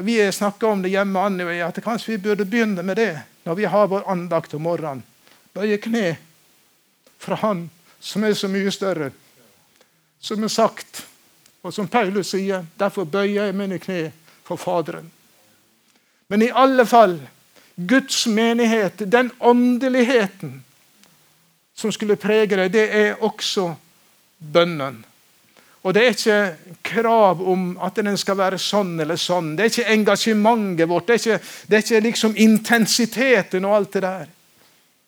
Vi 0.05 0.20
snakker 0.32 0.70
om 0.70 0.84
det 0.86 0.93
hjemme 0.93 1.24
at 1.65 1.82
kanskje 1.82 2.11
vi 2.11 2.20
burde 2.28 2.45
begynne 2.45 2.86
med 2.86 3.01
det 3.01 3.15
når 3.47 3.57
vi 3.57 3.65
har 3.65 3.89
vår 3.89 4.05
andakt 4.05 4.53
om 4.53 4.67
morgenen. 4.70 5.01
Bøye 5.57 5.82
kne 5.82 6.13
fra 7.17 7.41
Han 7.41 7.65
som 7.99 8.24
er 8.24 8.38
så 8.38 8.47
mye 8.47 8.70
større. 8.70 9.09
Som 10.22 10.43
er 10.43 10.51
sagt, 10.51 11.05
og 11.63 11.74
som 11.74 11.88
Paulus 11.88 12.34
sier, 12.34 12.65
derfor 12.80 13.07
bøyer 13.07 13.49
jeg 13.49 13.55
mine 13.55 13.80
kne 13.80 14.09
for 14.47 14.59
Faderen. 14.59 15.11
Men 16.30 16.43
i 16.45 16.51
alle 16.53 16.86
fall 16.86 17.17
Guds 17.76 18.28
menighet, 18.28 18.99
den 19.11 19.32
åndeligheten 19.39 20.59
som 21.76 21.91
skulle 21.95 22.20
prege 22.20 22.57
deg, 22.57 22.74
det 22.74 22.88
er 22.91 23.22
også 23.24 23.72
bønnen. 24.39 24.99
Og 25.80 25.95
det 25.95 26.01
er 26.03 26.15
ikke 26.15 26.76
krav 26.84 27.39
om 27.47 27.70
at 27.82 28.01
den 28.03 28.17
skal 28.20 28.36
være 28.38 28.59
sånn 28.59 28.97
eller 28.99 29.20
sånn. 29.20 29.53
Det 29.55 29.63
er 29.63 29.72
ikke 29.72 29.93
engasjementet 29.93 30.89
vårt. 30.91 31.07
Det 31.07 31.15
er 31.15 31.22
ikke, 31.22 31.53
det 31.67 31.78
er 31.78 31.86
ikke 31.86 32.01
liksom 32.09 32.36
intensiteten 32.36 33.67
og 33.67 33.78
alt 33.78 33.95
det 33.95 34.03
der. 34.03 34.34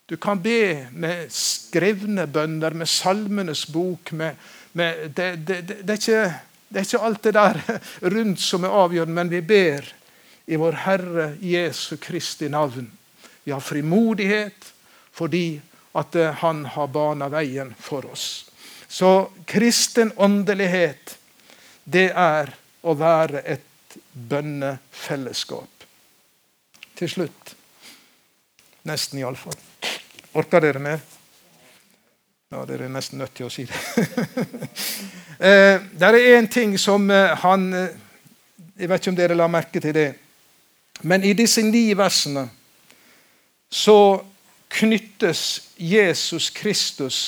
Du 0.08 0.16
kan 0.20 0.40
be 0.44 0.88
med 0.92 1.28
skrevne 1.32 2.24
bønner, 2.28 2.74
med 2.76 2.88
Salmenes 2.88 3.66
bok. 3.72 4.14
Med, 4.16 4.40
med 4.72 5.12
det, 5.16 5.36
det, 5.36 5.62
det, 5.68 5.90
er 5.90 6.00
ikke, 6.00 6.34
det, 6.70 6.80
er 6.80 6.86
ikke, 6.86 7.06
alt 7.08 7.24
det 7.24 7.34
der 7.34 7.60
rundt 8.16 8.42
som 8.42 8.64
er 8.64 8.78
avgjørende, 8.84 9.16
men 9.16 9.32
vi 9.32 9.42
ber 9.42 9.88
i 10.46 10.60
vår 10.60 10.80
Herre 10.86 11.28
Jesu 11.42 11.98
Kristi 12.02 12.50
navn. 12.50 12.92
Vi 13.44 13.52
har 13.52 13.64
frimodighet 13.64 14.72
fordi 15.12 15.62
at 15.94 16.16
eh, 16.16 16.34
Han 16.40 16.66
har 16.66 16.88
bana 16.88 17.28
veien 17.28 17.74
for 17.80 18.06
oss. 18.12 18.52
Så 18.88 19.32
kristen 19.46 20.12
åndelighet, 20.16 21.18
det 21.84 22.12
er 22.16 22.52
å 22.82 22.96
være 22.96 23.44
et 23.44 23.98
bønnefellesskap. 24.14 25.88
Til 26.96 27.10
slutt 27.10 27.56
Nesten, 28.88 29.20
iallfall. 29.22 29.54
Orker 30.34 30.64
dere 30.64 30.80
mer? 30.82 31.02
Ja, 32.52 32.66
dere 32.68 32.84
er 32.84 32.92
nesten 32.92 33.22
nødt 33.22 33.32
til 33.32 33.48
å 33.48 33.52
si 33.52 33.64
det. 33.64 33.78
eh, 35.48 35.78
det 35.80 36.08
er 36.08 36.18
én 36.36 36.50
ting 36.52 36.74
som 36.76 37.06
eh, 37.08 37.32
han 37.46 37.70
eh, 37.72 37.94
Jeg 38.76 38.90
vet 38.90 39.00
ikke 39.00 39.12
om 39.14 39.20
dere 39.20 39.38
la 39.38 39.46
merke 39.48 39.80
til 39.80 39.94
det. 39.96 40.10
Men 41.08 41.24
i 41.24 41.32
disse 41.38 41.62
ni 41.64 41.94
versene 41.96 42.44
så 43.72 43.96
knyttes 44.74 45.44
Jesus 45.78 46.50
Kristus 46.50 47.20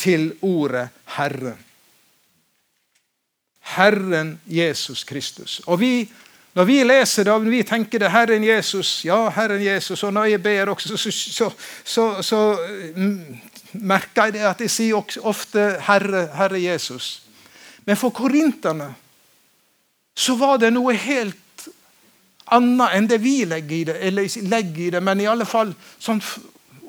til 0.00 0.32
ordet 0.42 0.88
Herre. 1.14 1.52
Herren 3.76 4.32
Jesus 4.46 5.04
Kristus. 5.04 5.60
Og 5.66 5.78
vi, 5.80 6.08
Når 6.54 6.64
vi 6.64 6.82
leser 6.82 7.24
det, 7.24 7.32
og 7.32 7.46
vi 7.46 7.62
tenker 7.62 8.02
det 8.02 8.10
Herren 8.10 8.44
Jesus, 8.44 9.04
ja, 9.04 9.28
Herren 9.30 9.62
Jesus, 9.62 10.02
og 10.02 10.12
når 10.12 10.24
jeg 10.24 10.42
ber 10.42 10.72
også, 10.72 10.96
så, 10.96 11.10
så, 11.10 11.50
så, 11.84 12.22
så 12.22 12.40
mm, 12.96 13.40
merker 13.72 14.28
jeg 14.28 14.38
det 14.38 14.46
at 14.48 14.60
jeg 14.64 14.72
sier 14.72 15.20
ofte 15.26 15.66
Herre, 15.86 16.26
Herre 16.34 16.60
Jesus. 16.62 17.22
Men 17.86 17.96
for 17.96 18.14
korinterne 18.14 18.92
så 20.14 20.36
var 20.36 20.58
det 20.60 20.72
noe 20.74 20.94
helt 20.94 21.66
annet 22.50 22.96
enn 22.96 23.08
det 23.08 23.20
vi 23.22 23.44
legger 23.48 23.76
i 23.76 23.84
det, 23.88 23.96
eller 24.08 24.48
legger 24.50 24.86
i 24.86 24.90
det, 24.96 25.02
men 25.02 25.20
i 25.22 25.28
alle 25.30 25.46
fall 25.48 25.72
sånn 25.98 26.20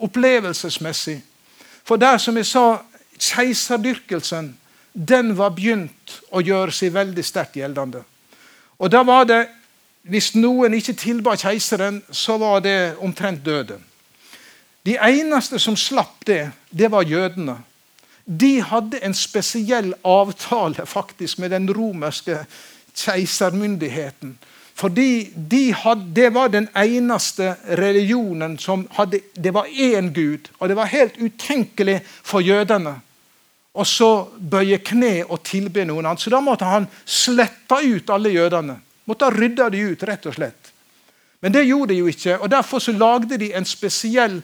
opplevelsesmessig. 0.02 1.20
For 1.86 2.02
der, 2.02 2.18
som 2.18 2.38
jeg 2.38 2.50
sa, 2.50 2.66
keiserdyrkelsen 3.22 4.56
den 4.94 5.36
var 5.38 5.54
begynt 5.56 6.18
å 6.36 6.42
gjøre 6.44 6.74
seg 6.76 6.94
veldig 6.96 7.24
sterkt 7.24 7.60
gjeldende. 7.62 8.04
Og 8.82 8.92
da 8.92 9.04
var 9.08 9.28
det, 9.30 9.48
Hvis 10.02 10.32
noen 10.34 10.74
ikke 10.74 10.96
tilba 10.98 11.36
keiseren, 11.38 12.00
så 12.10 12.34
var 12.42 12.64
det 12.66 12.96
omtrent 13.06 13.44
døden. 13.46 13.84
De 14.84 14.98
eneste 14.98 15.60
som 15.60 15.78
slapp 15.78 16.26
det, 16.26 16.52
det 16.70 16.90
var 16.92 17.04
jødene. 17.04 17.58
De 18.26 18.62
hadde 18.62 19.02
en 19.06 19.14
spesiell 19.14 19.94
avtale 20.04 20.86
faktisk 20.86 21.38
med 21.38 21.52
den 21.52 21.70
romerske 21.74 22.46
keisermyndigheten 22.96 24.38
fordi 24.82 25.30
de 25.36 25.74
hadde, 25.74 26.16
Det 26.16 26.34
var 26.34 26.48
den 26.48 26.68
eneste 26.76 27.56
religionen 27.78 28.58
som 28.58 28.88
hadde 28.92 29.20
Det 29.36 29.54
var 29.54 29.66
én 29.66 30.10
gud. 30.14 30.50
Og 30.60 30.70
det 30.70 30.76
var 30.76 30.86
helt 30.86 31.18
utenkelig 31.18 32.02
for 32.24 32.42
jødene 32.42 32.96
å 33.74 33.86
så 33.86 34.28
bøye 34.38 34.78
kne 34.84 35.24
og 35.30 35.44
tilbe 35.44 35.86
noen 35.86 36.06
annen. 36.06 36.18
Så 36.18 36.30
da 36.30 36.42
måtte 36.42 36.66
han 36.66 36.88
slette 37.06 37.78
ut 37.84 38.10
alle 38.10 38.30
jødene. 38.30 38.80
Måtte 39.06 39.30
rydde 39.30 39.70
de 39.70 39.86
ut, 39.92 40.04
rett 40.04 40.26
og 40.26 40.36
slett. 40.36 40.72
Men 41.42 41.54
det 41.54 41.64
gjorde 41.66 41.94
de 41.94 42.00
jo 42.00 42.08
ikke. 42.08 42.40
og 42.40 42.50
Derfor 42.52 42.80
så 42.80 42.92
lagde 42.92 43.38
de 43.38 43.54
en 43.54 43.66
spesiell 43.66 44.42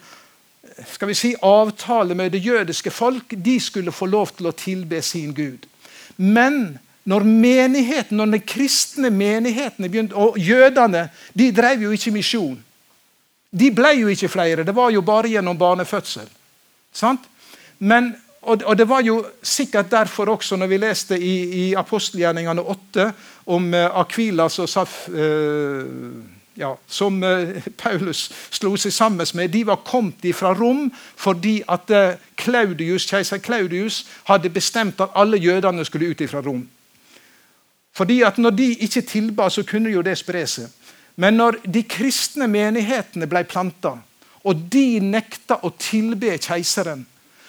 skal 0.94 1.08
vi 1.12 1.16
si, 1.18 1.36
avtale 1.42 2.16
med 2.16 2.32
det 2.32 2.44
jødiske 2.46 2.92
folk. 2.92 3.34
De 3.46 3.60
skulle 3.60 3.92
få 3.92 4.06
lov 4.06 4.36
til 4.38 4.50
å 4.50 4.56
tilbe 4.56 5.02
sin 5.02 5.34
gud. 5.36 5.66
Men 6.18 6.78
når 7.08 7.24
menigheten, 7.24 8.18
når 8.18 8.34
den 8.36 8.46
kristne 8.48 9.10
menigheten 9.10 9.88
begynte, 9.88 10.16
Og 10.16 10.38
jødene 10.40 11.10
de 11.34 11.52
drev 11.52 11.82
jo 11.82 11.92
ikke 11.92 12.12
misjon. 12.12 12.58
De 13.52 13.72
ble 13.72 13.94
jo 14.02 14.08
ikke 14.12 14.30
flere. 14.30 14.64
Det 14.64 14.76
var 14.76 14.92
jo 14.92 15.02
bare 15.02 15.30
gjennom 15.32 15.58
barnefødsel. 15.58 16.28
Sant? 16.94 17.22
Men, 17.80 18.16
og, 18.42 18.64
og, 18.66 18.78
det 18.78 18.90
var 18.90 19.02
jo 19.06 19.22
sikkert 19.42 19.92
derfor 19.92 20.34
også, 20.36 20.56
når 20.56 20.68
vi 20.68 20.78
leste 20.78 21.20
i, 21.20 21.36
i 21.70 21.74
apostelgjerningene 21.78 22.62
8 22.62 23.12
om 23.56 23.74
uh, 23.74 24.00
Akvilas 24.02 24.60
og 24.60 24.70
Saf, 24.70 25.08
uh, 25.08 26.37
ja, 26.58 26.74
som 26.88 27.24
uh, 27.24 27.50
Paulus 27.78 28.28
slo 28.52 28.76
seg 28.78 28.94
sammen 28.94 29.28
med, 29.34 29.52
de 29.54 29.64
var 29.68 29.84
kommet 29.86 30.26
fra 30.36 30.54
Rom 30.58 30.88
fordi 31.16 31.62
at 31.68 31.92
Claudius, 32.38 33.06
keiser 33.06 33.38
Claudius 33.38 34.06
hadde 34.28 34.50
bestemt 34.50 35.02
at 35.02 35.14
alle 35.16 35.38
jødene 35.38 35.86
skulle 35.86 36.10
ut 36.10 36.30
fra 36.30 36.42
Rom. 36.42 36.68
Fordi 37.98 38.22
at 38.22 38.38
Når 38.38 38.50
de 38.50 38.74
ikke 38.74 39.02
tilba, 39.02 39.50
så 39.50 39.64
kunne 39.64 39.90
jo 39.90 40.02
det 40.02 40.18
spre 40.18 40.48
seg. 40.48 40.68
Men 41.16 41.34
når 41.34 41.56
de 41.66 41.82
kristne 41.84 42.48
menighetene 42.48 43.26
ble 43.28 43.42
planta, 43.44 43.96
og 44.46 44.68
de 44.72 45.00
nekta 45.02 45.58
å 45.66 45.72
tilbe 45.80 46.38
keiseren, 46.38 47.06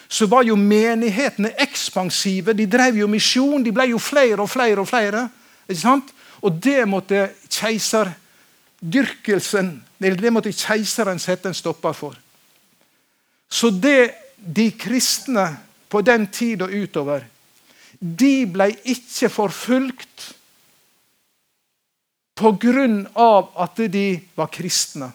så 0.08 0.26
var 0.26 0.46
jo 0.48 0.56
menighetene 0.56 1.52
ekspansive. 1.60 2.54
De 2.56 2.66
drev 2.66 2.96
jo 3.02 3.08
misjon. 3.12 3.62
De 3.62 3.72
ble 3.76 3.90
jo 3.90 3.98
flere 4.00 4.40
og 4.40 4.48
flere 4.50 4.80
og 4.80 4.88
flere. 4.88 5.28
ikke 5.68 5.80
sant? 5.80 6.14
Og 6.40 6.56
det 6.64 6.88
måtte 6.88 7.28
keiserdyrkelsen 7.50 8.24
eller 8.80 10.20
det 10.20 10.30
måtte 10.30 10.52
keiseren 10.54 11.18
sette 11.18 11.48
en 11.50 11.54
stopper 11.54 11.92
for. 11.92 12.14
Så 13.50 13.70
det 13.70 14.14
de 14.36 14.70
kristne 14.70 15.48
på 15.88 16.02
den 16.04 16.28
tid 16.30 16.62
utover 16.62 17.24
de 17.98 18.46
ble 18.46 18.68
ikke 18.86 19.28
forfulgt 19.32 20.28
pga. 22.38 23.48
at 23.56 23.76
de 23.90 24.20
var 24.34 24.46
kristne. 24.46 25.10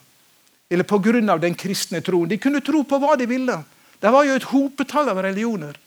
Eller 0.69 0.83
pga. 0.83 1.37
den 1.37 1.55
kristne 1.55 2.01
troen. 2.01 2.29
De 2.29 2.37
kunne 2.37 2.61
tro 2.61 2.83
på 2.83 2.99
hva 2.99 3.15
de 3.15 3.25
ville. 3.25 3.63
Det 3.99 4.11
var 4.11 4.25
jo 4.25 4.35
et 4.35 4.43
hopetall 4.51 5.09
av 5.09 5.21
religioner. 5.23 5.77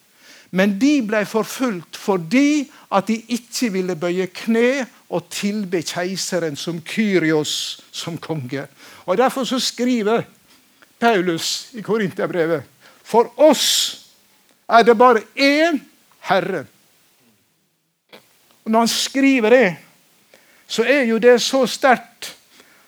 Men 0.51 0.79
de 0.79 1.03
ble 1.03 1.25
forfulgt 1.27 1.97
fordi 1.97 2.71
at 2.89 3.07
de 3.07 3.19
ikke 3.29 3.73
ville 3.75 3.97
bøye 3.97 4.27
kne 4.33 4.87
og 5.09 5.29
tilbe 5.31 5.83
keiseren 5.87 6.57
som 6.57 6.81
Kyrios 6.83 7.81
som 7.93 8.19
konge. 8.19 8.67
Og 9.07 9.19
Derfor 9.19 9.45
så 9.45 9.59
skriver 9.59 10.23
Paulus 11.01 11.69
i 11.73 11.81
Korinterbrevet 11.81 12.63
For 13.05 13.31
oss 13.37 14.07
er 14.69 14.83
det 14.83 14.99
bare 14.99 15.23
én 15.39 15.81
Herre. 16.21 16.67
Og 18.65 18.71
Når 18.71 18.79
han 18.79 18.89
skriver 18.89 19.51
det, 19.51 19.77
så 20.67 20.83
er 20.83 21.03
jo 21.03 21.19
det 21.19 21.43
så 21.43 21.67
sterkt 21.67 22.37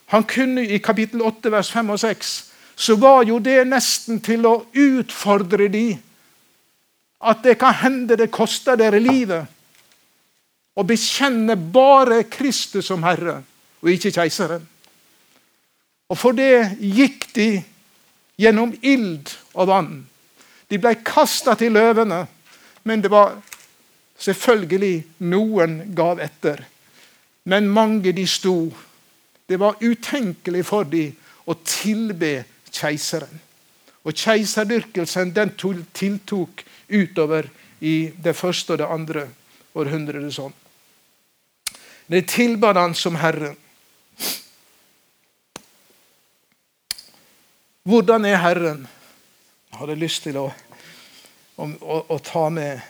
Han 0.06 0.24
kunne 0.24 0.64
I 0.66 0.78
kapittel 0.78 1.22
8, 1.22 1.52
vers 1.52 1.70
5 1.70 1.90
og 1.90 2.00
6 2.00 2.44
så 2.78 2.94
var 2.96 3.24
jo 3.26 3.40
det 3.42 3.64
nesten 3.66 4.20
til 4.22 4.46
å 4.46 4.60
utfordre 4.70 5.66
de 5.68 5.98
at 7.18 7.40
det 7.42 7.56
kan 7.58 7.74
hende 7.74 8.14
det 8.16 8.30
koster 8.30 8.78
dere 8.78 9.00
livet 9.02 9.50
å 10.78 10.84
bekjenne 10.86 11.56
bare 11.58 12.22
Kristus 12.30 12.86
som 12.86 13.02
Herre, 13.02 13.40
og 13.82 13.90
ikke 13.90 14.14
keiseren. 14.14 14.62
Og 16.08 16.16
for 16.16 16.36
det 16.36 16.78
gikk 16.78 17.26
de 17.36 17.48
gjennom 18.38 18.72
ild 18.86 19.32
og 19.58 19.68
vann. 19.68 19.94
De 20.70 20.78
ble 20.78 20.94
kasta 21.04 21.56
til 21.58 21.74
løvene, 21.74 22.22
men 22.86 23.02
det 23.02 23.10
var 23.12 23.34
selvfølgelig 24.22 24.94
noen 25.26 25.80
gav 25.98 26.22
etter. 26.22 26.62
Men 27.48 27.70
mange 27.72 28.12
de 28.14 28.26
sto. 28.28 28.68
Det 29.48 29.58
var 29.58 29.80
utenkelig 29.80 30.64
for 30.68 30.88
dem 30.88 31.16
å 31.48 31.56
tilbe 31.64 32.44
keiseren. 32.70 33.40
Og 34.04 34.14
keiserdyrkelsen 34.16 35.34
den 35.36 35.52
tiltok 35.56 36.62
utover 36.88 37.48
i 37.80 38.12
det 38.14 38.36
første 38.36 38.76
og 38.76 38.80
det 38.80 38.88
andre 38.88 39.26
århundret. 39.74 40.32
sånn. 40.32 40.54
Det 42.10 42.22
tilbad 42.22 42.76
han 42.76 42.94
som 42.94 43.16
Herre. 43.16 43.54
Hvordan 47.82 48.24
er 48.24 48.36
Herren? 48.36 48.86
Jeg 49.70 49.78
hadde 49.78 49.96
lyst 50.00 50.22
til 50.24 50.38
å, 50.40 50.46
å, 51.60 51.68
å, 52.08 52.18
ta 52.24 52.46
med 52.48 52.80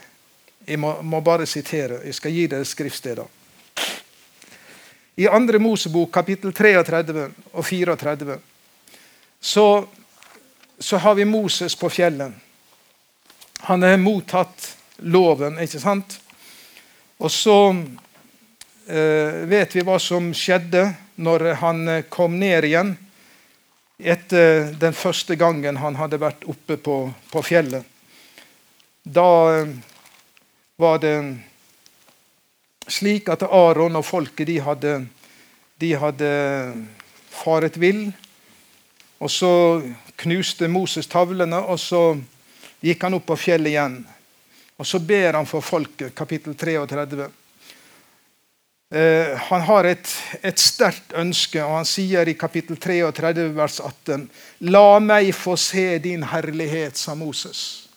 Jeg 0.69 0.79
må, 0.79 0.93
må, 1.03 1.19
bare 1.21 1.51
sitere. 1.51 1.99
Jeg 2.07 2.15
skal 2.15 2.37
gi 2.37 2.47
dere 2.47 2.67
skriftsteder. 2.69 3.27
I 5.19 5.27
andre 5.27 5.59
Mosebok, 5.59 6.13
kapittel 6.15 6.55
33 6.55 7.29
og 7.59 7.67
34, 7.67 8.41
så, 9.41 9.69
så 10.79 10.97
har 11.03 11.19
vi 11.19 11.27
Moses 11.27 11.75
på 11.75 11.91
fjellet. 11.91 12.35
Han 13.67 13.83
har 13.83 13.99
mottatt 13.99 14.77
loven, 14.99 15.59
ikke 15.59 15.83
sant? 15.83 16.21
Og 17.19 17.33
så 17.35 17.57
vet 18.89 19.75
vi 19.77 19.85
hva 19.85 19.99
som 20.01 20.31
skjedde 20.37 20.87
når 21.19 21.45
han 21.61 21.89
eh, 21.89 22.07
kom 22.09 22.39
ned 22.39 22.65
igjen 22.65 22.95
etter 23.99 24.71
den 24.79 24.95
første 24.95 25.35
gangen 25.35 25.81
han 25.83 25.99
hadde 25.99 26.21
vært 26.23 26.45
oppe 26.47 26.77
på, 26.79 26.99
på 27.33 27.43
fjellet. 27.43 27.83
Da 29.03 29.31
eh, 29.57 29.73
var 30.79 31.01
det 31.03 31.17
slik 32.89 33.29
at 33.33 33.43
Aron 33.43 33.99
og 33.99 34.07
folket 34.07 34.47
de 34.49 34.61
hadde, 34.63 34.95
de 35.83 35.91
hadde 35.99 36.31
faret 37.35 37.77
vill. 37.77 38.07
Og 39.19 39.31
så 39.35 39.51
knuste 40.23 40.71
Moses 40.71 41.11
tavlene, 41.11 41.59
og 41.59 41.81
så 41.83 42.15
gikk 42.81 43.03
han 43.03 43.19
opp 43.19 43.27
på 43.33 43.41
fjellet 43.49 43.75
igjen. 43.75 43.99
Og 44.79 44.87
så 44.87 45.03
ber 45.03 45.35
han 45.35 45.51
for 45.51 45.65
folket, 45.67 46.15
kapittel 46.15 46.55
33. 46.55 47.27
Eh, 48.91 49.37
han 49.37 49.61
har 49.61 49.85
et, 49.85 50.13
et 50.43 50.61
sterkt 50.61 51.13
ønske, 51.13 51.61
og 51.65 51.75
han 51.77 51.89
sier 51.89 52.29
i 52.29 52.37
kapittel 52.41 52.79
33, 52.81 53.51
vers 53.57 53.81
18.: 53.85 54.25
La 54.73 54.99
meg 54.99 55.35
få 55.37 55.57
se 55.61 55.99
din 55.99 56.25
herlighet, 56.25 56.97
sa 56.97 57.15
Moses. 57.15 57.89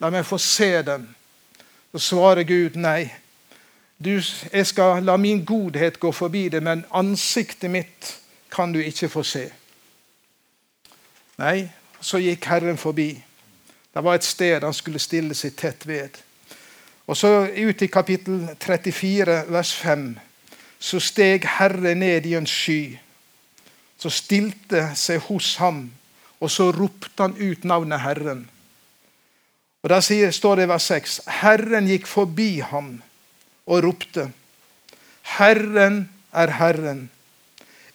La 0.00 0.10
meg 0.10 0.26
få 0.28 0.38
se 0.38 0.82
den. 0.82 1.08
Så 1.92 1.98
svarer 2.10 2.44
Gud 2.44 2.76
nei. 2.76 3.08
Du, 4.00 4.20
jeg 4.52 4.66
skal 4.66 5.02
la 5.04 5.16
min 5.16 5.44
godhet 5.44 5.98
gå 6.00 6.12
forbi 6.12 6.48
det, 6.48 6.62
men 6.62 6.84
ansiktet 6.90 7.70
mitt 7.70 8.14
kan 8.52 8.72
du 8.72 8.78
ikke 8.80 9.08
få 9.08 9.22
se. 9.22 9.48
Nei, 11.40 11.68
så 12.00 12.20
gikk 12.20 12.44
Herren 12.48 12.78
forbi. 12.78 13.12
Det 13.92 14.04
var 14.04 14.14
et 14.16 14.24
sted 14.24 14.64
han 14.64 14.76
skulle 14.76 15.00
stille 15.02 15.34
seg 15.34 15.56
tett 15.56 15.86
ved. 15.88 16.16
Og 17.10 17.16
så 17.16 17.48
ut 17.50 17.82
i 17.82 17.88
kapittel 17.90 18.44
34, 18.62 19.44
vers 19.50 19.72
5, 19.74 20.04
så 20.78 21.00
steg 21.02 21.46
Herre 21.58 21.96
ned 21.98 22.26
i 22.30 22.36
en 22.38 22.46
sky. 22.46 22.94
Så 23.98 24.12
stilte 24.14 24.84
seg 24.94 25.18
hos 25.26 25.56
ham, 25.58 25.88
og 26.38 26.52
så 26.54 26.68
ropte 26.70 27.18
han 27.18 27.34
ut 27.34 27.66
navnet 27.66 28.04
Herren. 28.04 28.44
Og 29.82 29.90
Da 29.90 29.98
står 30.00 30.56
det 30.56 30.68
i 30.68 30.70
vers 30.70 30.86
6.: 30.86 31.20
Herren 31.40 31.88
gikk 31.90 32.06
forbi 32.06 32.60
ham 32.60 33.02
og 33.66 33.82
ropte. 33.84 34.30
Herren 35.22 36.08
er 36.32 36.54
Herren, 36.60 37.10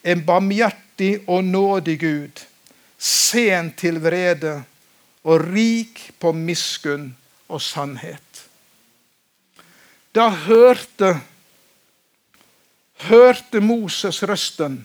en 0.03 0.25
barmhjertig 0.25 1.23
og 1.27 1.43
nådig 1.43 1.99
Gud, 1.99 2.43
sen 2.99 3.73
til 3.77 4.03
vrede 4.03 4.63
og 5.23 5.41
rik 5.53 6.11
på 6.19 6.31
miskunn 6.31 7.15
og 7.47 7.61
sannhet. 7.61 8.24
Da 10.15 10.29
hørte, 10.29 11.17
hørte 13.09 13.59
Moses 13.59 14.21
røsten, 14.23 14.77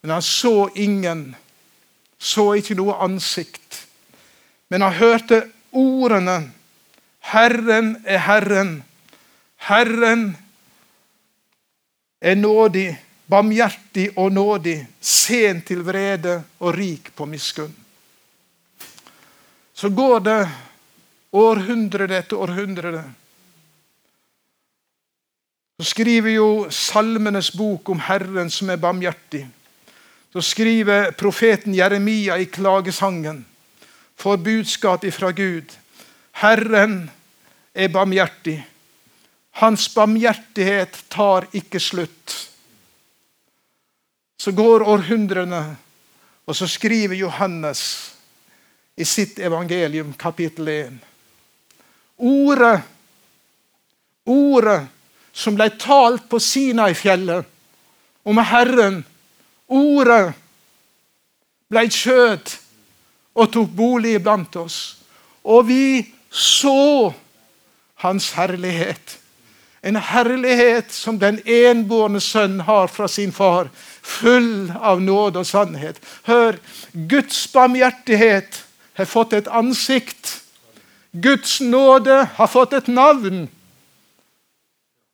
men 0.00 0.10
han 0.10 0.22
så 0.22 0.68
ingen. 0.74 1.32
Så 2.18 2.52
ikke 2.56 2.76
noe 2.78 2.94
ansikt. 3.04 3.80
Men 4.70 4.84
han 4.86 4.94
hørte 4.96 5.40
ordene. 5.74 6.38
Herren 7.34 7.96
er 8.06 8.22
Herren. 8.28 8.76
Herren 9.66 10.22
er 12.20 12.38
nådig, 12.38 12.86
barmhjertig 13.26 14.06
og 14.16 14.32
nådig, 14.32 14.76
sen 15.00 15.60
til 15.66 15.82
vrede 15.84 16.38
og 16.60 16.78
rik 16.78 17.10
på 17.16 17.26
miskunn. 17.26 17.74
Så 19.74 19.90
går 19.90 20.20
det 20.24 20.40
århundre 21.34 22.08
etter 22.14 22.38
århundre. 22.38 23.02
Så 25.78 25.84
skriver 25.84 26.36
jo 26.36 26.48
Salmenes 26.70 27.50
bok 27.52 27.88
om 27.90 28.00
Herren 28.06 28.50
som 28.50 28.70
er 28.70 28.78
barmhjertig. 28.78 29.42
Så 30.32 30.42
skriver 30.42 31.10
profeten 31.18 31.74
Jeremia 31.74 32.38
i 32.38 32.46
klagesangen 32.46 33.44
for 34.16 34.38
budskap 34.38 35.06
fra 35.14 35.32
Gud. 35.34 35.74
Herren 36.38 37.10
er 37.74 37.90
barmhjertig. 37.90 38.60
Hans 39.58 39.88
barmhjertighet 39.94 41.04
tar 41.08 41.46
ikke 41.54 41.82
slutt. 41.82 42.34
Så 44.38 44.52
går 44.52 44.82
århundrene, 44.86 45.76
og 46.46 46.56
så 46.56 46.66
skriver 46.70 47.16
Johannes 47.16 47.82
i 48.96 49.06
sitt 49.06 49.38
evangelium, 49.38 50.12
kapittel 50.18 50.68
1. 50.68 50.98
Ordet, 52.18 52.82
ordet 54.26 54.82
som 55.34 55.56
ble 55.58 55.66
talt 55.80 56.28
på 56.30 56.38
Sinai-fjellet 56.40 57.44
om 58.24 58.38
Herren. 58.38 59.02
Ordet 59.66 60.34
ble 61.72 61.84
kjøtt 61.90 62.54
og 63.34 63.50
tok 63.52 63.72
bolig 63.74 64.16
blant 64.22 64.54
oss. 64.60 64.78
Og 65.42 65.66
vi 65.68 65.84
så 66.30 67.12
hans 68.04 68.30
herlighet. 68.38 69.18
En 69.84 69.98
herlighet 70.00 70.92
som 70.94 71.18
den 71.20 71.40
enbårne 71.44 72.22
sønn 72.24 72.62
har 72.64 72.88
fra 72.88 73.08
sin 73.10 73.34
far, 73.36 73.68
full 74.00 74.70
av 74.80 75.02
nåde 75.04 75.42
og 75.42 75.48
sannhet. 75.48 75.98
Hør, 76.24 76.56
Guds 76.92 77.42
barmhjertighet 77.52 78.62
har 78.96 79.10
fått 79.10 79.36
et 79.36 79.50
ansikt. 79.52 80.38
Guds 81.12 81.60
nåde 81.60 82.22
har 82.38 82.48
fått 82.48 82.72
et 82.72 82.88
navn. 82.88 83.44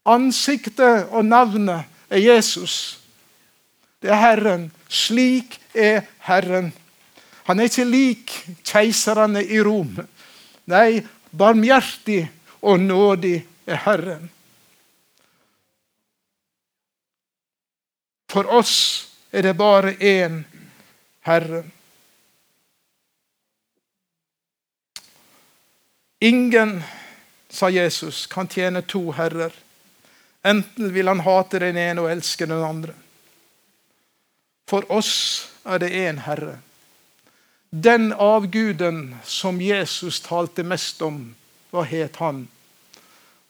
Ansiktet 0.08 1.10
og 1.10 1.24
navnet 1.24 1.84
er 2.10 2.22
Jesus. 2.22 3.00
Det 4.02 4.10
er 4.10 4.20
Herren. 4.20 4.70
Slik 4.88 5.58
er 5.74 6.06
Herren. 6.24 6.72
Han 7.44 7.60
er 7.60 7.68
ikke 7.68 7.84
lik 7.84 8.34
keiserne 8.64 9.42
i 9.44 9.60
Rom. 9.62 9.98
Nei, 10.70 11.02
barmhjertig 11.30 12.22
og 12.62 12.80
nådig 12.80 13.40
er 13.66 13.82
Herren. 13.84 14.30
For 18.30 18.46
oss 18.46 19.10
er 19.32 19.42
det 19.42 19.56
bare 19.58 19.96
én 19.98 20.44
Herre. 21.26 21.64
Ingen, 26.20 26.82
sa 27.48 27.70
Jesus, 27.70 28.26
kan 28.26 28.48
tjene 28.48 28.82
to 28.82 29.10
herrer. 29.16 29.54
Enten 30.42 30.92
vil 30.94 31.08
han 31.08 31.20
hate 31.20 31.60
den 31.60 31.76
ene 31.76 32.04
og 32.04 32.10
elske 32.12 32.48
den 32.48 32.64
andre. 32.64 32.94
For 34.70 34.86
oss 34.92 35.12
er 35.66 35.82
det 35.82 35.90
én 35.92 36.22
Herre. 36.24 36.60
Den 37.70 38.12
avguden 38.12 39.16
som 39.24 39.60
Jesus 39.62 40.20
talte 40.24 40.64
mest 40.66 41.02
om, 41.02 41.20
hva 41.70 41.84
het 41.86 42.18
han? 42.18 42.48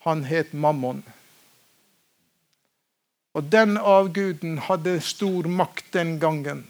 Han 0.04 0.24
het 0.28 0.52
Mammon. 0.52 1.02
Og 3.32 3.46
den 3.52 3.78
avguden 3.78 4.58
hadde 4.66 4.98
stor 5.00 5.46
makt 5.48 5.92
den 5.94 6.18
gangen. 6.20 6.64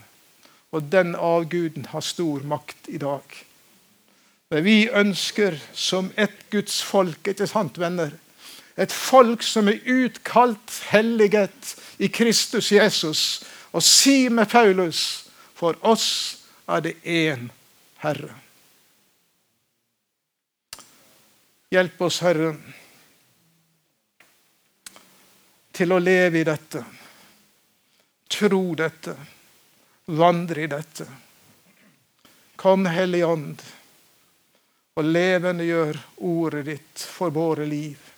Og 0.71 0.91
den 0.93 1.17
avguden 1.17 1.89
har 1.91 2.05
stor 2.05 2.45
makt 2.47 2.91
i 2.93 2.99
dag. 2.99 3.23
Men 4.51 4.65
vi 4.65 4.91
ønsker 4.91 5.57
som 5.75 6.11
et 6.19 6.35
Guds 6.51 6.83
folk, 6.83 7.27
ikke 7.33 7.47
sant, 7.47 7.79
venner? 7.79 8.13
Et 8.77 8.93
folk 8.93 9.43
som 9.43 9.69
er 9.69 9.81
utkalt 9.87 10.77
helliget 10.91 11.75
i 11.99 12.09
Kristus 12.09 12.73
Jesus. 12.73 13.43
Og 13.73 13.83
si 13.83 14.29
med 14.29 14.51
Paulus 14.51 15.31
for 15.55 15.77
oss 15.87 16.07
er 16.69 16.85
det 16.85 16.95
én 17.05 17.51
Herre. 18.01 18.35
Hjelp 21.71 22.01
oss, 22.03 22.19
Herre, 22.25 22.55
til 25.71 25.93
å 25.95 26.01
leve 26.03 26.41
i 26.41 26.47
dette, 26.49 26.81
tro 28.27 28.63
dette, 28.75 29.15
vandre 30.19 30.65
i 30.65 30.71
dette. 30.73 31.07
Kom, 32.59 32.89
Hellige 32.91 33.29
Ånd, 33.31 33.63
og 34.99 35.13
levendegjør 35.15 36.01
ordet 36.27 36.65
ditt 36.73 37.05
for 37.07 37.31
våre 37.33 37.69
liv, 37.71 38.10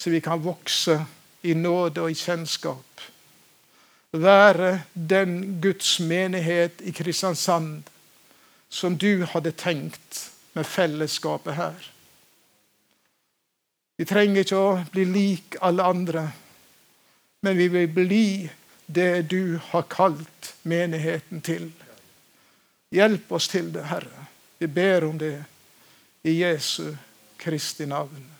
så 0.00 0.10
vi 0.10 0.20
kan 0.24 0.40
vokse 0.40 0.96
i 1.42 1.54
nåde 1.54 2.00
og 2.00 2.10
i 2.10 2.16
kjennskap. 2.16 3.02
Være 4.16 4.80
den 4.94 5.60
Guds 5.60 5.98
menighet 6.00 6.80
i 6.80 6.92
Kristiansand 6.96 7.90
som 8.70 8.96
du 8.96 9.26
hadde 9.28 9.52
tenkt 9.52 10.30
med 10.56 10.66
fellesskapet 10.66 11.54
her. 11.58 11.90
Vi 14.00 14.06
trenger 14.08 14.40
ikke 14.40 14.56
å 14.56 14.80
bli 14.94 15.04
lik 15.04 15.58
alle 15.60 15.84
andre, 15.84 16.24
men 17.44 17.58
vi 17.58 17.68
vil 17.68 17.92
bli 17.92 18.26
det 18.86 19.28
du 19.28 19.58
har 19.70 19.84
kalt 19.92 20.54
menigheten 20.62 21.44
til. 21.44 21.68
Hjelp 22.90 23.30
oss 23.36 23.50
til 23.52 23.68
det, 23.74 23.84
Herre. 23.92 24.26
Vi 24.58 24.66
ber 24.66 25.04
om 25.06 25.18
det 25.20 25.36
i 26.24 26.40
Jesu 26.40 26.96
Kristi 27.38 27.86
navn. 27.86 28.39